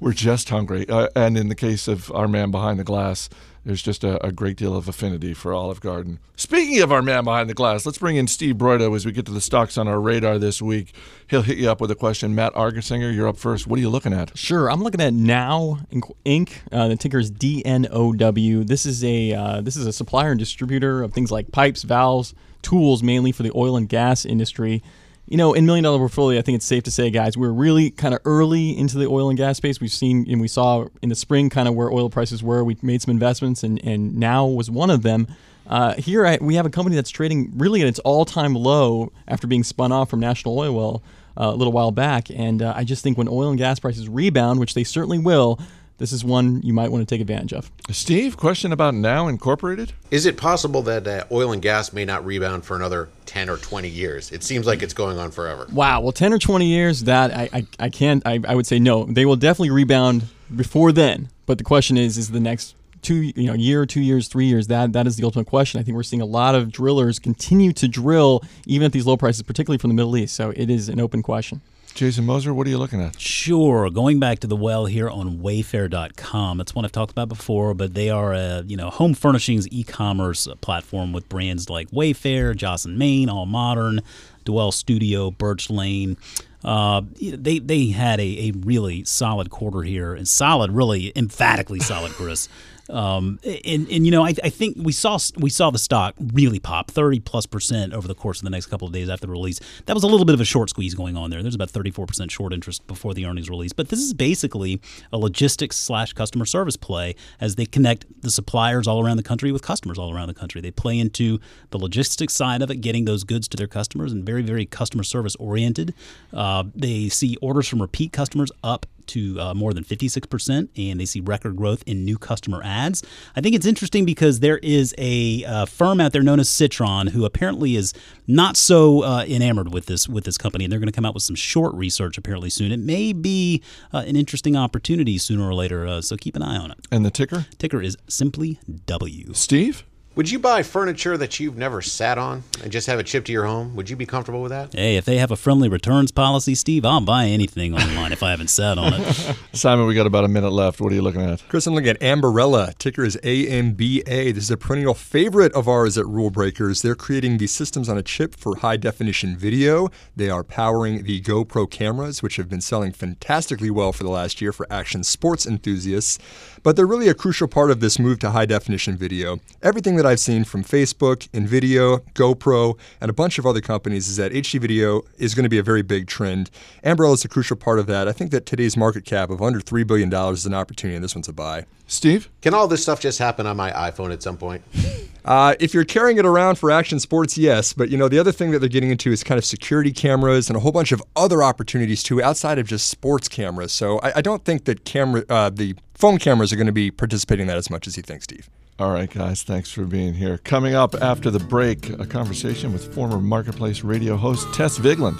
We're 0.00 0.12
just 0.12 0.48
hungry, 0.48 0.88
uh, 0.88 1.08
and 1.16 1.36
in 1.36 1.48
the 1.48 1.56
case 1.56 1.88
of 1.88 2.10
our 2.12 2.28
man 2.28 2.52
behind 2.52 2.78
the 2.78 2.84
glass, 2.84 3.28
there's 3.68 3.82
just 3.82 4.02
a, 4.02 4.24
a 4.26 4.32
great 4.32 4.56
deal 4.56 4.74
of 4.74 4.88
affinity 4.88 5.34
for 5.34 5.52
Olive 5.52 5.82
Garden. 5.82 6.20
Speaking 6.36 6.80
of 6.80 6.90
our 6.90 7.02
man 7.02 7.24
behind 7.24 7.50
the 7.50 7.54
glass, 7.54 7.84
let's 7.84 7.98
bring 7.98 8.16
in 8.16 8.26
Steve 8.26 8.54
Broido 8.54 8.96
as 8.96 9.04
we 9.04 9.12
get 9.12 9.26
to 9.26 9.32
the 9.32 9.42
stocks 9.42 9.76
on 9.76 9.86
our 9.86 10.00
radar 10.00 10.38
this 10.38 10.62
week. 10.62 10.94
He'll 11.26 11.42
hit 11.42 11.58
you 11.58 11.70
up 11.70 11.78
with 11.78 11.90
a 11.90 11.94
question. 11.94 12.34
Matt 12.34 12.54
Argersinger, 12.54 13.14
you're 13.14 13.28
up 13.28 13.36
first. 13.36 13.66
What 13.66 13.78
are 13.78 13.82
you 13.82 13.90
looking 13.90 14.14
at? 14.14 14.38
Sure, 14.38 14.70
I'm 14.70 14.82
looking 14.82 15.02
at 15.02 15.12
Now 15.12 15.80
Inc. 16.24 16.52
Uh, 16.72 16.88
the 16.88 16.96
ticker 16.96 17.18
is 17.18 17.30
DNOW. 17.30 18.66
This 18.66 18.86
is 18.86 19.04
a 19.04 19.34
uh, 19.34 19.60
this 19.60 19.76
is 19.76 19.86
a 19.86 19.92
supplier 19.92 20.30
and 20.30 20.38
distributor 20.38 21.02
of 21.02 21.12
things 21.12 21.30
like 21.30 21.52
pipes, 21.52 21.82
valves, 21.82 22.34
tools, 22.62 23.02
mainly 23.02 23.32
for 23.32 23.42
the 23.42 23.52
oil 23.54 23.76
and 23.76 23.86
gas 23.86 24.24
industry. 24.24 24.82
You 25.30 25.36
know, 25.36 25.52
in 25.52 25.66
Million 25.66 25.84
Dollar 25.84 25.98
Portfolio, 25.98 26.38
I 26.38 26.42
think 26.42 26.56
it's 26.56 26.64
safe 26.64 26.84
to 26.84 26.90
say, 26.90 27.10
guys, 27.10 27.36
we're 27.36 27.50
really 27.50 27.90
kind 27.90 28.14
of 28.14 28.20
early 28.24 28.76
into 28.76 28.96
the 28.96 29.06
oil 29.06 29.28
and 29.28 29.36
gas 29.36 29.58
space. 29.58 29.78
We've 29.78 29.92
seen 29.92 30.24
and 30.30 30.40
we 30.40 30.48
saw 30.48 30.86
in 31.02 31.10
the 31.10 31.14
spring 31.14 31.50
kind 31.50 31.68
of 31.68 31.74
where 31.74 31.92
oil 31.92 32.08
prices 32.08 32.42
were. 32.42 32.64
We 32.64 32.78
made 32.80 33.02
some 33.02 33.12
investments, 33.12 33.62
and 33.62 33.78
and 33.84 34.16
now 34.16 34.46
was 34.46 34.70
one 34.70 34.88
of 34.88 35.02
them. 35.02 35.26
Uh, 35.66 35.92
here 35.94 36.26
I, 36.26 36.38
we 36.40 36.54
have 36.54 36.64
a 36.64 36.70
company 36.70 36.96
that's 36.96 37.10
trading 37.10 37.52
really 37.56 37.82
at 37.82 37.88
its 37.88 37.98
all-time 37.98 38.54
low 38.54 39.12
after 39.26 39.46
being 39.46 39.64
spun 39.64 39.92
off 39.92 40.08
from 40.08 40.18
National 40.18 40.56
Oilwell 40.56 41.02
uh, 41.38 41.50
a 41.52 41.54
little 41.54 41.74
while 41.74 41.90
back. 41.90 42.30
And 42.30 42.62
uh, 42.62 42.72
I 42.74 42.84
just 42.84 43.02
think 43.02 43.18
when 43.18 43.28
oil 43.28 43.50
and 43.50 43.58
gas 43.58 43.78
prices 43.78 44.08
rebound, 44.08 44.60
which 44.60 44.72
they 44.72 44.84
certainly 44.84 45.18
will, 45.18 45.60
this 45.98 46.12
is 46.12 46.24
one 46.24 46.62
you 46.62 46.72
might 46.72 46.90
want 46.90 47.06
to 47.06 47.12
take 47.12 47.20
advantage 47.20 47.52
of. 47.52 47.70
Steve, 47.90 48.36
question 48.36 48.72
about 48.72 48.94
Now 48.94 49.28
Incorporated? 49.28 49.92
Is 50.10 50.26
it 50.26 50.36
possible 50.36 50.80
that 50.82 51.06
uh, 51.06 51.24
oil 51.30 51.52
and 51.52 51.60
gas 51.60 51.92
may 51.92 52.04
not 52.04 52.24
rebound 52.24 52.64
for 52.64 52.76
another 52.76 53.08
10 53.26 53.50
or 53.50 53.56
20 53.56 53.88
years? 53.88 54.30
It 54.30 54.42
seems 54.44 54.66
like 54.66 54.82
it's 54.82 54.94
going 54.94 55.18
on 55.18 55.32
forever. 55.32 55.66
Wow. 55.72 56.00
Well, 56.00 56.12
10 56.12 56.32
or 56.32 56.38
20 56.38 56.66
years, 56.66 57.04
that 57.04 57.34
I, 57.34 57.48
I, 57.52 57.66
I 57.78 57.88
can't, 57.90 58.22
I, 58.24 58.40
I 58.46 58.54
would 58.54 58.66
say 58.66 58.78
no. 58.78 59.04
They 59.04 59.26
will 59.26 59.36
definitely 59.36 59.70
rebound 59.70 60.24
before 60.54 60.92
then. 60.92 61.28
But 61.46 61.58
the 61.58 61.64
question 61.64 61.96
is, 61.96 62.16
is 62.16 62.30
the 62.30 62.40
next 62.40 62.76
two, 63.02 63.16
you 63.16 63.46
know, 63.46 63.54
year, 63.54 63.84
two 63.84 64.00
years, 64.00 64.28
three 64.28 64.46
years, 64.46 64.68
that, 64.68 64.92
that 64.92 65.06
is 65.06 65.16
the 65.16 65.24
ultimate 65.24 65.46
question. 65.46 65.80
I 65.80 65.82
think 65.82 65.96
we're 65.96 66.02
seeing 66.02 66.22
a 66.22 66.26
lot 66.26 66.54
of 66.54 66.70
drillers 66.70 67.18
continue 67.18 67.72
to 67.72 67.88
drill 67.88 68.42
even 68.66 68.86
at 68.86 68.92
these 68.92 69.06
low 69.06 69.16
prices, 69.16 69.42
particularly 69.42 69.78
from 69.78 69.88
the 69.88 69.94
Middle 69.94 70.16
East. 70.16 70.36
So 70.36 70.52
it 70.54 70.70
is 70.70 70.88
an 70.88 71.00
open 71.00 71.22
question. 71.22 71.60
Jason 71.98 72.26
Moser, 72.26 72.54
what 72.54 72.64
are 72.64 72.70
you 72.70 72.78
looking 72.78 73.00
at? 73.00 73.20
Sure. 73.20 73.90
Going 73.90 74.20
back 74.20 74.38
to 74.38 74.46
the 74.46 74.54
well 74.54 74.86
here 74.86 75.10
on 75.10 75.38
Wayfair.com, 75.38 76.60
it's 76.60 76.72
one 76.72 76.84
I've 76.84 76.92
talked 76.92 77.10
about 77.10 77.28
before, 77.28 77.74
but 77.74 77.94
they 77.94 78.08
are 78.08 78.32
a 78.32 78.62
you 78.64 78.76
know 78.76 78.88
home 78.88 79.14
furnishings 79.14 79.66
e-commerce 79.72 80.46
platform 80.60 81.12
with 81.12 81.28
brands 81.28 81.68
like 81.68 81.90
Wayfair, 81.90 82.54
Joss 82.54 82.86
& 82.86 82.86
Main, 82.86 83.28
All 83.28 83.46
Modern, 83.46 84.00
Dwell 84.44 84.70
Studio, 84.70 85.32
Birch 85.32 85.70
Lane. 85.70 86.16
Uh, 86.62 87.02
they 87.20 87.58
they 87.58 87.88
had 87.88 88.20
a, 88.20 88.48
a 88.48 88.52
really 88.52 89.02
solid 89.02 89.50
quarter 89.50 89.82
here, 89.82 90.14
and 90.14 90.28
solid, 90.28 90.70
really 90.70 91.12
emphatically 91.16 91.80
solid, 91.80 92.12
Chris. 92.12 92.48
Um, 92.90 93.38
and, 93.44 93.88
and 93.90 94.06
you 94.06 94.10
know, 94.10 94.24
I, 94.24 94.34
I 94.42 94.50
think 94.50 94.76
we 94.78 94.92
saw 94.92 95.18
we 95.36 95.50
saw 95.50 95.70
the 95.70 95.78
stock 95.78 96.14
really 96.32 96.58
pop 96.58 96.90
thirty 96.90 97.20
plus 97.20 97.46
percent 97.46 97.92
over 97.92 98.08
the 98.08 98.14
course 98.14 98.38
of 98.38 98.44
the 98.44 98.50
next 98.50 98.66
couple 98.66 98.86
of 98.86 98.94
days 98.94 99.08
after 99.10 99.26
the 99.26 99.32
release. 99.32 99.60
That 99.86 99.94
was 99.94 100.04
a 100.04 100.06
little 100.06 100.24
bit 100.24 100.34
of 100.34 100.40
a 100.40 100.44
short 100.44 100.70
squeeze 100.70 100.94
going 100.94 101.16
on 101.16 101.30
there. 101.30 101.42
There's 101.42 101.54
about 101.54 101.70
thirty 101.70 101.90
four 101.90 102.06
percent 102.06 102.30
short 102.30 102.52
interest 102.52 102.86
before 102.86 103.14
the 103.14 103.26
earnings 103.26 103.50
release. 103.50 103.72
But 103.72 103.88
this 103.88 104.00
is 104.00 104.14
basically 104.14 104.80
a 105.12 105.18
logistics 105.18 105.76
slash 105.76 106.12
customer 106.12 106.44
service 106.44 106.76
play 106.76 107.14
as 107.40 107.56
they 107.56 107.66
connect 107.66 108.06
the 108.22 108.30
suppliers 108.30 108.86
all 108.86 109.04
around 109.04 109.18
the 109.18 109.22
country 109.22 109.52
with 109.52 109.62
customers 109.62 109.98
all 109.98 110.14
around 110.14 110.28
the 110.28 110.34
country. 110.34 110.60
They 110.60 110.70
play 110.70 110.98
into 110.98 111.40
the 111.70 111.78
logistics 111.78 112.34
side 112.34 112.62
of 112.62 112.70
it, 112.70 112.76
getting 112.76 113.04
those 113.04 113.24
goods 113.24 113.48
to 113.48 113.56
their 113.56 113.66
customers, 113.66 114.12
and 114.12 114.24
very 114.24 114.42
very 114.42 114.64
customer 114.64 115.04
service 115.04 115.36
oriented. 115.36 115.94
Uh, 116.32 116.64
they 116.74 117.08
see 117.08 117.36
orders 117.42 117.68
from 117.68 117.82
repeat 117.82 118.12
customers 118.12 118.50
up 118.62 118.86
to 119.08 119.40
uh, 119.40 119.54
more 119.54 119.72
than 119.72 119.84
56%, 119.84 120.68
and 120.76 121.00
they 121.00 121.04
see 121.04 121.20
record 121.20 121.56
growth 121.56 121.82
in 121.86 122.04
new 122.04 122.18
customer 122.18 122.60
ads. 122.64 123.02
I 123.36 123.40
think 123.40 123.54
it's 123.54 123.66
interesting 123.66 124.04
because 124.04 124.40
there 124.40 124.58
is 124.58 124.94
a 124.98 125.44
uh, 125.44 125.66
firm 125.66 126.00
out 126.00 126.12
there 126.12 126.22
known 126.22 126.40
as 126.40 126.48
Citron 126.48 127.08
who 127.08 127.24
apparently 127.24 127.76
is 127.76 127.92
not 128.26 128.56
so 128.56 129.02
uh, 129.02 129.24
enamored 129.26 129.72
with 129.72 129.86
this 129.86 130.08
with 130.08 130.24
this 130.24 130.38
company, 130.38 130.64
and 130.64 130.72
they're 130.72 130.80
going 130.80 130.86
to 130.86 130.92
come 130.92 131.06
out 131.06 131.14
with 131.14 131.22
some 131.22 131.36
short 131.36 131.74
research 131.74 132.18
apparently 132.18 132.50
soon. 132.50 132.72
It 132.72 132.80
may 132.80 133.12
be 133.12 133.62
uh, 133.92 134.04
an 134.06 134.16
interesting 134.16 134.56
opportunity 134.56 135.18
sooner 135.18 135.46
or 135.46 135.54
later, 135.54 135.86
uh, 135.86 136.00
so 136.00 136.16
keep 136.16 136.36
an 136.36 136.42
eye 136.42 136.56
on 136.56 136.70
it. 136.70 136.78
And 136.90 137.04
the 137.04 137.10
ticker? 137.10 137.46
Ticker 137.58 137.82
is 137.82 137.96
simply 138.08 138.58
W. 138.86 139.32
Steve? 139.34 139.84
Would 140.18 140.32
you 140.32 140.40
buy 140.40 140.64
furniture 140.64 141.16
that 141.16 141.38
you've 141.38 141.56
never 141.56 141.80
sat 141.80 142.18
on 142.18 142.42
and 142.64 142.72
just 142.72 142.88
have 142.88 142.98
it 142.98 143.06
shipped 143.06 143.28
to 143.28 143.32
your 143.32 143.44
home? 143.44 143.76
Would 143.76 143.88
you 143.88 143.94
be 143.94 144.04
comfortable 144.04 144.42
with 144.42 144.50
that? 144.50 144.74
Hey, 144.74 144.96
if 144.96 145.04
they 145.04 145.18
have 145.18 145.30
a 145.30 145.36
friendly 145.36 145.68
returns 145.68 146.10
policy, 146.10 146.56
Steve, 146.56 146.84
I'll 146.84 147.00
buy 147.00 147.26
anything 147.26 147.72
online 147.72 148.10
if 148.10 148.24
I 148.24 148.30
haven't 148.30 148.50
sat 148.50 148.78
on 148.78 148.94
it. 148.94 149.36
Simon, 149.52 149.86
we 149.86 149.94
got 149.94 150.08
about 150.08 150.24
a 150.24 150.28
minute 150.28 150.50
left. 150.50 150.80
What 150.80 150.90
are 150.90 150.96
you 150.96 151.02
looking 151.02 151.20
at? 151.20 151.48
Chris, 151.48 151.68
I'm 151.68 151.74
looking 151.74 151.90
at 151.90 152.00
Ambarella. 152.00 152.76
Ticker 152.78 153.04
is 153.04 153.16
AMBA. 153.22 154.34
This 154.34 154.42
is 154.42 154.50
a 154.50 154.56
perennial 154.56 154.92
favorite 154.92 155.52
of 155.52 155.68
ours 155.68 155.96
at 155.96 156.04
Rule 156.04 156.30
Breakers. 156.30 156.82
They're 156.82 156.96
creating 156.96 157.38
these 157.38 157.52
systems 157.52 157.88
on 157.88 157.96
a 157.96 158.02
chip 158.02 158.34
for 158.34 158.56
high 158.56 158.76
definition 158.76 159.36
video. 159.36 159.88
They 160.16 160.30
are 160.30 160.42
powering 160.42 161.04
the 161.04 161.20
GoPro 161.20 161.70
cameras, 161.70 162.24
which 162.24 162.38
have 162.38 162.48
been 162.48 162.60
selling 162.60 162.90
fantastically 162.90 163.70
well 163.70 163.92
for 163.92 164.02
the 164.02 164.10
last 164.10 164.40
year 164.40 164.52
for 164.52 164.66
action 164.68 165.04
sports 165.04 165.46
enthusiasts. 165.46 166.18
But 166.62 166.76
they're 166.76 166.86
really 166.86 167.08
a 167.08 167.14
crucial 167.14 167.48
part 167.48 167.70
of 167.70 167.80
this 167.80 167.98
move 167.98 168.18
to 168.20 168.30
high 168.30 168.46
definition 168.46 168.96
video. 168.96 169.38
Everything 169.62 169.96
that 169.96 170.06
I've 170.06 170.20
seen 170.20 170.44
from 170.44 170.64
Facebook, 170.64 171.28
NVIDIA, 171.30 172.00
GoPro, 172.14 172.78
and 173.00 173.10
a 173.10 173.12
bunch 173.12 173.38
of 173.38 173.46
other 173.46 173.60
companies 173.60 174.08
is 174.08 174.16
that 174.16 174.32
HD 174.32 174.60
video 174.60 175.02
is 175.18 175.34
going 175.34 175.44
to 175.44 175.48
be 175.48 175.58
a 175.58 175.62
very 175.62 175.82
big 175.82 176.06
trend. 176.06 176.50
Ambarella 176.84 177.14
is 177.14 177.24
a 177.24 177.28
crucial 177.28 177.56
part 177.56 177.78
of 177.78 177.86
that. 177.86 178.08
I 178.08 178.12
think 178.12 178.30
that 178.30 178.46
today's 178.46 178.76
market 178.76 179.04
cap 179.04 179.30
of 179.30 179.42
under 179.42 179.60
$3 179.60 179.86
billion 179.86 180.12
is 180.32 180.46
an 180.46 180.54
opportunity, 180.54 180.96
and 180.96 181.04
this 181.04 181.14
one's 181.14 181.28
a 181.28 181.32
buy. 181.32 181.66
Steve? 181.86 182.28
Can 182.42 182.54
all 182.54 182.68
this 182.68 182.82
stuff 182.82 183.00
just 183.00 183.18
happen 183.18 183.46
on 183.46 183.56
my 183.56 183.70
iPhone 183.72 184.12
at 184.12 184.22
some 184.22 184.36
point? 184.36 184.62
Uh, 185.28 185.54
if 185.60 185.74
you're 185.74 185.84
carrying 185.84 186.16
it 186.16 186.24
around 186.24 186.56
for 186.56 186.70
action 186.70 186.98
sports, 186.98 187.36
yes. 187.36 187.74
But 187.74 187.90
you 187.90 187.98
know, 187.98 188.08
the 188.08 188.18
other 188.18 188.32
thing 188.32 188.50
that 188.52 188.60
they're 188.60 188.68
getting 188.68 188.90
into 188.90 189.12
is 189.12 189.22
kind 189.22 189.36
of 189.36 189.44
security 189.44 189.92
cameras 189.92 190.48
and 190.48 190.56
a 190.56 190.60
whole 190.60 190.72
bunch 190.72 190.90
of 190.90 191.02
other 191.16 191.42
opportunities 191.42 192.02
too, 192.02 192.22
outside 192.22 192.58
of 192.58 192.66
just 192.66 192.88
sports 192.88 193.28
cameras. 193.28 193.70
So 193.70 193.98
I, 193.98 194.12
I 194.16 194.20
don't 194.22 194.42
think 194.42 194.64
that 194.64 194.86
camera, 194.86 195.24
uh, 195.28 195.50
the 195.50 195.76
phone 195.98 196.18
cameras, 196.18 196.52
are 196.52 196.56
going 196.56 196.66
to 196.66 196.72
be 196.72 196.90
participating 196.90 197.42
in 197.42 197.48
that 197.48 197.56
as 197.56 197.70
much 197.70 197.86
as 197.86 197.96
you 197.96 198.02
think, 198.02 198.22
Steve. 198.22 198.48
All 198.78 198.92
right, 198.92 199.10
guys, 199.10 199.42
thanks 199.42 199.72
for 199.72 199.82
being 199.84 200.14
here. 200.14 200.38
Coming 200.38 200.74
up 200.74 200.94
after 200.94 201.30
the 201.30 201.40
break, 201.40 201.90
a 201.98 202.06
conversation 202.06 202.72
with 202.72 202.94
former 202.94 203.18
Marketplace 203.18 203.82
radio 203.82 204.16
host 204.16 204.52
Tess 204.54 204.78
Vigeland. 204.78 205.18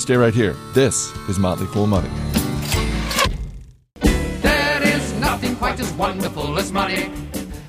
Stay 0.00 0.16
right 0.16 0.32
here. 0.32 0.54
This 0.72 1.10
is 1.28 1.38
Motley 1.38 1.66
Fool 1.66 1.88
Money. 1.88 2.08
There 4.00 4.82
is 4.82 5.12
nothing 5.14 5.56
quite 5.56 5.80
as 5.80 5.92
wonderful 5.94 6.56
as 6.58 6.70
money. 6.70 7.10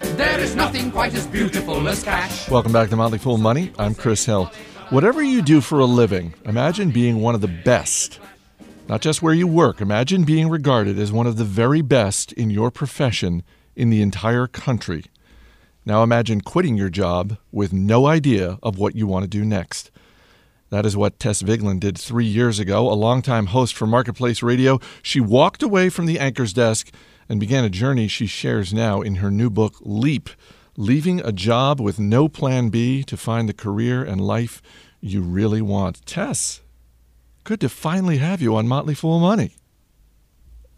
There 0.01 0.39
is 0.39 0.55
nothing 0.55 0.91
quite 0.91 1.15
as 1.15 1.25
beautiful 1.25 1.87
as 1.87 2.03
cash. 2.03 2.47
Welcome 2.47 2.71
back 2.71 2.89
to 2.89 2.95
Motley 2.95 3.17
Fool 3.17 3.39
Money. 3.39 3.71
I'm 3.79 3.95
Chris 3.95 4.23
Hill. 4.23 4.51
Whatever 4.91 5.23
you 5.23 5.41
do 5.41 5.61
for 5.61 5.79
a 5.79 5.85
living, 5.85 6.35
imagine 6.45 6.91
being 6.91 7.21
one 7.21 7.33
of 7.33 7.41
the 7.41 7.47
best. 7.47 8.19
Not 8.91 8.99
just 8.99 9.21
where 9.21 9.33
you 9.33 9.47
work, 9.47 9.79
imagine 9.79 10.25
being 10.25 10.49
regarded 10.49 10.99
as 10.99 11.13
one 11.13 11.25
of 11.25 11.37
the 11.37 11.45
very 11.45 11.81
best 11.81 12.33
in 12.33 12.49
your 12.49 12.69
profession 12.69 13.41
in 13.73 13.89
the 13.89 14.01
entire 14.01 14.47
country. 14.47 15.05
Now 15.85 16.03
imagine 16.03 16.41
quitting 16.41 16.75
your 16.75 16.89
job 16.89 17.37
with 17.53 17.71
no 17.71 18.05
idea 18.05 18.59
of 18.61 18.77
what 18.77 18.93
you 18.93 19.07
want 19.07 19.23
to 19.23 19.29
do 19.29 19.45
next. 19.45 19.91
That 20.71 20.85
is 20.85 20.97
what 20.97 21.21
Tess 21.21 21.41
Vigeland 21.41 21.79
did 21.79 21.97
three 21.97 22.25
years 22.25 22.59
ago. 22.59 22.91
A 22.91 22.93
longtime 22.93 23.45
host 23.45 23.77
for 23.77 23.87
Marketplace 23.87 24.43
Radio, 24.43 24.77
she 25.01 25.21
walked 25.21 25.63
away 25.63 25.87
from 25.87 26.05
the 26.05 26.19
anchor's 26.19 26.51
desk 26.51 26.93
and 27.29 27.39
began 27.39 27.63
a 27.63 27.69
journey 27.69 28.09
she 28.09 28.27
shares 28.27 28.73
now 28.73 28.99
in 28.99 29.15
her 29.15 29.31
new 29.31 29.49
book, 29.49 29.75
Leap 29.79 30.29
Leaving 30.75 31.21
a 31.21 31.31
Job 31.31 31.79
with 31.79 31.97
No 31.97 32.27
Plan 32.27 32.67
B 32.67 33.03
to 33.03 33.15
Find 33.15 33.47
the 33.47 33.53
Career 33.53 34.03
and 34.03 34.19
Life 34.19 34.61
you 34.99 35.21
really 35.21 35.61
want. 35.61 36.05
Tess, 36.05 36.59
good 37.43 37.59
to 37.61 37.69
finally 37.69 38.17
have 38.17 38.41
you 38.41 38.55
on 38.55 38.67
Motley 38.67 38.93
Fool 38.93 39.19
Money. 39.19 39.55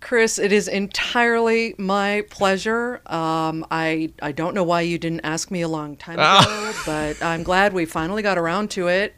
Chris, 0.04 0.38
it 0.38 0.52
is 0.52 0.68
entirely 0.68 1.76
my 1.78 2.26
pleasure. 2.30 3.02
Um, 3.06 3.66
I 3.72 4.12
I 4.22 4.34
don't 4.34 4.54
know 4.54 4.64
why 4.64 4.82
you 4.82 4.98
didn't 4.98 5.22
ask 5.24 5.50
me 5.50 5.62
a 5.62 5.68
long 5.70 5.96
time 5.96 6.20
ago, 6.20 6.74
but 6.86 7.24
I'm 7.24 7.42
glad 7.44 7.72
we 7.72 7.86
finally 7.86 8.22
got 8.22 8.38
around 8.38 8.70
to 8.72 8.90
it. 8.90 9.16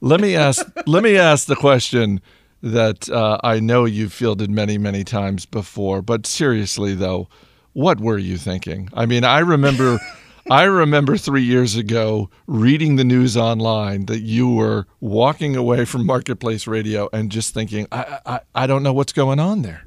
Let 0.00 0.20
me 0.20 0.36
ask. 0.36 0.66
let 0.86 1.02
me 1.02 1.18
ask 1.18 1.46
the 1.46 1.56
question 1.56 2.22
that 2.62 3.10
uh, 3.10 3.38
I 3.44 3.60
know 3.60 3.84
you've 3.84 4.12
fielded 4.12 4.50
many, 4.50 4.78
many 4.78 5.04
times 5.04 5.44
before. 5.44 6.00
But 6.00 6.26
seriously, 6.26 6.94
though, 6.94 7.28
what 7.74 8.00
were 8.00 8.18
you 8.18 8.38
thinking? 8.38 8.88
I 8.94 9.04
mean, 9.04 9.24
I 9.24 9.40
remember. 9.40 10.00
I 10.50 10.64
remember 10.64 11.16
three 11.16 11.44
years 11.44 11.76
ago 11.76 12.28
reading 12.48 12.96
the 12.96 13.04
news 13.04 13.36
online 13.36 14.06
that 14.06 14.22
you 14.22 14.50
were 14.50 14.88
walking 14.98 15.54
away 15.54 15.84
from 15.84 16.04
Marketplace 16.04 16.66
Radio 16.66 17.08
and 17.12 17.30
just 17.30 17.54
thinking, 17.54 17.86
I, 17.92 18.18
I, 18.26 18.40
I 18.52 18.66
don't 18.66 18.82
know 18.82 18.92
what's 18.92 19.12
going 19.12 19.38
on 19.38 19.62
there. 19.62 19.86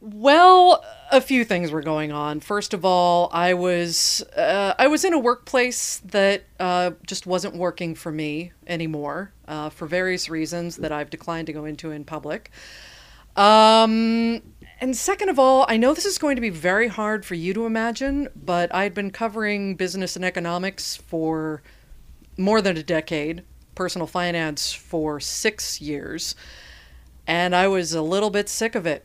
Well, 0.00 0.82
a 1.12 1.20
few 1.20 1.44
things 1.44 1.72
were 1.72 1.82
going 1.82 2.10
on. 2.10 2.40
First 2.40 2.72
of 2.72 2.86
all, 2.86 3.28
I 3.34 3.52
was 3.52 4.22
uh, 4.34 4.72
I 4.78 4.86
was 4.86 5.04
in 5.04 5.12
a 5.12 5.18
workplace 5.18 5.98
that 5.98 6.44
uh, 6.58 6.92
just 7.06 7.26
wasn't 7.26 7.56
working 7.56 7.94
for 7.94 8.10
me 8.10 8.52
anymore 8.66 9.32
uh, 9.46 9.68
for 9.68 9.86
various 9.86 10.30
reasons 10.30 10.76
that 10.76 10.90
I've 10.90 11.10
declined 11.10 11.48
to 11.48 11.52
go 11.52 11.66
into 11.66 11.90
in 11.90 12.04
public. 12.04 12.50
Um, 13.36 14.42
and 14.80 14.96
second 14.96 15.28
of 15.28 15.38
all, 15.38 15.64
I 15.68 15.76
know 15.76 15.94
this 15.94 16.04
is 16.04 16.18
going 16.18 16.36
to 16.36 16.42
be 16.42 16.50
very 16.50 16.88
hard 16.88 17.24
for 17.24 17.34
you 17.34 17.54
to 17.54 17.66
imagine, 17.66 18.28
but 18.34 18.74
I'd 18.74 18.94
been 18.94 19.10
covering 19.10 19.76
business 19.76 20.16
and 20.16 20.24
economics 20.24 20.96
for 20.96 21.62
more 22.36 22.60
than 22.60 22.76
a 22.76 22.82
decade, 22.82 23.44
personal 23.74 24.06
finance 24.06 24.72
for 24.72 25.20
six 25.20 25.80
years, 25.80 26.34
and 27.26 27.54
I 27.54 27.68
was 27.68 27.94
a 27.94 28.02
little 28.02 28.30
bit 28.30 28.48
sick 28.48 28.74
of 28.74 28.86
it. 28.86 29.04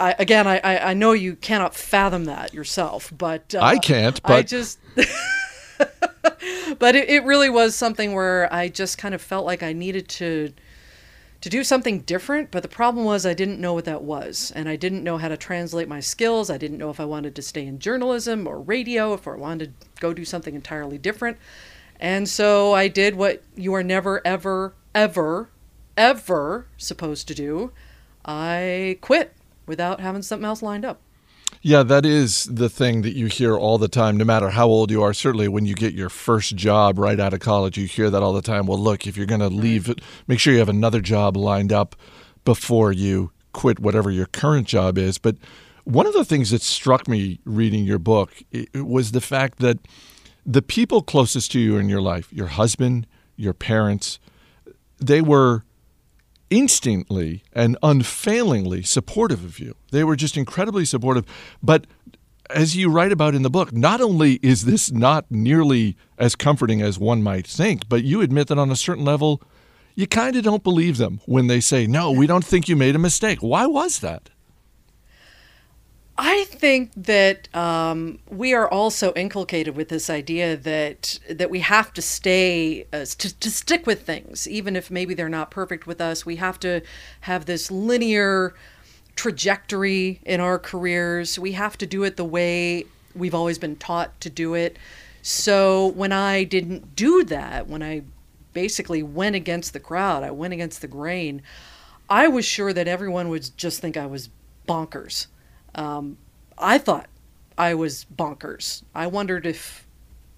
I, 0.00 0.14
again, 0.18 0.46
I, 0.46 0.58
I 0.58 0.90
I 0.90 0.94
know 0.94 1.12
you 1.12 1.36
cannot 1.36 1.74
fathom 1.74 2.24
that 2.24 2.54
yourself, 2.54 3.12
but 3.16 3.54
uh, 3.54 3.60
I 3.62 3.78
can't, 3.78 4.20
I 4.24 4.28
but- 4.28 4.46
just. 4.46 4.78
but 6.78 6.94
it, 6.94 7.08
it 7.08 7.24
really 7.24 7.50
was 7.50 7.74
something 7.74 8.14
where 8.14 8.52
I 8.52 8.68
just 8.68 8.98
kind 8.98 9.14
of 9.14 9.20
felt 9.20 9.44
like 9.44 9.62
I 9.62 9.72
needed 9.72 10.08
to 10.10 10.52
to 11.42 11.50
do 11.50 11.62
something 11.62 12.00
different. 12.00 12.50
But 12.50 12.62
the 12.62 12.68
problem 12.68 13.04
was 13.04 13.26
I 13.26 13.34
didn't 13.34 13.60
know 13.60 13.74
what 13.74 13.84
that 13.84 14.02
was, 14.02 14.50
and 14.56 14.68
I 14.68 14.76
didn't 14.76 15.04
know 15.04 15.18
how 15.18 15.28
to 15.28 15.36
translate 15.36 15.88
my 15.88 16.00
skills. 16.00 16.48
I 16.48 16.56
didn't 16.56 16.78
know 16.78 16.88
if 16.88 16.98
I 16.98 17.04
wanted 17.04 17.34
to 17.34 17.42
stay 17.42 17.66
in 17.66 17.78
journalism 17.78 18.46
or 18.46 18.60
radio, 18.60 19.12
if 19.12 19.28
I 19.28 19.32
wanted 19.32 19.78
to 19.80 20.00
go 20.00 20.14
do 20.14 20.24
something 20.24 20.54
entirely 20.54 20.96
different. 20.96 21.36
And 22.00 22.28
so 22.28 22.72
I 22.72 22.88
did 22.88 23.16
what 23.16 23.42
you 23.54 23.74
are 23.74 23.82
never, 23.82 24.26
ever, 24.26 24.74
ever, 24.94 25.50
ever 25.96 26.66
supposed 26.76 27.28
to 27.28 27.34
do. 27.34 27.72
I 28.24 28.98
quit 29.00 29.34
without 29.66 30.00
having 30.00 30.22
something 30.22 30.44
else 30.44 30.62
lined 30.62 30.84
up. 30.84 31.00
Yeah, 31.64 31.84
that 31.84 32.04
is 32.04 32.46
the 32.46 32.68
thing 32.68 33.02
that 33.02 33.14
you 33.14 33.26
hear 33.26 33.56
all 33.56 33.78
the 33.78 33.86
time, 33.86 34.16
no 34.16 34.24
matter 34.24 34.50
how 34.50 34.66
old 34.66 34.90
you 34.90 35.00
are. 35.00 35.14
Certainly, 35.14 35.46
when 35.46 35.64
you 35.64 35.74
get 35.74 35.94
your 35.94 36.08
first 36.08 36.56
job 36.56 36.98
right 36.98 37.20
out 37.20 37.32
of 37.32 37.38
college, 37.38 37.78
you 37.78 37.86
hear 37.86 38.10
that 38.10 38.20
all 38.20 38.32
the 38.32 38.42
time. 38.42 38.66
Well, 38.66 38.80
look, 38.80 39.06
if 39.06 39.16
you're 39.16 39.26
going 39.26 39.40
to 39.42 39.48
leave, 39.48 39.94
make 40.26 40.40
sure 40.40 40.52
you 40.52 40.58
have 40.58 40.68
another 40.68 41.00
job 41.00 41.36
lined 41.36 41.72
up 41.72 41.94
before 42.44 42.90
you 42.90 43.30
quit 43.52 43.78
whatever 43.78 44.10
your 44.10 44.26
current 44.26 44.66
job 44.66 44.98
is. 44.98 45.18
But 45.18 45.36
one 45.84 46.06
of 46.06 46.14
the 46.14 46.24
things 46.24 46.50
that 46.50 46.62
struck 46.62 47.06
me 47.06 47.38
reading 47.44 47.84
your 47.84 48.00
book 48.00 48.32
was 48.74 49.12
the 49.12 49.20
fact 49.20 49.60
that 49.60 49.78
the 50.44 50.62
people 50.62 51.00
closest 51.00 51.52
to 51.52 51.60
you 51.60 51.76
in 51.76 51.88
your 51.88 52.02
life, 52.02 52.32
your 52.32 52.48
husband, 52.48 53.06
your 53.36 53.54
parents, 53.54 54.18
they 54.98 55.20
were 55.20 55.62
instantly 56.52 57.42
and 57.54 57.78
unfailingly 57.82 58.82
supportive 58.82 59.42
of 59.42 59.58
you. 59.58 59.74
They 59.90 60.04
were 60.04 60.16
just 60.16 60.36
incredibly 60.36 60.84
supportive. 60.84 61.24
But 61.62 61.86
as 62.50 62.76
you 62.76 62.90
write 62.90 63.10
about 63.10 63.34
in 63.34 63.40
the 63.40 63.48
book, 63.48 63.72
not 63.72 64.02
only 64.02 64.34
is 64.42 64.66
this 64.66 64.92
not 64.92 65.24
nearly 65.30 65.96
as 66.18 66.36
comforting 66.36 66.82
as 66.82 66.98
one 66.98 67.22
might 67.22 67.46
think, 67.46 67.88
but 67.88 68.04
you 68.04 68.20
admit 68.20 68.48
that 68.48 68.58
on 68.58 68.70
a 68.70 68.76
certain 68.76 69.04
level, 69.04 69.42
you 69.94 70.06
kind 70.06 70.36
of 70.36 70.44
don't 70.44 70.62
believe 70.62 70.98
them 70.98 71.22
when 71.24 71.46
they 71.46 71.60
say, 71.60 71.86
no, 71.86 72.12
we 72.12 72.26
don't 72.26 72.44
think 72.44 72.68
you 72.68 72.76
made 72.76 72.94
a 72.94 72.98
mistake. 72.98 73.38
Why 73.38 73.64
was 73.64 74.00
that? 74.00 74.28
I 76.24 76.44
think 76.44 76.92
that 76.96 77.52
um, 77.52 78.20
we 78.30 78.54
are 78.54 78.68
also 78.68 79.12
inculcated 79.14 79.74
with 79.74 79.88
this 79.88 80.08
idea 80.08 80.56
that 80.56 81.18
that 81.28 81.50
we 81.50 81.58
have 81.58 81.92
to 81.94 82.00
stay 82.00 82.86
uh, 82.92 83.04
to, 83.04 83.40
to 83.40 83.50
stick 83.50 83.88
with 83.88 84.06
things, 84.06 84.46
even 84.46 84.76
if 84.76 84.88
maybe 84.88 85.14
they're 85.14 85.28
not 85.28 85.50
perfect 85.50 85.84
with 85.88 86.00
us. 86.00 86.24
We 86.24 86.36
have 86.36 86.60
to 86.60 86.82
have 87.22 87.46
this 87.46 87.72
linear 87.72 88.54
trajectory 89.16 90.20
in 90.24 90.38
our 90.38 90.60
careers. 90.60 91.40
We 91.40 91.52
have 91.52 91.76
to 91.78 91.86
do 91.86 92.04
it 92.04 92.16
the 92.16 92.24
way 92.24 92.84
we've 93.16 93.34
always 93.34 93.58
been 93.58 93.74
taught 93.74 94.20
to 94.20 94.30
do 94.30 94.54
it. 94.54 94.78
So 95.22 95.88
when 95.88 96.12
I 96.12 96.44
didn't 96.44 96.94
do 96.94 97.24
that, 97.24 97.66
when 97.66 97.82
I 97.82 98.02
basically 98.52 99.02
went 99.02 99.34
against 99.34 99.72
the 99.72 99.80
crowd, 99.80 100.22
I 100.22 100.30
went 100.30 100.52
against 100.54 100.82
the 100.82 100.88
grain, 100.88 101.42
I 102.08 102.28
was 102.28 102.44
sure 102.44 102.72
that 102.72 102.86
everyone 102.86 103.28
would 103.28 103.50
just 103.56 103.80
think 103.80 103.96
I 103.96 104.06
was 104.06 104.28
bonkers. 104.68 105.26
Um, 105.74 106.18
I 106.58 106.78
thought 106.78 107.08
I 107.56 107.74
was 107.74 108.06
bonkers. 108.14 108.82
I 108.94 109.06
wondered 109.06 109.46
if 109.46 109.86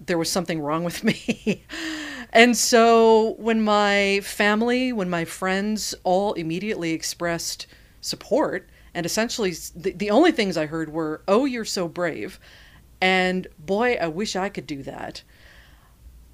there 0.05 0.17
was 0.17 0.29
something 0.29 0.59
wrong 0.59 0.83
with 0.83 1.03
me. 1.03 1.63
and 2.33 2.55
so 2.55 3.35
when 3.37 3.61
my 3.61 4.21
family, 4.23 4.91
when 4.91 5.09
my 5.09 5.25
friends 5.25 5.95
all 6.03 6.33
immediately 6.33 6.91
expressed 6.91 7.67
support, 8.01 8.69
and 8.93 9.05
essentially 9.05 9.53
the, 9.75 9.91
the 9.91 10.09
only 10.09 10.31
things 10.31 10.57
I 10.57 10.65
heard 10.65 10.91
were, 10.91 11.21
oh, 11.27 11.45
you're 11.45 11.65
so 11.65 11.87
brave. 11.87 12.39
And 13.01 13.47
boy, 13.59 13.97
I 13.99 14.07
wish 14.07 14.35
I 14.35 14.49
could 14.49 14.67
do 14.67 14.83
that. 14.83 15.23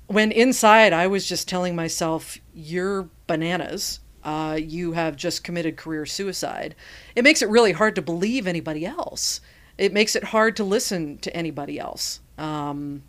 When 0.08 0.32
inside, 0.32 0.94
I 0.94 1.08
was 1.08 1.28
just 1.28 1.48
telling 1.48 1.76
myself, 1.76 2.38
you're 2.54 3.10
bananas. 3.28 4.00
Uh, 4.24 4.60
you 4.62 4.94
have 4.94 5.16
just 5.16 5.44
committed 5.44 5.78
career 5.78 6.06
suicide. 6.06 6.76
It 7.16 7.24
makes 7.24 7.42
it 7.42 7.50
really 7.50 7.72
hard 7.72 7.96
to 7.96 8.02
believe 8.02 8.48
anybody 8.48 8.86
else. 8.86 9.42
It 9.78 9.94
makes 9.94 10.16
it 10.16 10.26
hard 10.26 10.56
to 10.58 10.64
listen 10.64 11.18
to 11.20 11.36
anybody 11.36 11.80
else. 11.80 12.20
Um, 12.38 13.04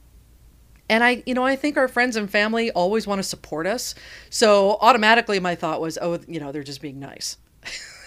and 0.88 1.02
I, 1.02 1.22
you 1.26 1.34
know, 1.34 1.44
I 1.44 1.56
think 1.56 1.76
our 1.76 1.88
friends 1.88 2.16
and 2.16 2.30
family 2.30 2.70
always 2.70 3.06
want 3.06 3.18
to 3.18 3.22
support 3.22 3.66
us. 3.66 3.94
So 4.30 4.78
automatically, 4.80 5.40
my 5.40 5.54
thought 5.54 5.80
was, 5.80 5.98
oh, 6.00 6.18
you 6.26 6.40
know, 6.40 6.52
they're 6.52 6.62
just 6.62 6.82
being 6.82 7.00
nice. 7.00 7.36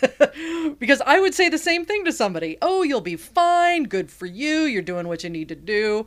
because 0.80 1.02
I 1.06 1.20
would 1.20 1.34
say 1.34 1.50
the 1.50 1.58
same 1.58 1.86
thing 1.86 2.06
to 2.06 2.12
somebody. 2.12 2.58
Oh, 2.62 2.84
you'll 2.84 3.02
be 3.02 3.16
fine. 3.16 3.84
Good 3.84 4.12
for 4.12 4.26
you. 4.26 4.62
You're 4.62 4.82
doing 4.82 5.08
what 5.08 5.24
you 5.24 5.30
need 5.30 5.50
to 5.50 5.56
do. 5.56 6.06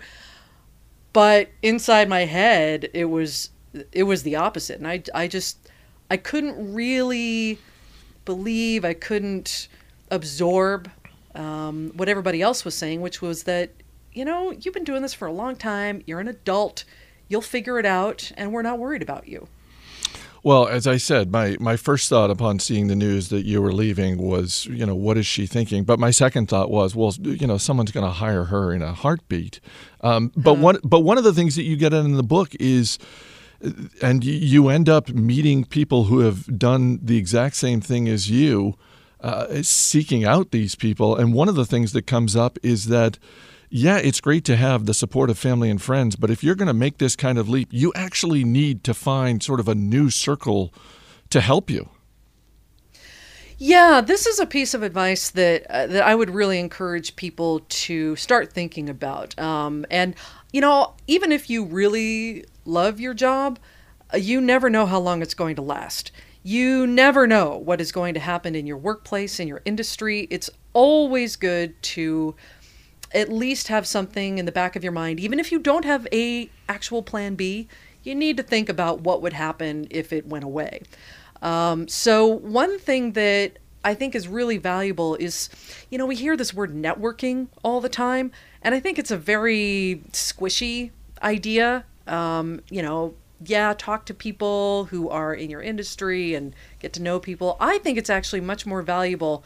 But 1.12 1.50
inside 1.62 2.08
my 2.08 2.26
head, 2.26 2.90
it 2.94 3.06
was 3.06 3.50
it 3.92 4.04
was 4.04 4.22
the 4.22 4.36
opposite, 4.36 4.78
and 4.78 4.86
I 4.86 5.02
I 5.14 5.26
just 5.26 5.67
I 6.10 6.16
couldn't 6.16 6.74
really 6.74 7.58
believe. 8.24 8.84
I 8.84 8.94
couldn't 8.94 9.68
absorb 10.10 10.90
um, 11.34 11.92
what 11.94 12.08
everybody 12.08 12.42
else 12.42 12.64
was 12.64 12.74
saying, 12.74 13.00
which 13.00 13.20
was 13.20 13.44
that 13.44 13.70
you 14.12 14.24
know 14.24 14.50
you've 14.50 14.74
been 14.74 14.84
doing 14.84 15.02
this 15.02 15.14
for 15.14 15.26
a 15.26 15.32
long 15.32 15.56
time. 15.56 16.02
You're 16.06 16.20
an 16.20 16.28
adult. 16.28 16.84
You'll 17.28 17.42
figure 17.42 17.78
it 17.78 17.86
out, 17.86 18.32
and 18.36 18.52
we're 18.52 18.62
not 18.62 18.78
worried 18.78 19.02
about 19.02 19.28
you. 19.28 19.48
Well, 20.42 20.68
as 20.68 20.86
I 20.86 20.96
said, 20.98 21.32
my, 21.32 21.56
my 21.58 21.76
first 21.76 22.08
thought 22.08 22.30
upon 22.30 22.60
seeing 22.60 22.86
the 22.86 22.96
news 22.96 23.28
that 23.28 23.44
you 23.44 23.60
were 23.60 23.72
leaving 23.72 24.18
was, 24.18 24.66
you 24.66 24.86
know, 24.86 24.94
what 24.94 25.18
is 25.18 25.26
she 25.26 25.46
thinking? 25.46 25.84
But 25.84 25.98
my 25.98 26.10
second 26.10 26.48
thought 26.48 26.70
was, 26.70 26.94
well, 26.94 27.12
you 27.20 27.46
know, 27.46 27.58
someone's 27.58 27.90
going 27.90 28.06
to 28.06 28.12
hire 28.12 28.44
her 28.44 28.72
in 28.72 28.80
a 28.80 28.92
heartbeat. 28.92 29.60
Um, 30.00 30.32
but 30.36 30.58
one 30.58 30.78
but 30.84 31.00
one 31.00 31.18
of 31.18 31.24
the 31.24 31.32
things 31.32 31.56
that 31.56 31.64
you 31.64 31.76
get 31.76 31.92
in 31.92 32.12
the 32.16 32.22
book 32.22 32.54
is, 32.60 32.98
and 34.02 34.24
you 34.24 34.68
end 34.68 34.88
up 34.88 35.08
meeting 35.10 35.64
people 35.64 36.04
who 36.04 36.20
have 36.20 36.58
done 36.58 37.00
the 37.02 37.16
exact 37.16 37.56
same 37.56 37.80
thing 37.80 38.08
as 38.08 38.30
you, 38.30 38.74
uh, 39.20 39.62
seeking 39.62 40.24
out 40.24 40.50
these 40.50 40.74
people. 40.74 41.16
And 41.16 41.34
one 41.34 41.48
of 41.48 41.56
the 41.56 41.66
things 41.66 41.92
that 41.92 42.06
comes 42.06 42.36
up 42.36 42.58
is 42.62 42.86
that 42.86 43.18
yeah, 43.70 43.98
it's 43.98 44.20
great 44.20 44.44
to 44.46 44.56
have 44.56 44.86
the 44.86 44.94
support 44.94 45.28
of 45.28 45.38
family 45.38 45.68
and 45.68 45.80
friends, 45.80 46.16
but 46.16 46.30
if 46.30 46.42
you're 46.42 46.54
going 46.54 46.68
to 46.68 46.74
make 46.74 46.98
this 46.98 47.14
kind 47.16 47.36
of 47.36 47.48
leap, 47.48 47.68
you 47.70 47.92
actually 47.94 48.42
need 48.42 48.82
to 48.84 48.94
find 48.94 49.42
sort 49.42 49.60
of 49.60 49.68
a 49.68 49.74
new 49.74 50.08
circle 50.08 50.72
to 51.30 51.40
help 51.40 51.68
you. 51.68 51.90
Yeah, 53.60 54.00
this 54.00 54.26
is 54.26 54.38
a 54.38 54.46
piece 54.46 54.72
of 54.72 54.82
advice 54.84 55.30
that 55.30 55.66
uh, 55.68 55.86
that 55.88 56.02
I 56.04 56.14
would 56.14 56.30
really 56.30 56.60
encourage 56.60 57.16
people 57.16 57.60
to 57.68 58.14
start 58.14 58.52
thinking 58.52 58.88
about. 58.88 59.36
Um, 59.38 59.84
and 59.90 60.14
you 60.52 60.60
know, 60.60 60.94
even 61.08 61.32
if 61.32 61.50
you 61.50 61.64
really 61.64 62.44
love 62.64 63.00
your 63.00 63.14
job, 63.14 63.58
uh, 64.14 64.18
you 64.18 64.40
never 64.40 64.70
know 64.70 64.86
how 64.86 65.00
long 65.00 65.22
it's 65.22 65.34
going 65.34 65.56
to 65.56 65.62
last. 65.62 66.12
You 66.44 66.86
never 66.86 67.26
know 67.26 67.56
what 67.56 67.80
is 67.80 67.90
going 67.90 68.14
to 68.14 68.20
happen 68.20 68.54
in 68.54 68.66
your 68.66 68.76
workplace, 68.76 69.40
in 69.40 69.48
your 69.48 69.60
industry. 69.64 70.28
It's 70.30 70.48
always 70.72 71.34
good 71.34 71.80
to 71.82 72.36
at 73.12 73.28
least 73.30 73.68
have 73.68 73.86
something 73.86 74.38
in 74.38 74.44
the 74.46 74.52
back 74.52 74.76
of 74.76 74.84
your 74.84 74.92
mind, 74.92 75.18
even 75.18 75.40
if 75.40 75.50
you 75.50 75.58
don't 75.58 75.84
have 75.84 76.06
a 76.12 76.48
actual 76.68 77.02
plan 77.02 77.34
B. 77.34 77.68
you 78.04 78.14
need 78.14 78.36
to 78.36 78.42
think 78.42 78.68
about 78.68 79.00
what 79.00 79.20
would 79.22 79.32
happen 79.32 79.86
if 79.90 80.12
it 80.12 80.26
went 80.26 80.44
away. 80.44 80.82
Um, 81.42 81.88
so, 81.88 82.26
one 82.26 82.78
thing 82.78 83.12
that 83.12 83.58
I 83.84 83.94
think 83.94 84.14
is 84.14 84.26
really 84.28 84.58
valuable 84.58 85.14
is, 85.16 85.48
you 85.90 85.98
know, 85.98 86.06
we 86.06 86.16
hear 86.16 86.36
this 86.36 86.52
word 86.52 86.74
networking 86.74 87.48
all 87.62 87.80
the 87.80 87.88
time, 87.88 88.32
and 88.62 88.74
I 88.74 88.80
think 88.80 88.98
it's 88.98 89.10
a 89.10 89.16
very 89.16 90.02
squishy 90.12 90.90
idea. 91.22 91.84
Um, 92.06 92.60
you 92.70 92.82
know, 92.82 93.14
yeah, 93.44 93.74
talk 93.76 94.04
to 94.06 94.14
people 94.14 94.86
who 94.86 95.08
are 95.08 95.32
in 95.32 95.50
your 95.50 95.62
industry 95.62 96.34
and 96.34 96.54
get 96.80 96.92
to 96.94 97.02
know 97.02 97.20
people. 97.20 97.56
I 97.60 97.78
think 97.78 97.98
it's 97.98 98.10
actually 98.10 98.40
much 98.40 98.66
more 98.66 98.82
valuable 98.82 99.44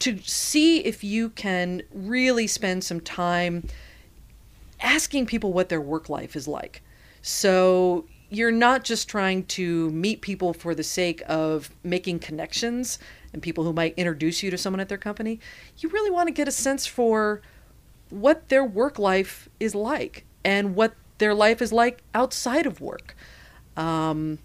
to 0.00 0.18
see 0.18 0.84
if 0.84 1.02
you 1.02 1.30
can 1.30 1.82
really 1.92 2.46
spend 2.46 2.84
some 2.84 3.00
time 3.00 3.68
asking 4.80 5.26
people 5.26 5.52
what 5.52 5.68
their 5.68 5.80
work 5.80 6.08
life 6.08 6.36
is 6.36 6.46
like. 6.46 6.82
So 7.22 8.04
you're 8.30 8.52
not 8.52 8.84
just 8.84 9.08
trying 9.08 9.44
to 9.44 9.90
meet 9.90 10.20
people 10.20 10.52
for 10.52 10.74
the 10.74 10.82
sake 10.82 11.22
of 11.28 11.70
making 11.82 12.18
connections 12.18 12.98
and 13.32 13.42
people 13.42 13.64
who 13.64 13.72
might 13.72 13.94
introduce 13.96 14.42
you 14.42 14.50
to 14.50 14.58
someone 14.58 14.80
at 14.80 14.88
their 14.88 14.98
company. 14.98 15.40
You 15.78 15.88
really 15.88 16.10
want 16.10 16.28
to 16.28 16.32
get 16.32 16.48
a 16.48 16.52
sense 16.52 16.86
for 16.86 17.42
what 18.10 18.48
their 18.48 18.64
work 18.64 18.98
life 18.98 19.48
is 19.58 19.74
like 19.74 20.24
and 20.44 20.74
what 20.74 20.94
their 21.18 21.34
life 21.34 21.60
is 21.62 21.72
like 21.72 22.02
outside 22.14 22.66
of 22.66 22.80
work. 22.80 23.16
Um, 23.76 24.38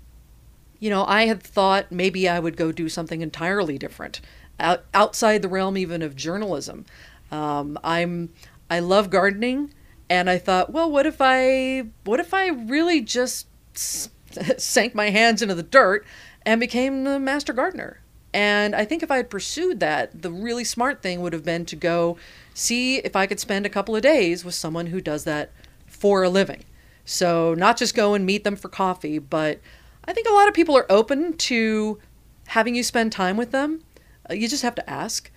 you 0.80 0.90
know, 0.90 1.06
I 1.06 1.26
had 1.26 1.44
thought 1.44 1.92
maybe 1.92 2.28
I 2.28 2.40
would 2.40 2.58
go 2.58 2.72
do 2.72 2.90
something 2.90 3.22
entirely 3.22 3.78
different, 3.78 4.22
out, 4.60 4.86
outside 4.94 5.42
the 5.42 5.50
realm 5.50 5.78
even 5.78 6.02
of 6.02 6.16
journalism. 6.16 6.86
Um, 7.32 7.78
I'm 7.84 8.30
I 8.72 8.80
love 8.80 9.10
gardening, 9.10 9.74
and 10.10 10.30
I 10.30 10.38
thought, 10.38 10.72
well, 10.72 10.90
what 10.90 11.06
if 11.06 11.18
I 11.20 11.88
what 12.06 12.20
if 12.20 12.34
I 12.34 12.48
really 12.48 13.02
just 13.02 13.48
sank 14.58 14.96
my 14.96 15.10
hands 15.10 15.42
into 15.42 15.56
the 15.56 15.64
dirt 15.64 16.06
and 16.46 16.60
became 16.60 17.04
the 17.04 17.20
master 17.20 17.54
gardener? 17.54 18.02
And 18.34 18.76
I 18.76 18.86
think 18.86 19.02
if 19.02 19.10
I 19.10 19.18
had 19.18 19.30
pursued 19.30 19.80
that, 19.80 20.22
the 20.22 20.32
really 20.32 20.64
smart 20.64 21.02
thing 21.02 21.22
would 21.22 21.34
have 21.34 21.44
been 21.44 21.66
to 21.66 21.76
go 21.76 22.18
see 22.54 22.98
if 22.98 23.16
I 23.16 23.26
could 23.26 23.40
spend 23.40 23.66
a 23.66 23.70
couple 23.70 23.96
of 23.96 24.04
days 24.04 24.46
with 24.46 24.54
someone 24.54 24.88
who 24.88 25.02
does 25.02 25.24
that 25.24 25.52
for 25.88 26.24
a 26.24 26.30
living. 26.30 26.64
So, 27.06 27.56
not 27.56 27.78
just 27.78 27.96
go 27.96 28.14
and 28.14 28.26
meet 28.26 28.44
them 28.44 28.56
for 28.56 28.70
coffee, 28.70 29.18
but 29.18 29.60
I 30.06 30.14
think 30.14 30.28
a 30.28 30.34
lot 30.34 30.48
of 30.48 30.54
people 30.54 30.78
are 30.78 30.86
open 30.92 31.34
to 31.38 32.00
having 32.48 32.76
you 32.76 32.84
spend 32.84 33.12
time 33.12 33.36
with 33.36 33.52
them. 33.52 33.82
Uh, 34.30 34.36
You 34.36 34.48
just 34.48 34.64
have 34.64 34.76
to 34.76 34.88
ask. 34.90 35.32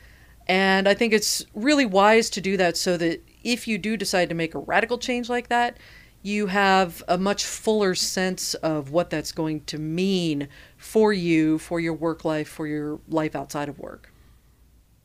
And 0.47 0.89
I 0.89 0.93
think 0.93 1.13
it's 1.13 1.47
really 1.55 1.87
wise 1.87 2.29
to 2.31 2.41
do 2.41 2.57
that 2.59 2.77
so 2.77 2.97
that 2.99 3.23
if 3.43 3.67
you 3.67 3.79
do 3.79 3.97
decide 3.97 4.29
to 4.29 4.35
make 4.35 4.55
a 4.55 4.59
radical 4.59 4.99
change 4.99 5.29
like 5.31 5.49
that, 5.49 5.79
you 6.23 6.47
have 6.47 7.03
a 7.09 7.19
much 7.19 7.45
fuller 7.45 7.95
sense 7.95 8.55
of 8.55 8.91
what 8.91 9.11
that's 9.11 9.33
going 9.33 9.63
to 9.65 9.79
mean 9.79 10.49
for 10.77 11.13
you, 11.13 11.59
for 11.59 11.81
your 11.81 11.95
work 11.95 12.25
life, 12.25 12.49
for 12.49 12.67
your 12.67 13.01
life 13.09 13.35
outside 13.35 13.69
of 13.69 13.79
work. 13.79 14.13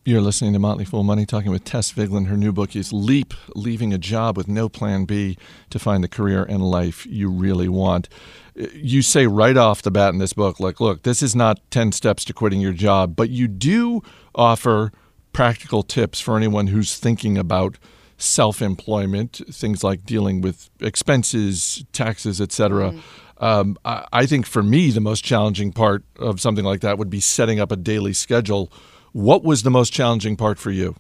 You're 0.06 0.22
listening 0.22 0.54
to 0.54 0.60
Motley 0.60 0.86
Fool 0.86 1.04
Money, 1.04 1.26
talking 1.26 1.52
with 1.52 1.66
Tess 1.66 1.92
Vigeland. 1.92 2.28
Her 2.28 2.38
new 2.38 2.54
book 2.54 2.78
is 2.78 2.94
Leap 2.94 3.34
Leaving 3.56 3.92
a 3.94 3.98
Job 3.98 4.38
with 4.38 4.48
No 4.48 4.70
Plan 4.70 5.04
B 5.04 5.38
to 5.70 5.80
Find 5.80 6.02
the 6.02 6.08
Career 6.08 6.46
and 6.46 6.64
Life 6.64 7.06
You 7.06 7.30
Really 7.30 7.68
Want. 7.68 8.08
You 8.56 9.02
say 9.02 9.28
right 9.28 9.58
off 9.58 9.82
the 9.82 9.92
bat 9.92 10.14
in 10.14 10.20
this 10.20 10.32
book, 10.32 10.62
like, 10.62 10.80
look, 10.80 11.04
this 11.04 11.22
is 11.22 11.36
not 11.36 11.60
10 11.72 11.92
steps 11.92 12.24
to 12.24 12.34
quitting 12.34 12.62
your 12.62 12.72
job, 12.72 13.18
but 13.18 13.30
you 13.30 13.50
do 13.50 14.02
offer 14.34 14.94
practical 15.34 15.84
tips 15.84 16.22
for 16.22 16.38
anyone 16.38 16.68
who's 16.68 16.96
thinking 16.96 17.38
about 17.38 17.78
self 18.18 18.62
employment, 18.62 19.42
things 19.52 19.84
like 19.84 20.06
dealing 20.06 20.42
with 20.42 20.70
expenses, 20.80 21.86
taxes, 21.94 22.42
etc. 22.42 22.96
Um, 23.40 23.78
I, 23.86 24.06
I 24.12 24.26
think 24.26 24.46
for 24.46 24.64
me, 24.64 24.92
the 24.92 25.02
most 25.02 25.24
challenging 25.24 25.72
part 25.72 26.04
of 26.18 26.42
something 26.42 26.66
like 26.66 26.82
that 26.82 26.98
would 26.98 27.10
be 27.10 27.20
setting 27.20 27.60
up 27.60 27.72
a 27.72 27.76
daily 27.76 28.14
schedule. 28.14 28.72
What 29.12 29.44
was 29.44 29.64
the 29.64 29.72
most 29.72 29.94
challenging 29.94 30.36
part 30.36 30.60
for 30.60 30.72
you? 30.72 30.96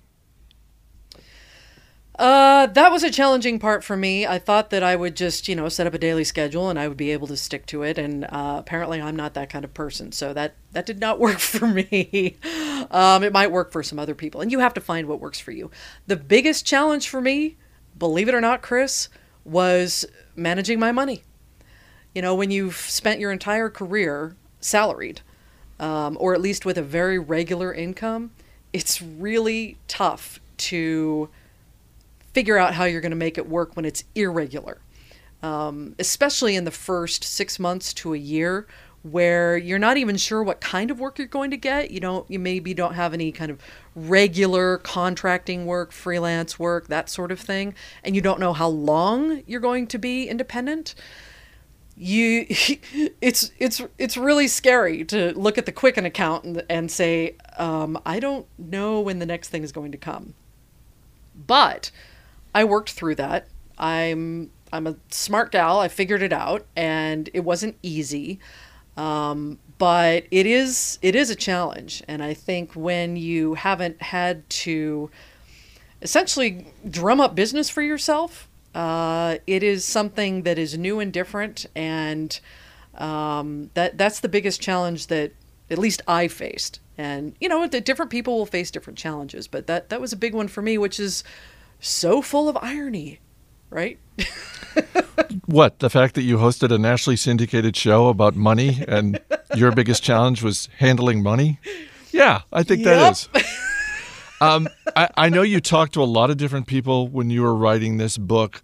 Uh, 2.17 2.65
that 2.65 2.91
was 2.91 3.03
a 3.03 3.11
challenging 3.11 3.59
part 3.59 3.83
for 3.83 3.95
me. 3.95 4.25
I 4.25 4.39
thought 4.39 4.71
that 4.71 4.81
I 4.81 4.95
would 4.95 5.15
just, 5.15 5.47
you 5.47 5.55
know, 5.55 5.69
set 5.69 5.85
up 5.85 5.93
a 5.93 5.99
daily 5.99 6.23
schedule 6.23 6.69
and 6.69 6.79
I 6.79 6.87
would 6.87 6.97
be 6.97 7.11
able 7.11 7.27
to 7.27 7.37
stick 7.37 7.67
to 7.67 7.83
it. 7.83 7.99
And 7.99 8.25
uh, 8.25 8.55
apparently, 8.57 8.99
I'm 8.99 9.15
not 9.15 9.35
that 9.35 9.51
kind 9.51 9.63
of 9.63 9.73
person, 9.75 10.11
so 10.11 10.33
that 10.33 10.55
that 10.71 10.87
did 10.87 10.99
not 10.99 11.19
work 11.27 11.37
for 11.37 11.67
me. 11.67 12.37
Um, 12.91 13.23
it 13.23 13.33
might 13.33 13.51
work 13.51 13.71
for 13.71 13.83
some 13.83 13.99
other 13.99 14.15
people, 14.15 14.41
and 14.41 14.51
you 14.51 14.59
have 14.59 14.73
to 14.75 14.81
find 14.81 15.07
what 15.07 15.19
works 15.19 15.39
for 15.39 15.51
you. 15.51 15.71
The 16.07 16.15
biggest 16.15 16.65
challenge 16.65 17.09
for 17.09 17.21
me, 17.21 17.57
believe 17.97 18.29
it 18.29 18.35
or 18.35 18.41
not, 18.41 18.61
Chris, 18.61 19.09
was 19.43 20.05
managing 20.35 20.79
my 20.79 20.91
money. 20.91 21.23
You 22.13 22.21
know, 22.21 22.35
when 22.35 22.51
you've 22.51 22.75
spent 22.75 23.19
your 23.19 23.31
entire 23.31 23.69
career 23.69 24.35
salaried, 24.59 25.21
um, 25.79 26.17
or 26.19 26.33
at 26.33 26.41
least 26.41 26.65
with 26.65 26.77
a 26.77 26.83
very 26.83 27.19
regular 27.19 27.73
income, 27.73 28.31
it's 28.73 29.01
really 29.01 29.77
tough 29.87 30.39
to 30.57 31.29
figure 32.33 32.57
out 32.57 32.73
how 32.73 32.85
you're 32.85 33.01
going 33.01 33.11
to 33.11 33.15
make 33.15 33.37
it 33.37 33.47
work 33.47 33.75
when 33.75 33.85
it's 33.85 34.03
irregular, 34.15 34.79
um, 35.41 35.95
especially 35.99 36.55
in 36.55 36.65
the 36.65 36.71
first 36.71 37.23
six 37.23 37.59
months 37.59 37.93
to 37.93 38.13
a 38.13 38.17
year 38.17 38.67
where 39.11 39.57
you're 39.57 39.79
not 39.79 39.97
even 39.97 40.17
sure 40.17 40.43
what 40.43 40.61
kind 40.61 40.91
of 40.91 40.99
work 40.99 41.17
you're 41.17 41.27
going 41.27 41.51
to 41.51 41.57
get. 41.57 41.91
You 41.91 41.99
don't, 41.99 42.29
you 42.29 42.39
maybe 42.39 42.73
don't 42.73 42.93
have 42.93 43.13
any 43.13 43.31
kind 43.31 43.51
of 43.51 43.59
regular 43.95 44.77
contracting 44.77 45.65
work, 45.65 45.91
freelance 45.91 46.59
work, 46.59 46.87
that 46.87 47.09
sort 47.09 47.31
of 47.31 47.39
thing, 47.39 47.73
and 48.03 48.15
you 48.15 48.21
don't 48.21 48.39
know 48.39 48.53
how 48.53 48.67
long 48.67 49.43
you're 49.47 49.59
going 49.59 49.87
to 49.87 49.97
be 49.97 50.27
independent. 50.27 50.93
You, 51.95 52.45
it's 53.21 53.51
it's 53.57 53.81
it's 53.97 54.17
really 54.17 54.47
scary 54.47 55.03
to 55.05 55.33
look 55.37 55.57
at 55.57 55.65
the 55.65 55.71
Quicken 55.71 56.05
account 56.05 56.43
and, 56.43 56.63
and 56.69 56.91
say, 56.91 57.35
um, 57.57 57.99
I 58.05 58.19
don't 58.19 58.45
know 58.57 59.01
when 59.01 59.19
the 59.19 59.25
next 59.25 59.49
thing 59.49 59.63
is 59.63 59.71
going 59.71 59.91
to 59.91 59.97
come. 59.97 60.35
But 61.35 61.91
I 62.53 62.63
worked 62.63 62.91
through 62.91 63.15
that. 63.15 63.47
I'm 63.77 64.51
I'm 64.71 64.87
a 64.87 64.95
smart 65.09 65.51
gal. 65.51 65.79
I 65.79 65.87
figured 65.87 66.21
it 66.21 66.33
out, 66.33 66.65
and 66.75 67.29
it 67.33 67.41
wasn't 67.41 67.77
easy. 67.81 68.39
Um, 68.97 69.59
but 69.77 70.25
it 70.31 70.45
is 70.45 70.97
it 71.01 71.15
is 71.15 71.29
a 71.29 71.35
challenge, 71.35 72.03
and 72.07 72.23
I 72.23 72.33
think 72.33 72.73
when 72.73 73.15
you 73.15 73.53
haven't 73.53 74.01
had 74.01 74.49
to 74.49 75.11
essentially 76.01 76.67
drum 76.89 77.21
up 77.21 77.35
business 77.35 77.69
for 77.69 77.81
yourself, 77.83 78.47
uh, 78.73 79.37
it 79.45 79.61
is 79.63 79.85
something 79.85 80.43
that 80.43 80.57
is 80.57 80.77
new 80.77 80.99
and 80.99 81.13
different, 81.13 81.67
and 81.75 82.39
um, 82.95 83.69
that 83.75 83.97
that's 83.97 84.19
the 84.19 84.29
biggest 84.29 84.61
challenge 84.61 85.07
that 85.07 85.31
at 85.69 85.77
least 85.77 86.01
I 86.07 86.27
faced. 86.27 86.79
And 86.97 87.35
you 87.39 87.47
know, 87.47 87.67
different 87.67 88.09
people 88.09 88.35
will 88.35 88.47
face 88.47 88.71
different 88.71 88.97
challenges, 88.97 89.47
but 89.47 89.67
that 89.67 89.89
that 89.89 90.01
was 90.01 90.11
a 90.11 90.17
big 90.17 90.33
one 90.33 90.47
for 90.47 90.63
me, 90.63 90.79
which 90.79 90.99
is 90.99 91.23
so 91.79 92.23
full 92.23 92.49
of 92.49 92.57
irony, 92.57 93.19
right? 93.69 93.99
What, 95.45 95.79
the 95.79 95.89
fact 95.89 96.15
that 96.15 96.23
you 96.23 96.37
hosted 96.37 96.71
a 96.73 96.77
nationally 96.77 97.17
syndicated 97.17 97.75
show 97.75 98.07
about 98.07 98.35
money 98.35 98.83
and 98.87 99.19
your 99.55 99.71
biggest 99.71 100.03
challenge 100.03 100.43
was 100.43 100.69
handling 100.77 101.23
money? 101.23 101.59
Yeah, 102.11 102.41
I 102.53 102.63
think 102.63 102.83
that 102.83 103.11
is. 103.11 103.29
um, 104.41 104.67
I, 104.95 105.09
I 105.17 105.29
know 105.29 105.41
you 105.41 105.59
talked 105.59 105.93
to 105.93 106.03
a 106.03 106.05
lot 106.05 106.29
of 106.29 106.37
different 106.37 106.67
people 106.67 107.07
when 107.07 107.29
you 107.29 107.41
were 107.41 107.55
writing 107.55 107.97
this 107.97 108.17
book. 108.17 108.61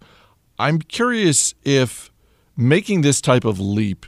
I'm 0.58 0.80
curious 0.80 1.54
if 1.64 2.10
making 2.56 3.00
this 3.00 3.20
type 3.20 3.44
of 3.44 3.58
leap 3.58 4.06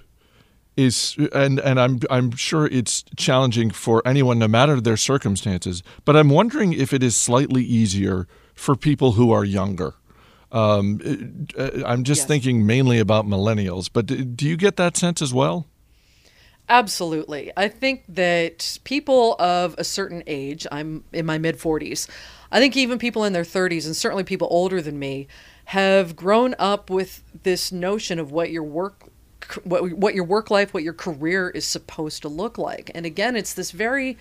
is 0.77 1.17
and 1.35 1.59
and 1.61 1.81
I'm 1.81 2.01
I'm 2.11 2.33
sure 2.33 2.67
it's 2.67 3.03
challenging 3.17 3.71
for 3.71 4.03
anyone 4.07 4.39
no 4.39 4.49
matter 4.49 4.81
their 4.81 4.97
circumstances, 4.97 5.83
but 6.05 6.17
I'm 6.17 6.29
wondering 6.29 6.73
if 6.73 6.93
it 6.93 7.03
is 7.03 7.17
slightly 7.17 7.65
easier 7.65 8.29
for 8.55 8.77
people 8.77 9.13
who 9.13 9.33
are 9.33 9.45
younger. 9.45 9.95
Um, 10.53 11.01
uh, 11.59 11.71
I'm 11.85 12.05
just 12.05 12.27
Yes. 12.27 12.29
thinking 12.29 12.67
mainly 12.67 12.99
about 12.99 13.27
millennials, 13.27 13.91
but 13.93 14.07
do, 14.07 14.25
do 14.25 14.47
you 14.49 14.57
get 14.57 14.77
that 14.77 14.97
sense 14.97 15.21
as 15.21 15.35
well? 15.35 15.67
Absolutely. 16.69 17.53
I 17.57 17.69
think 17.69 18.03
that 18.09 18.79
people 18.83 19.37
of 19.39 19.77
a 19.79 19.85
certain 19.85 20.25
age, 20.27 20.67
I'm 20.73 21.05
in 21.13 21.25
my 21.25 21.39
mid 21.39 21.59
40s, 21.59 22.09
I 22.51 22.59
think 22.59 22.77
even 22.77 22.99
people 22.99 23.25
in 23.25 23.33
their 23.33 23.45
30s, 23.45 23.87
and 23.87 23.95
certainly 23.95 24.25
people 24.25 24.49
older 24.51 24.83
than 24.83 24.99
me, 24.99 25.29
have 25.67 26.17
grown 26.17 26.55
up 26.59 26.91
with 26.91 27.23
this 27.45 27.71
notion 27.71 28.19
of 28.19 28.33
what 28.33 28.51
your 28.51 28.63
work 28.65 29.05
what, 29.63 29.93
what 29.93 30.15
your 30.17 30.25
work 30.25 30.51
life, 30.51 30.75
what 30.75 30.83
your 30.83 30.93
career 30.93 31.51
is 31.51 31.65
supposed 31.65 32.21
to 32.23 32.29
look 32.29 32.59
like. 32.59 32.91
And 32.97 33.07
again, 33.07 33.37
it's 33.37 33.55
this 33.55 33.71
very 33.71 34.19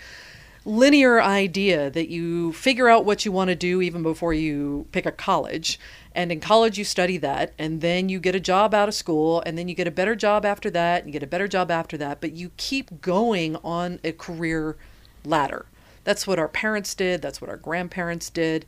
linear 0.65 1.21
idea 1.21 1.91
that 1.91 2.09
you 2.09 2.51
figure 2.53 2.89
out 2.89 3.05
what 3.05 3.23
you 3.23 3.31
want 3.31 3.49
to 3.49 3.55
do 3.55 3.81
even 3.81 4.01
before 4.01 4.33
you 4.33 4.87
pick 4.91 5.05
a 5.05 5.11
college. 5.11 5.79
And 6.13 6.31
in 6.31 6.39
college, 6.39 6.77
you 6.77 6.83
study 6.83 7.17
that, 7.17 7.53
and 7.59 7.81
then 7.81 8.09
you 8.09 8.19
get 8.19 8.35
a 8.35 8.39
job 8.39 8.73
out 8.73 8.89
of 8.89 8.95
school, 8.95 9.43
and 9.45 9.57
then 9.57 9.67
you 9.67 9.75
get 9.75 9.87
a 9.87 9.91
better 9.91 10.15
job 10.15 10.45
after 10.45 10.69
that, 10.71 11.03
and 11.03 11.09
you 11.09 11.13
get 11.13 11.23
a 11.23 11.27
better 11.27 11.47
job 11.47 11.69
after 11.69 11.97
that. 11.97 12.19
But 12.19 12.31
you 12.31 12.51
keep 12.57 13.01
going 13.01 13.57
on 13.57 13.99
a 14.03 14.11
career 14.11 14.77
ladder. 15.23 15.67
That's 16.03 16.25
what 16.25 16.39
our 16.39 16.47
parents 16.47 16.95
did, 16.95 17.21
that's 17.21 17.41
what 17.41 17.49
our 17.49 17.57
grandparents 17.57 18.29
did. 18.29 18.65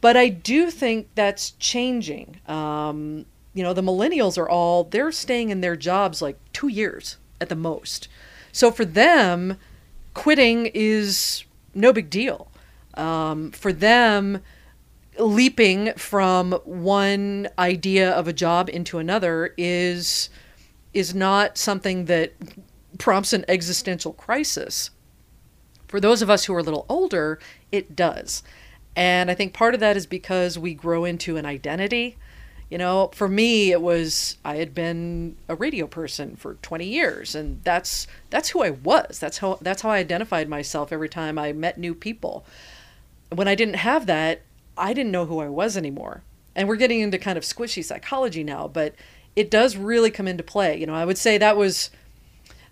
But 0.00 0.16
I 0.16 0.28
do 0.28 0.70
think 0.70 1.08
that's 1.14 1.52
changing. 1.52 2.40
Um, 2.46 3.26
you 3.52 3.62
know, 3.62 3.72
the 3.72 3.82
millennials 3.82 4.36
are 4.36 4.48
all 4.48 4.84
they're 4.84 5.12
staying 5.12 5.50
in 5.50 5.60
their 5.60 5.76
jobs 5.76 6.20
like 6.20 6.38
2 6.52 6.68
years 6.68 7.16
at 7.40 7.48
the 7.48 7.56
most. 7.56 8.08
So 8.52 8.70
for 8.70 8.84
them, 8.84 9.58
quitting 10.14 10.70
is 10.74 11.44
no 11.74 11.92
big 11.92 12.08
deal. 12.08 12.50
Um, 12.94 13.50
for 13.50 13.72
them, 13.72 14.40
leaping 15.18 15.92
from 15.94 16.52
one 16.64 17.48
idea 17.58 18.10
of 18.10 18.26
a 18.26 18.32
job 18.32 18.68
into 18.68 18.98
another 18.98 19.54
is 19.56 20.28
is 20.92 21.14
not 21.14 21.58
something 21.58 22.04
that 22.04 22.32
prompts 22.98 23.32
an 23.32 23.44
existential 23.48 24.12
crisis. 24.12 24.90
For 25.88 25.98
those 25.98 26.22
of 26.22 26.30
us 26.30 26.44
who 26.44 26.54
are 26.54 26.60
a 26.60 26.62
little 26.62 26.86
older, 26.88 27.40
it 27.72 27.96
does. 27.96 28.44
And 28.94 29.28
I 29.28 29.34
think 29.34 29.52
part 29.52 29.74
of 29.74 29.80
that 29.80 29.96
is 29.96 30.06
because 30.06 30.56
we 30.56 30.72
grow 30.72 31.04
into 31.04 31.36
an 31.36 31.44
identity. 31.44 32.16
You 32.70 32.78
know, 32.78 33.10
for 33.14 33.28
me 33.28 33.70
it 33.72 33.82
was 33.82 34.38
I 34.44 34.56
had 34.56 34.74
been 34.74 35.36
a 35.48 35.54
radio 35.54 35.86
person 35.86 36.34
for 36.36 36.54
20 36.54 36.86
years 36.86 37.34
and 37.34 37.60
that's 37.62 38.06
that's 38.30 38.50
who 38.50 38.62
I 38.62 38.70
was. 38.70 39.18
That's 39.18 39.38
how 39.38 39.58
that's 39.60 39.82
how 39.82 39.90
I 39.90 39.98
identified 39.98 40.48
myself 40.48 40.92
every 40.92 41.08
time 41.08 41.38
I 41.38 41.52
met 41.52 41.78
new 41.78 41.94
people. 41.94 42.44
When 43.30 43.48
I 43.48 43.54
didn't 43.54 43.76
have 43.76 44.06
that, 44.06 44.42
I 44.76 44.92
didn't 44.92 45.12
know 45.12 45.26
who 45.26 45.40
I 45.40 45.48
was 45.48 45.76
anymore. 45.76 46.22
And 46.56 46.68
we're 46.68 46.76
getting 46.76 47.00
into 47.00 47.18
kind 47.18 47.36
of 47.36 47.44
squishy 47.44 47.84
psychology 47.84 48.44
now, 48.44 48.68
but 48.68 48.94
it 49.36 49.50
does 49.50 49.76
really 49.76 50.10
come 50.10 50.28
into 50.28 50.42
play. 50.42 50.78
You 50.78 50.86
know, 50.86 50.94
I 50.94 51.04
would 51.04 51.18
say 51.18 51.38
that 51.38 51.56
was 51.56 51.90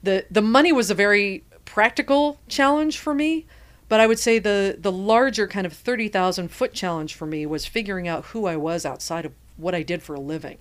the 0.03 0.25
the 0.31 0.43
money 0.43 0.73
was 0.73 0.91
a 0.91 0.95
very 0.95 1.45
practical 1.65 2.39
challenge 2.49 2.99
for 2.99 3.15
me, 3.15 3.47
but 3.89 4.01
I 4.01 4.07
would 4.07 4.19
say 4.19 4.39
the 4.39 4.77
the 4.79 4.93
larger 4.93 5.47
kind 5.47 5.67
of 5.67 5.73
30,000 5.73 6.49
foot 6.49 6.73
challenge 6.73 7.15
for 7.15 7.27
me 7.27 7.47
was 7.47 7.67
figuring 7.67 8.09
out 8.09 8.27
who 8.27 8.47
I 8.47 8.57
was 8.57 8.85
outside 8.85 9.25
of 9.25 9.33
what 9.57 9.75
I 9.75 9.83
did 9.83 10.03
for 10.03 10.15
a 10.15 10.21
living. 10.21 10.59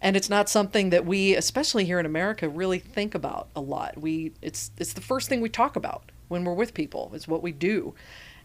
And 0.00 0.16
it's 0.16 0.28
not 0.28 0.48
something 0.48 0.90
that 0.90 1.06
we, 1.06 1.36
especially 1.36 1.84
here 1.84 2.00
in 2.00 2.06
America, 2.06 2.48
really 2.48 2.80
think 2.80 3.14
about 3.14 3.48
a 3.54 3.60
lot. 3.60 3.98
We 3.98 4.32
it's 4.42 4.72
it's 4.76 4.94
the 4.94 5.00
first 5.00 5.28
thing 5.28 5.40
we 5.40 5.48
talk 5.48 5.76
about 5.76 6.10
when 6.28 6.44
we're 6.44 6.54
with 6.54 6.74
people. 6.74 7.10
It's 7.14 7.28
what 7.28 7.42
we 7.42 7.52
do. 7.52 7.94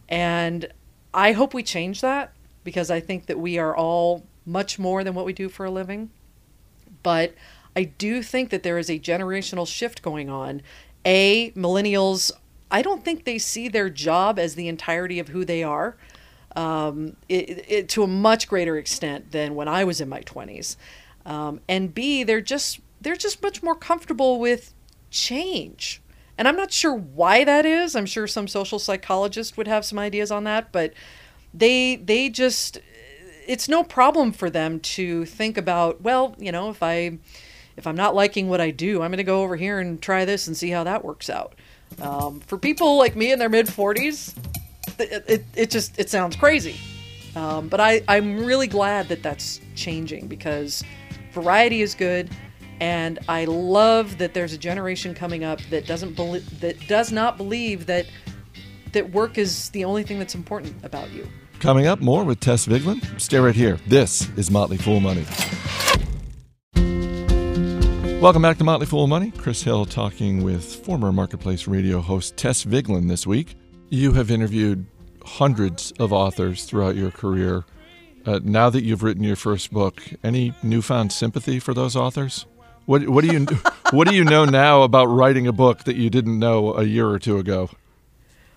And 0.07 0.67
I 1.13 1.31
hope 1.31 1.53
we 1.53 1.63
change 1.63 2.01
that 2.01 2.33
because 2.63 2.91
I 2.91 2.99
think 2.99 3.25
that 3.25 3.39
we 3.39 3.57
are 3.57 3.75
all 3.75 4.23
much 4.45 4.77
more 4.77 5.03
than 5.03 5.15
what 5.15 5.25
we 5.25 5.33
do 5.33 5.49
for 5.49 5.65
a 5.65 5.71
living. 5.71 6.11
But 7.01 7.33
I 7.75 7.83
do 7.83 8.21
think 8.21 8.49
that 8.49 8.63
there 8.63 8.77
is 8.77 8.89
a 8.89 8.99
generational 8.99 9.67
shift 9.67 10.01
going 10.01 10.29
on. 10.29 10.61
A, 11.05 11.51
millennials, 11.51 12.31
I 12.69 12.81
don't 12.81 13.05
think 13.05 13.23
they 13.23 13.37
see 13.37 13.67
their 13.67 13.89
job 13.89 14.37
as 14.37 14.55
the 14.55 14.67
entirety 14.67 15.19
of 15.19 15.29
who 15.29 15.45
they 15.45 15.63
are. 15.63 15.95
Um, 16.57 17.15
it, 17.29 17.65
it, 17.69 17.89
to 17.89 18.01
a 18.01 18.07
much 18.07 18.47
greater 18.47 18.77
extent 18.77 19.31
than 19.31 19.53
when 19.53 19.67
I 19.67 19.83
was 19.83 20.01
in 20.01 20.09
my 20.09 20.21
20s. 20.21 20.75
Um, 21.23 21.61
and 21.69 21.93
B, 21.93 22.23
they're 22.23 22.41
just 22.41 22.79
they're 22.99 23.15
just 23.15 23.43
much 23.43 23.61
more 23.61 23.75
comfortable 23.75 24.39
with 24.39 24.73
change. 25.11 26.01
And 26.35 26.47
I'm 26.47 26.55
not 26.55 26.71
sure 26.71 26.95
why 26.95 27.43
that 27.43 27.65
is. 27.65 27.95
I'm 27.95 28.07
sure 28.07 28.25
some 28.25 28.47
social 28.47 28.79
psychologist 28.79 29.55
would 29.55 29.67
have 29.67 29.85
some 29.85 29.99
ideas 29.99 30.31
on 30.31 30.45
that, 30.45 30.71
but 30.71 30.93
they 31.53 31.95
they 31.95 32.29
just 32.29 32.79
it's 33.47 33.69
no 33.69 33.83
problem 33.83 34.31
for 34.31 34.49
them 34.49 34.79
to 34.79 35.25
think 35.25 35.57
about, 35.57 36.01
well, 36.01 36.35
you 36.37 36.51
know, 36.51 36.69
if 36.69 36.83
I 36.83 37.17
if 37.75 37.87
I'm 37.87 37.95
not 37.95 38.15
liking 38.15 38.49
what 38.49 38.59
I 38.59 38.71
do, 38.71 39.01
I'm 39.01 39.11
going 39.11 39.17
to 39.17 39.23
go 39.23 39.43
over 39.43 39.55
here 39.55 39.79
and 39.79 40.01
try 40.01 40.25
this 40.25 40.47
and 40.47 40.57
see 40.57 40.69
how 40.69 40.83
that 40.83 41.05
works 41.05 41.29
out. 41.29 41.53
Um, 42.01 42.41
for 42.41 42.57
people 42.57 42.97
like 42.97 43.15
me 43.15 43.31
in 43.31 43.39
their 43.39 43.49
mid 43.49 43.67
40s, 43.67 44.35
it, 44.99 45.45
it, 45.55 45.69
just 45.69 45.99
it 45.99 46.09
sounds 46.09 46.35
crazy. 46.35 46.75
Um, 47.35 47.67
but 47.67 47.79
I, 47.79 48.01
I'm 48.07 48.43
really 48.45 48.67
glad 48.67 49.09
that 49.09 49.21
that's 49.21 49.61
changing 49.75 50.27
because 50.27 50.83
variety 51.33 51.81
is 51.81 51.93
good, 51.93 52.29
and 52.79 53.19
I 53.29 53.45
love 53.45 54.17
that 54.17 54.33
there's 54.33 54.53
a 54.53 54.57
generation 54.57 55.13
coming 55.13 55.43
up 55.43 55.59
that 55.69 55.85
doesn't 55.85 56.15
believe 56.15 56.59
that 56.61 56.87
does 56.87 57.11
not 57.11 57.37
believe 57.37 57.85
that 57.85 58.07
that 58.93 59.11
work 59.11 59.37
is 59.37 59.69
the 59.69 59.85
only 59.85 60.03
thing 60.03 60.17
that's 60.17 60.35
important 60.35 60.75
about 60.83 61.11
you. 61.11 61.27
Coming 61.59 61.87
up, 61.87 61.99
more 61.99 62.23
with 62.23 62.39
Tess 62.39 62.67
Vigeland. 62.67 63.19
Stay 63.19 63.39
right 63.39 63.55
here. 63.55 63.77
This 63.87 64.29
is 64.37 64.49
Motley 64.51 64.77
Fool 64.77 64.99
Money. 64.99 65.25
Welcome 68.19 68.41
back 68.41 68.57
to 68.57 68.63
Motley 68.63 68.87
Fool 68.87 69.05
Money. 69.05 69.31
Chris 69.31 69.61
Hill 69.61 69.85
talking 69.85 70.43
with 70.43 70.83
former 70.83 71.11
Marketplace 71.11 71.67
Radio 71.67 72.01
host 72.01 72.35
Tess 72.35 72.65
Vigeland 72.65 73.09
this 73.09 73.27
week. 73.27 73.55
You 73.89 74.13
have 74.13 74.29
interviewed 74.29 74.85
hundreds 75.23 75.91
of 75.93 76.11
authors 76.11 76.65
throughout 76.65 76.95
your 76.95 77.11
career. 77.11 77.65
Uh, 78.25 78.39
now 78.43 78.69
that 78.69 78.83
you've 78.83 79.01
written 79.01 79.23
your 79.23 79.37
first 79.37 79.71
book, 79.71 80.01
any 80.23 80.53
newfound 80.61 81.13
sympathy 81.13 81.59
for 81.59 81.73
those 81.73 81.95
authors? 81.95 82.45
What, 82.85 83.07
what 83.07 83.23
do 83.23 83.33
you 83.33 83.45
what 83.91 84.07
do 84.07 84.15
you 84.15 84.25
know 84.25 84.43
now 84.43 84.81
about 84.81 85.05
writing 85.05 85.47
a 85.47 85.53
book 85.53 85.85
that 85.85 85.95
you 85.95 86.09
didn't 86.09 86.37
know 86.37 86.73
a 86.73 86.83
year 86.83 87.07
or 87.07 87.19
two 87.19 87.37
ago? 87.37 87.69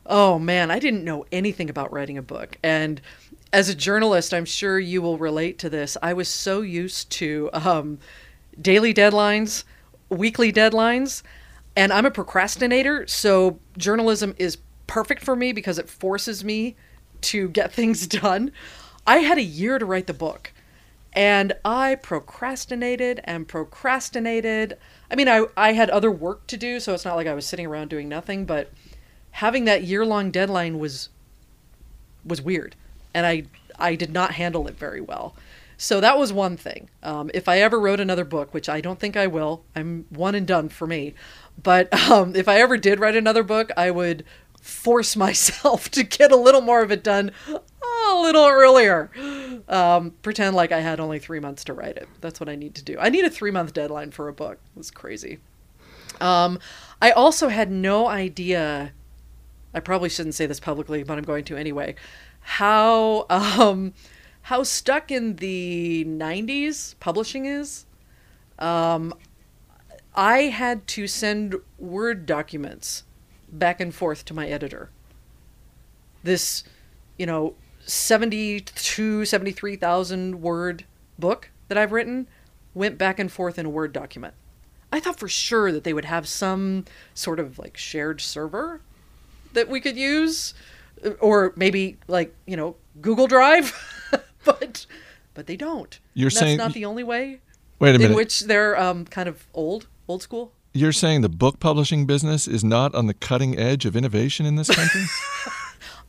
Oh 0.06 0.38
man, 0.40 0.70
I 0.70 0.80
didn't 0.80 1.04
know 1.04 1.24
anything 1.30 1.70
about 1.70 1.92
writing 1.92 2.18
a 2.18 2.22
book, 2.22 2.58
and 2.62 3.00
as 3.52 3.68
a 3.68 3.74
journalist, 3.74 4.34
I'm 4.34 4.44
sure 4.44 4.78
you 4.78 5.02
will 5.02 5.18
relate 5.18 5.58
to 5.60 5.70
this. 5.70 5.96
I 6.02 6.12
was 6.12 6.28
so 6.28 6.62
used 6.62 7.10
to 7.12 7.50
um, 7.52 7.98
daily 8.60 8.92
deadlines, 8.92 9.64
weekly 10.08 10.52
deadlines, 10.52 11.22
and 11.76 11.92
I'm 11.92 12.06
a 12.06 12.10
procrastinator, 12.10 13.06
so 13.06 13.58
journalism 13.76 14.34
is 14.38 14.58
perfect 14.90 15.22
for 15.22 15.36
me 15.36 15.52
because 15.52 15.78
it 15.78 15.88
forces 15.88 16.42
me 16.42 16.74
to 17.20 17.48
get 17.48 17.72
things 17.80 18.06
done. 18.06 18.50
I 19.06 19.18
had 19.18 19.38
a 19.38 19.42
year 19.42 19.78
to 19.78 19.86
write 19.86 20.08
the 20.08 20.12
book, 20.12 20.52
and 21.12 21.52
I 21.64 21.94
procrastinated 21.94 23.20
and 23.24 23.46
procrastinated. 23.46 24.76
I 25.10 25.14
mean, 25.14 25.28
I, 25.28 25.46
I 25.56 25.72
had 25.72 25.90
other 25.90 26.10
work 26.10 26.46
to 26.48 26.56
do, 26.56 26.80
so 26.80 26.92
it's 26.92 27.04
not 27.04 27.16
like 27.16 27.28
I 27.28 27.34
was 27.34 27.46
sitting 27.46 27.66
around 27.66 27.88
doing 27.88 28.08
nothing, 28.08 28.44
but 28.44 28.72
having 29.30 29.64
that 29.64 29.84
year 29.84 30.04
long 30.04 30.30
deadline 30.30 30.78
was 30.78 31.08
was 32.24 32.42
weird, 32.42 32.74
and 33.14 33.24
I 33.24 33.44
I 33.78 33.94
did 33.94 34.12
not 34.12 34.32
handle 34.32 34.66
it 34.66 34.76
very 34.76 35.00
well. 35.00 35.34
So 35.78 36.00
that 36.00 36.18
was 36.18 36.30
one 36.30 36.58
thing. 36.58 36.90
Um, 37.02 37.30
if 37.32 37.48
I 37.48 37.60
ever 37.60 37.80
wrote 37.80 38.00
another 38.00 38.24
book, 38.24 38.52
which 38.52 38.68
I 38.68 38.82
don't 38.82 39.00
think 39.00 39.16
I 39.16 39.26
will, 39.26 39.64
I'm 39.74 40.04
one 40.10 40.34
and 40.34 40.46
done 40.46 40.68
for 40.68 40.86
me. 40.86 41.14
But 41.62 41.92
um, 42.10 42.36
if 42.36 42.48
I 42.48 42.60
ever 42.60 42.76
did 42.76 43.00
write 43.00 43.16
another 43.16 43.42
book, 43.42 43.70
I 43.76 43.90
would 43.90 44.24
force 44.60 45.16
myself 45.26 45.90
to 45.90 46.02
get 46.02 46.32
a 46.32 46.36
little 46.36 46.60
more 46.60 46.82
of 46.82 46.90
it 46.90 47.02
done 47.02 47.32
a 47.48 48.20
little 48.22 48.46
earlier. 48.46 49.10
Um, 49.68 50.12
pretend 50.22 50.56
like 50.56 50.72
I 50.72 50.80
had 50.80 51.00
only 51.00 51.18
three 51.18 51.40
months 51.40 51.64
to 51.64 51.74
write 51.74 51.96
it. 51.96 52.08
That's 52.20 52.40
what 52.40 52.48
I 52.48 52.56
need 52.56 52.74
to 52.76 52.84
do. 52.84 52.96
I 52.98 53.08
need 53.08 53.24
a 53.24 53.30
three 53.30 53.50
month 53.50 53.72
deadline 53.72 54.10
for 54.10 54.28
a 54.28 54.32
book. 54.32 54.58
It's 54.76 54.90
crazy. 54.90 55.38
Um, 56.20 56.58
I 57.00 57.10
also 57.12 57.48
had 57.48 57.70
no 57.70 58.06
idea. 58.08 58.92
I 59.72 59.80
probably 59.80 60.08
shouldn't 60.08 60.34
say 60.34 60.46
this 60.46 60.60
publicly, 60.60 61.02
but 61.02 61.16
I'm 61.16 61.24
going 61.24 61.44
to 61.44 61.56
anyway. 61.56 61.94
How 62.40 63.26
um, 63.30 63.94
how 64.42 64.62
stuck 64.62 65.10
in 65.10 65.36
the 65.36 66.04
90s 66.06 66.94
publishing 67.00 67.46
is. 67.46 67.86
Um, 68.58 69.14
I 70.14 70.44
had 70.44 70.86
to 70.88 71.06
send 71.06 71.54
Word 71.78 72.26
documents 72.26 73.04
back 73.52 73.80
and 73.80 73.94
forth 73.94 74.24
to 74.26 74.34
my 74.34 74.48
editor. 74.48 74.90
This, 76.22 76.64
you 77.18 77.26
know, 77.26 77.54
72, 77.86 79.24
73,000 79.24 80.40
word 80.40 80.84
book 81.18 81.50
that 81.68 81.78
I've 81.78 81.92
written 81.92 82.26
went 82.74 82.98
back 82.98 83.18
and 83.18 83.30
forth 83.30 83.58
in 83.58 83.66
a 83.66 83.70
Word 83.70 83.92
document. 83.92 84.34
I 84.92 85.00
thought 85.00 85.18
for 85.18 85.28
sure 85.28 85.70
that 85.72 85.84
they 85.84 85.92
would 85.92 86.04
have 86.04 86.26
some 86.26 86.84
sort 87.14 87.38
of 87.38 87.58
like 87.58 87.76
shared 87.76 88.20
server 88.20 88.80
that 89.52 89.68
we 89.68 89.80
could 89.80 89.96
use, 89.96 90.54
or 91.20 91.52
maybe 91.56 91.98
like, 92.08 92.34
you 92.46 92.56
know, 92.56 92.76
Google 93.00 93.26
Drive. 93.26 93.72
but 94.44 94.86
but 95.34 95.46
they 95.46 95.56
don't. 95.56 95.98
You're 96.14 96.30
That's 96.30 96.40
saying 96.40 96.58
not 96.58 96.74
the 96.74 96.84
only 96.84 97.04
way. 97.04 97.40
Wait 97.78 97.90
a 97.90 97.98
minute. 97.98 98.10
In 98.10 98.16
which 98.16 98.40
they're 98.40 98.78
um, 98.78 99.04
kind 99.04 99.28
of 99.28 99.46
old, 99.54 99.86
old 100.08 100.22
school. 100.22 100.52
You're 100.72 100.92
saying 100.92 101.22
the 101.22 101.28
book 101.28 101.58
publishing 101.58 102.06
business 102.06 102.46
is 102.46 102.62
not 102.62 102.94
on 102.94 103.06
the 103.06 103.14
cutting 103.14 103.58
edge 103.58 103.86
of 103.86 103.96
innovation 103.96 104.46
in 104.46 104.54
this 104.54 104.68
country? 104.74 105.04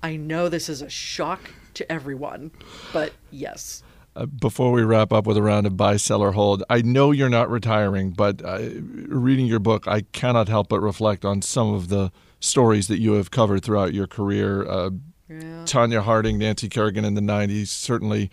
I 0.04 0.18
know 0.18 0.50
this 0.50 0.70
is 0.70 0.82
a 0.84 0.90
shock 0.90 1.50
to 1.74 1.92
everyone, 1.92 2.52
but 2.94 3.14
yes. 3.32 3.82
Uh, 4.16 4.26
before 4.26 4.72
we 4.72 4.84
wrap 4.84 5.12
up 5.12 5.26
with 5.26 5.38
a 5.38 5.42
round 5.42 5.66
of 5.66 5.78
buy, 5.78 5.98
sell, 5.98 6.22
or 6.22 6.34
hold, 6.34 6.64
I 6.70 6.82
know 6.82 7.12
you're 7.12 7.30
not 7.30 7.50
retiring, 7.50 8.12
but 8.12 8.44
uh, 8.44 8.60
reading 9.08 9.48
your 9.48 9.60
book, 9.60 9.88
I 9.88 10.02
cannot 10.12 10.48
help 10.48 10.70
but 10.70 10.82
reflect 10.82 11.26
on 11.26 11.42
some 11.42 11.74
of 11.74 11.88
the 11.88 12.12
stories 12.40 12.88
that 12.88 13.00
you 13.00 13.14
have 13.14 13.32
covered 13.32 13.64
throughout 13.64 13.94
your 13.94 14.08
career. 14.08 14.68
Uh, 14.68 14.90
yeah. 15.30 15.64
Tonya 15.64 16.02
Harding, 16.02 16.38
Nancy 16.38 16.68
Kerrigan 16.68 17.06
in 17.06 17.14
the 17.14 17.22
90s, 17.22 17.68
certainly 17.68 18.30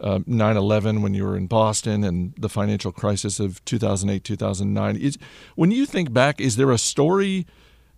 uh, 0.00 0.20
9 0.26 0.56
uh, 0.56 0.60
11 0.60 1.02
when 1.02 1.14
you 1.14 1.24
were 1.24 1.36
in 1.36 1.46
Boston, 1.46 2.04
and 2.04 2.34
the 2.38 2.48
financial 2.48 2.92
crisis 2.92 3.40
of 3.40 3.64
2008 3.64 4.24
2009. 4.24 4.96
Is, 4.96 5.18
when 5.54 5.70
you 5.70 5.86
think 5.86 6.12
back, 6.12 6.40
is 6.40 6.56
there 6.56 6.70
a 6.70 6.78
story 6.78 7.46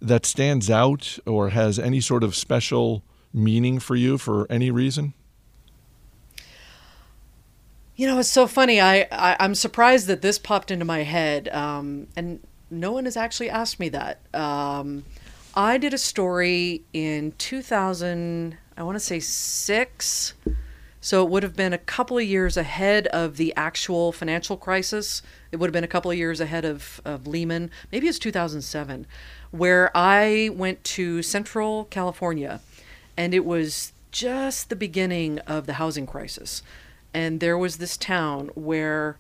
that 0.01 0.25
stands 0.25 0.71
out 0.71 1.19
or 1.27 1.51
has 1.51 1.79
any 1.79 2.01
sort 2.01 2.25
of 2.25 2.35
special 2.35 3.03
meaning 3.33 3.79
for 3.79 3.97
you 3.97 4.19
for 4.19 4.47
any 4.51 4.71
reason? 4.71 5.15
You 7.97 8.07
know, 8.07 8.19
it's 8.19 8.31
so 8.31 8.47
funny. 8.47 8.81
I, 8.81 9.07
I 9.13 9.37
I'm 9.39 9.55
surprised 9.55 10.07
that 10.07 10.23
this 10.23 10.39
popped 10.39 10.71
into 10.71 10.87
my 10.87 11.03
head, 11.03 11.49
um, 11.49 12.07
and 12.17 12.41
no 12.71 12.93
one 12.93 13.05
has 13.05 13.17
actually 13.17 13.51
asked 13.51 13.79
me 13.79 13.91
that. 13.91 14.21
Um, 14.33 15.05
I 15.55 15.77
did 15.77 15.93
a 15.93 15.99
story 15.99 16.83
in 16.95 17.33
2000. 17.33 18.57
I 18.77 18.83
want 18.83 18.97
to 18.97 19.01
say 19.01 19.21
six. 19.21 20.33
So 21.01 21.25
it 21.25 21.31
would 21.31 21.43
have 21.43 21.57
been 21.57 21.73
a 21.73 21.79
couple 21.79 22.19
of 22.19 22.25
years 22.25 22.57
ahead 22.57 23.07
of 23.09 23.39
the 23.39 23.55
actual 23.57 24.13
financial 24.13 24.57
crisis. 24.57 25.23
It 25.51 25.57
would 25.57 25.69
have 25.69 25.73
been 25.73 25.85
a 25.85 25.89
couple 25.89 26.11
of 26.11 26.19
years 26.19 26.41
ahead 26.41 26.65
of, 26.65 27.01
of 27.05 27.27
Lehman. 27.27 27.71
Maybe 27.91 28.07
it's 28.07 28.19
2007, 28.19 29.07
where 29.51 29.91
I 29.95 30.51
went 30.53 30.85
to 30.85 31.23
Central 31.23 31.87
California, 31.87 32.61
and 33.17 33.33
it 33.33 33.47
was 33.47 33.93
just 34.13 34.69
the 34.69 34.77
beginning 34.77 35.39
of 35.41 35.67
the 35.67 35.75
housing 35.75 36.07
crisis. 36.07 36.63
And 37.15 37.41
there 37.41 37.57
was 37.57 37.79
this 37.79 37.97
town 37.97 38.51
where 38.55 39.17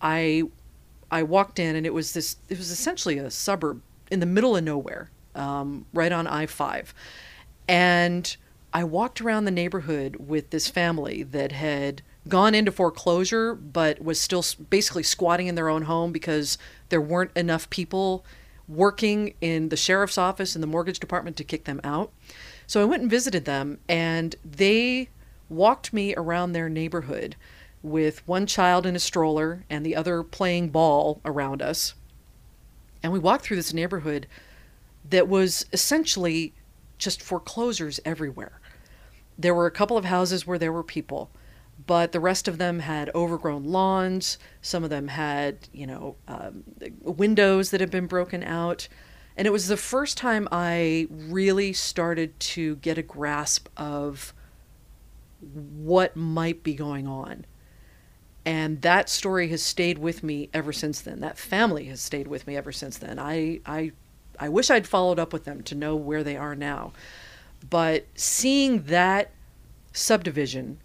I 0.00 0.44
I 1.10 1.22
walked 1.22 1.58
in, 1.58 1.74
and 1.74 1.86
it 1.86 1.94
was 1.94 2.12
this. 2.12 2.36
It 2.48 2.58
was 2.58 2.70
essentially 2.70 3.18
a 3.18 3.30
suburb 3.30 3.80
in 4.10 4.20
the 4.20 4.26
middle 4.26 4.56
of 4.56 4.64
nowhere, 4.64 5.10
um, 5.34 5.86
right 5.94 6.12
on 6.12 6.26
I 6.26 6.46
five, 6.46 6.92
and 7.66 8.36
I 8.76 8.82
walked 8.82 9.20
around 9.20 9.44
the 9.44 9.52
neighborhood 9.52 10.16
with 10.16 10.50
this 10.50 10.66
family 10.66 11.22
that 11.22 11.52
had 11.52 12.02
gone 12.26 12.56
into 12.56 12.72
foreclosure 12.72 13.54
but 13.54 14.02
was 14.02 14.20
still 14.20 14.44
basically 14.68 15.04
squatting 15.04 15.46
in 15.46 15.54
their 15.54 15.68
own 15.68 15.82
home 15.82 16.10
because 16.10 16.58
there 16.88 17.00
weren't 17.00 17.30
enough 17.36 17.70
people 17.70 18.24
working 18.66 19.34
in 19.40 19.68
the 19.68 19.76
sheriff's 19.76 20.18
office 20.18 20.56
and 20.56 20.62
the 20.62 20.66
mortgage 20.66 20.98
department 20.98 21.36
to 21.36 21.44
kick 21.44 21.64
them 21.64 21.80
out. 21.84 22.12
So 22.66 22.82
I 22.82 22.84
went 22.84 23.02
and 23.02 23.10
visited 23.10 23.44
them 23.44 23.78
and 23.88 24.34
they 24.44 25.08
walked 25.48 25.92
me 25.92 26.12
around 26.16 26.50
their 26.50 26.68
neighborhood 26.68 27.36
with 27.80 28.26
one 28.26 28.44
child 28.44 28.86
in 28.86 28.96
a 28.96 29.00
stroller 29.00 29.64
and 29.70 29.86
the 29.86 29.94
other 29.94 30.24
playing 30.24 30.70
ball 30.70 31.20
around 31.24 31.62
us. 31.62 31.94
And 33.04 33.12
we 33.12 33.20
walked 33.20 33.44
through 33.44 33.58
this 33.58 33.74
neighborhood 33.74 34.26
that 35.08 35.28
was 35.28 35.64
essentially 35.72 36.54
just 36.98 37.22
foreclosures 37.22 38.00
everywhere. 38.04 38.58
There 39.38 39.54
were 39.54 39.66
a 39.66 39.70
couple 39.70 39.96
of 39.96 40.04
houses 40.04 40.46
where 40.46 40.58
there 40.58 40.72
were 40.72 40.82
people, 40.82 41.30
but 41.86 42.12
the 42.12 42.20
rest 42.20 42.48
of 42.48 42.58
them 42.58 42.80
had 42.80 43.10
overgrown 43.14 43.64
lawns. 43.64 44.38
Some 44.62 44.84
of 44.84 44.90
them 44.90 45.08
had, 45.08 45.68
you 45.72 45.86
know, 45.86 46.16
um, 46.28 46.64
windows 47.02 47.70
that 47.70 47.80
had 47.80 47.90
been 47.90 48.06
broken 48.06 48.42
out. 48.42 48.88
And 49.36 49.46
it 49.46 49.50
was 49.50 49.66
the 49.66 49.76
first 49.76 50.16
time 50.16 50.46
I 50.52 51.08
really 51.10 51.72
started 51.72 52.38
to 52.38 52.76
get 52.76 52.98
a 52.98 53.02
grasp 53.02 53.68
of 53.76 54.32
what 55.40 56.16
might 56.16 56.62
be 56.62 56.74
going 56.74 57.08
on. 57.08 57.44
And 58.46 58.82
that 58.82 59.08
story 59.08 59.48
has 59.48 59.62
stayed 59.62 59.98
with 59.98 60.22
me 60.22 60.50
ever 60.52 60.72
since 60.72 61.00
then. 61.00 61.20
That 61.20 61.38
family 61.38 61.86
has 61.86 62.00
stayed 62.00 62.28
with 62.28 62.46
me 62.46 62.56
ever 62.56 62.72
since 62.72 62.98
then. 62.98 63.18
I, 63.18 63.60
I, 63.66 63.92
I 64.38 64.48
wish 64.50 64.70
I'd 64.70 64.86
followed 64.86 65.18
up 65.18 65.32
with 65.32 65.44
them 65.44 65.62
to 65.64 65.74
know 65.74 65.96
where 65.96 66.22
they 66.22 66.36
are 66.36 66.54
now. 66.54 66.92
But 67.70 68.06
seeing 68.14 68.84
that 68.84 69.30
subdivision 69.92 70.78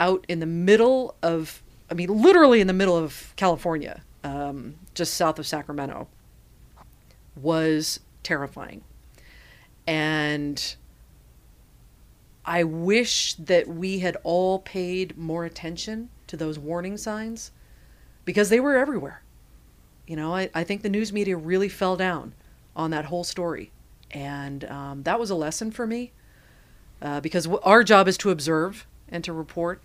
out 0.00 0.24
in 0.28 0.40
the 0.40 0.46
middle 0.46 1.14
of, 1.22 1.62
I 1.90 1.94
mean, 1.94 2.08
literally 2.08 2.60
in 2.60 2.66
the 2.66 2.72
middle 2.72 2.96
of 2.96 3.32
California, 3.36 4.02
um, 4.24 4.76
just 4.94 5.14
south 5.14 5.38
of 5.38 5.46
Sacramento, 5.46 6.08
was 7.36 8.00
terrifying. 8.22 8.82
And 9.86 10.76
I 12.44 12.64
wish 12.64 13.34
that 13.34 13.68
we 13.68 13.98
had 13.98 14.16
all 14.22 14.60
paid 14.60 15.18
more 15.18 15.44
attention 15.44 16.08
to 16.28 16.36
those 16.36 16.58
warning 16.58 16.96
signs 16.96 17.50
because 18.24 18.48
they 18.48 18.60
were 18.60 18.76
everywhere. 18.76 19.22
You 20.06 20.16
know, 20.16 20.34
I, 20.34 20.50
I 20.54 20.64
think 20.64 20.82
the 20.82 20.88
news 20.88 21.12
media 21.12 21.36
really 21.36 21.68
fell 21.68 21.96
down 21.96 22.34
on 22.74 22.90
that 22.90 23.06
whole 23.06 23.24
story. 23.24 23.70
And 24.10 24.64
um, 24.64 25.02
that 25.02 25.20
was 25.20 25.30
a 25.30 25.34
lesson 25.34 25.70
for 25.70 25.86
me 25.86 26.12
uh, 27.02 27.20
because 27.20 27.44
w- 27.44 27.60
our 27.64 27.84
job 27.84 28.08
is 28.08 28.16
to 28.18 28.30
observe 28.30 28.86
and 29.08 29.22
to 29.24 29.32
report. 29.32 29.82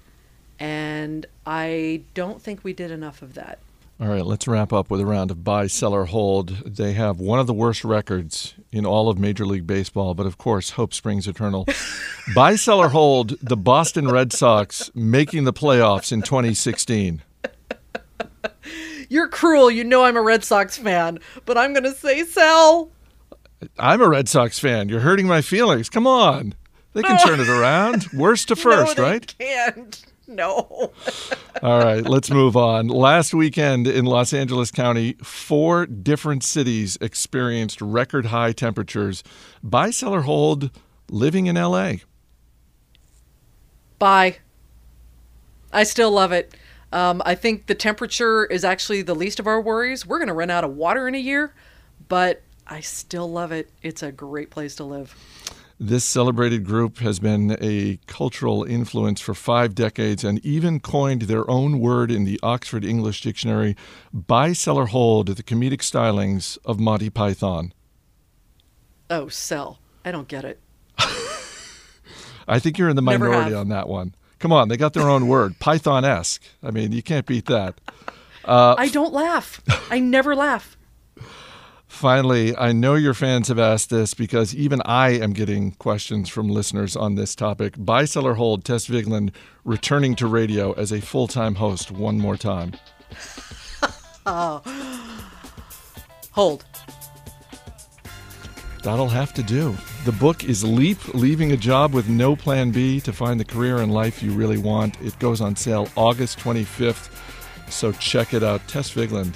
And 0.60 1.26
I 1.46 2.04
don't 2.14 2.42
think 2.42 2.64
we 2.64 2.74
did 2.74 2.92
enough 2.92 3.22
of 3.22 3.34
that. 3.34 3.60
All 4.00 4.08
right, 4.08 4.26
let's 4.26 4.48
wrap 4.48 4.72
up 4.72 4.92
with 4.92 5.02
a 5.02 5.08
round 5.08 5.32
of 5.32 5.44
buy, 5.44 5.66
sell, 5.66 5.92
or 5.92 6.06
hold. 6.06 6.50
They 6.50 6.94
have 6.94 7.20
one 7.20 7.40
of 7.40 7.48
the 7.48 7.54
worst 7.54 7.84
records 7.84 8.54
in 8.72 8.86
all 8.86 9.10
of 9.10 9.18
Major 9.18 9.44
League 9.44 9.66
Baseball, 9.66 10.14
but 10.14 10.28
of 10.28 10.38
course, 10.38 10.72
hope 10.72 10.94
springs 10.94 11.28
eternal. 11.28 11.66
buy, 12.36 12.56
sell, 12.56 12.80
or 12.80 12.90
hold 12.90 13.40
the 13.42 13.58
Boston 13.58 14.08
Red 14.08 14.32
Sox 14.32 14.92
making 14.94 15.46
the 15.46 15.54
playoffs 15.54 16.12
in 16.12 16.22
2016. 16.22 17.24
You're 19.10 19.30
cruel. 19.30 19.72
You 19.72 19.84
know 19.84 20.04
I'm 20.04 20.18
a 20.18 20.22
Red 20.22 20.44
Sox 20.44 20.78
fan, 20.78 21.18
but 21.46 21.58
I'm 21.58 21.74
going 21.74 21.84
to 21.84 21.94
say 21.94 22.24
sell. 22.24 22.92
I'm 23.80 24.02
a 24.02 24.10
Red 24.10 24.30
Sox 24.30 24.60
fan. 24.60 24.90
You're 24.90 25.00
hurting 25.00 25.26
my 25.26 25.42
feelings. 25.42 25.90
Come 25.90 26.06
on. 26.06 26.54
They 26.98 27.04
can 27.04 27.20
turn 27.20 27.40
it 27.40 27.48
around. 27.48 28.08
Worst 28.14 28.48
to 28.48 28.56
first, 28.56 28.98
no, 28.98 29.04
they 29.04 29.10
right? 29.12 29.36
Can't. 29.38 30.04
No. 30.28 30.92
All 31.62 31.78
right, 31.78 32.04
let's 32.04 32.32
move 32.32 32.58
on. 32.58 32.88
Last 32.88 33.36
weekend 33.36 33.86
in 33.86 34.06
Los 34.06 34.34
Angeles 34.34 34.72
County, 34.72 35.14
four 35.22 35.86
different 35.86 36.44
cities 36.44 36.98
experienced 37.00 37.82
record 37.82 38.26
high 38.26 38.52
temperatures. 38.52 39.24
Buy, 39.62 39.92
sell, 39.92 40.12
or 40.12 40.24
hold 40.24 40.72
living 41.12 41.46
in 41.46 41.56
LA. 41.56 41.98
Bye. 44.00 44.38
I 45.72 45.84
still 45.84 46.10
love 46.10 46.32
it. 46.32 46.56
Um, 46.92 47.22
I 47.28 47.36
think 47.36 47.68
the 47.68 47.76
temperature 47.76 48.44
is 48.48 48.66
actually 48.66 49.04
the 49.04 49.14
least 49.14 49.40
of 49.40 49.46
our 49.46 49.62
worries. 49.62 50.04
We're 50.04 50.18
going 50.18 50.30
to 50.30 50.34
run 50.34 50.50
out 50.50 50.64
of 50.64 50.76
water 50.76 51.08
in 51.08 51.14
a 51.14 51.20
year, 51.20 51.54
but 52.08 52.42
I 52.66 52.80
still 52.80 53.32
love 53.32 53.52
it. 53.52 53.70
It's 53.84 54.02
a 54.02 54.12
great 54.12 54.50
place 54.50 54.76
to 54.78 54.84
live. 54.84 55.16
This 55.80 56.04
celebrated 56.04 56.66
group 56.66 56.98
has 57.00 57.20
been 57.20 57.56
a 57.62 58.00
cultural 58.08 58.64
influence 58.64 59.22
for 59.22 59.36
five 59.36 59.76
decades 59.76 60.24
and 60.24 60.44
even 60.44 60.80
coined 60.80 61.24
their 61.24 61.48
own 61.50 61.80
word 61.80 62.10
in 62.10 62.24
the 62.24 62.40
Oxford 62.42 62.84
English 62.84 63.22
Dictionary 63.22 63.76
buy, 64.12 64.54
sell, 64.54 64.78
or 64.78 64.88
hold 64.88 65.28
the 65.28 65.44
comedic 65.44 65.82
stylings 65.82 66.58
of 66.66 66.80
Monty 66.80 67.12
Python. 67.12 67.74
Oh, 69.12 69.28
sell. 69.28 69.78
I 70.04 70.12
don't 70.12 70.28
get 70.28 70.46
it. 70.46 70.60
I 72.48 72.58
think 72.58 72.80
you're 72.80 72.90
in 72.90 72.96
the 72.96 73.02
minority 73.04 73.54
on 73.54 73.70
that 73.70 73.88
one. 73.88 74.16
Come 74.40 74.52
on, 74.52 74.70
they 74.70 74.78
got 74.78 74.94
their 74.94 75.10
own 75.10 75.28
word, 75.28 75.56
Pythonesque. 75.60 76.40
I 76.64 76.72
mean, 76.72 76.92
you 76.92 77.04
can't 77.04 77.28
beat 77.28 77.46
that. 77.46 77.80
Uh, 78.44 78.74
I 78.78 78.88
don't 78.88 79.14
laugh. 79.14 79.62
I 79.92 80.00
never 80.00 80.36
laugh. 80.36 80.77
Finally, 81.88 82.56
I 82.56 82.74
know 82.74 82.96
your 82.96 83.14
fans 83.14 83.48
have 83.48 83.58
asked 83.58 83.90
this 83.90 84.14
because 84.14 84.54
even 84.54 84.82
I 84.86 85.12
am 85.12 85.34
getting 85.34 85.72
questions 85.72 86.30
from 86.30 86.50
listeners 86.50 86.96
on 86.96 87.16
this 87.16 87.34
topic. 87.34 87.74
Buy, 87.78 88.06
sell, 88.06 88.28
or 88.28 88.36
hold 88.36 88.64
Tess 88.66 88.88
Vigeland 88.88 89.32
returning 89.64 90.16
to 90.18 90.28
radio 90.28 90.74
as 90.74 90.92
a 90.92 91.02
full 91.02 91.28
time 91.28 91.56
host 91.56 91.92
one 91.92 92.20
more 92.20 92.38
time. 92.38 92.74
Oh. 94.30 94.62
Hold. 96.32 96.66
That'll 98.84 99.08
have 99.08 99.34
to 99.36 99.42
do. 99.42 99.74
The 100.04 100.12
book 100.12 100.44
is 100.44 100.66
Leap 100.66 101.14
Leaving 101.14 101.54
a 101.54 101.58
Job 101.58 101.94
with 101.94 102.10
No 102.10 102.36
Plan 102.36 102.72
B 102.72 103.00
to 103.02 103.14
Find 103.14 103.40
the 103.40 103.46
Career 103.46 103.78
and 103.78 103.94
Life 103.94 104.22
You 104.22 104.32
Really 104.34 104.58
Want. 104.58 105.00
It 105.02 105.18
goes 105.20 105.40
on 105.40 105.56
sale 105.56 105.88
August 105.96 106.40
25th, 106.40 107.10
so 107.72 107.94
check 107.94 108.34
it 108.34 108.44
out. 108.44 108.68
Tess 108.68 108.94
Vigeland, 108.94 109.34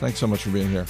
thanks 0.00 0.18
so 0.18 0.26
much 0.26 0.42
for 0.42 0.50
being 0.50 0.68
here. 0.68 0.86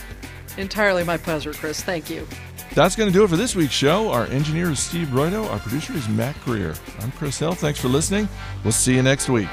Entirely 0.57 1.05
my 1.05 1.17
pleasure, 1.17 1.53
Chris. 1.53 1.83
Thank 1.83 2.11
you. 2.11 2.27
That's 2.75 2.97
going 2.97 3.09
to 3.09 3.13
do 3.13 3.25
it 3.25 3.29
for 3.29 3.37
this 3.37 3.55
week's 3.55 3.73
show. 3.73 4.11
Our 4.11 4.27
engineer 4.27 4.71
is 4.71 4.81
Steve 4.81 5.09
Broido. 5.09 5.49
Our 5.51 5.59
producer 5.61 5.93
is 5.93 6.09
Mac 6.09 6.41
Greer. 6.45 6.75
I'm 7.01 7.13
Chris 7.13 7.39
Hill. 7.39 7.55
Thanks 7.55 7.81
for 7.81 7.89
listening. 7.89 8.29
We'll 8.65 8.73
see 8.73 8.95
you 8.95 9.03
next 9.03 9.29
week. 9.29 9.49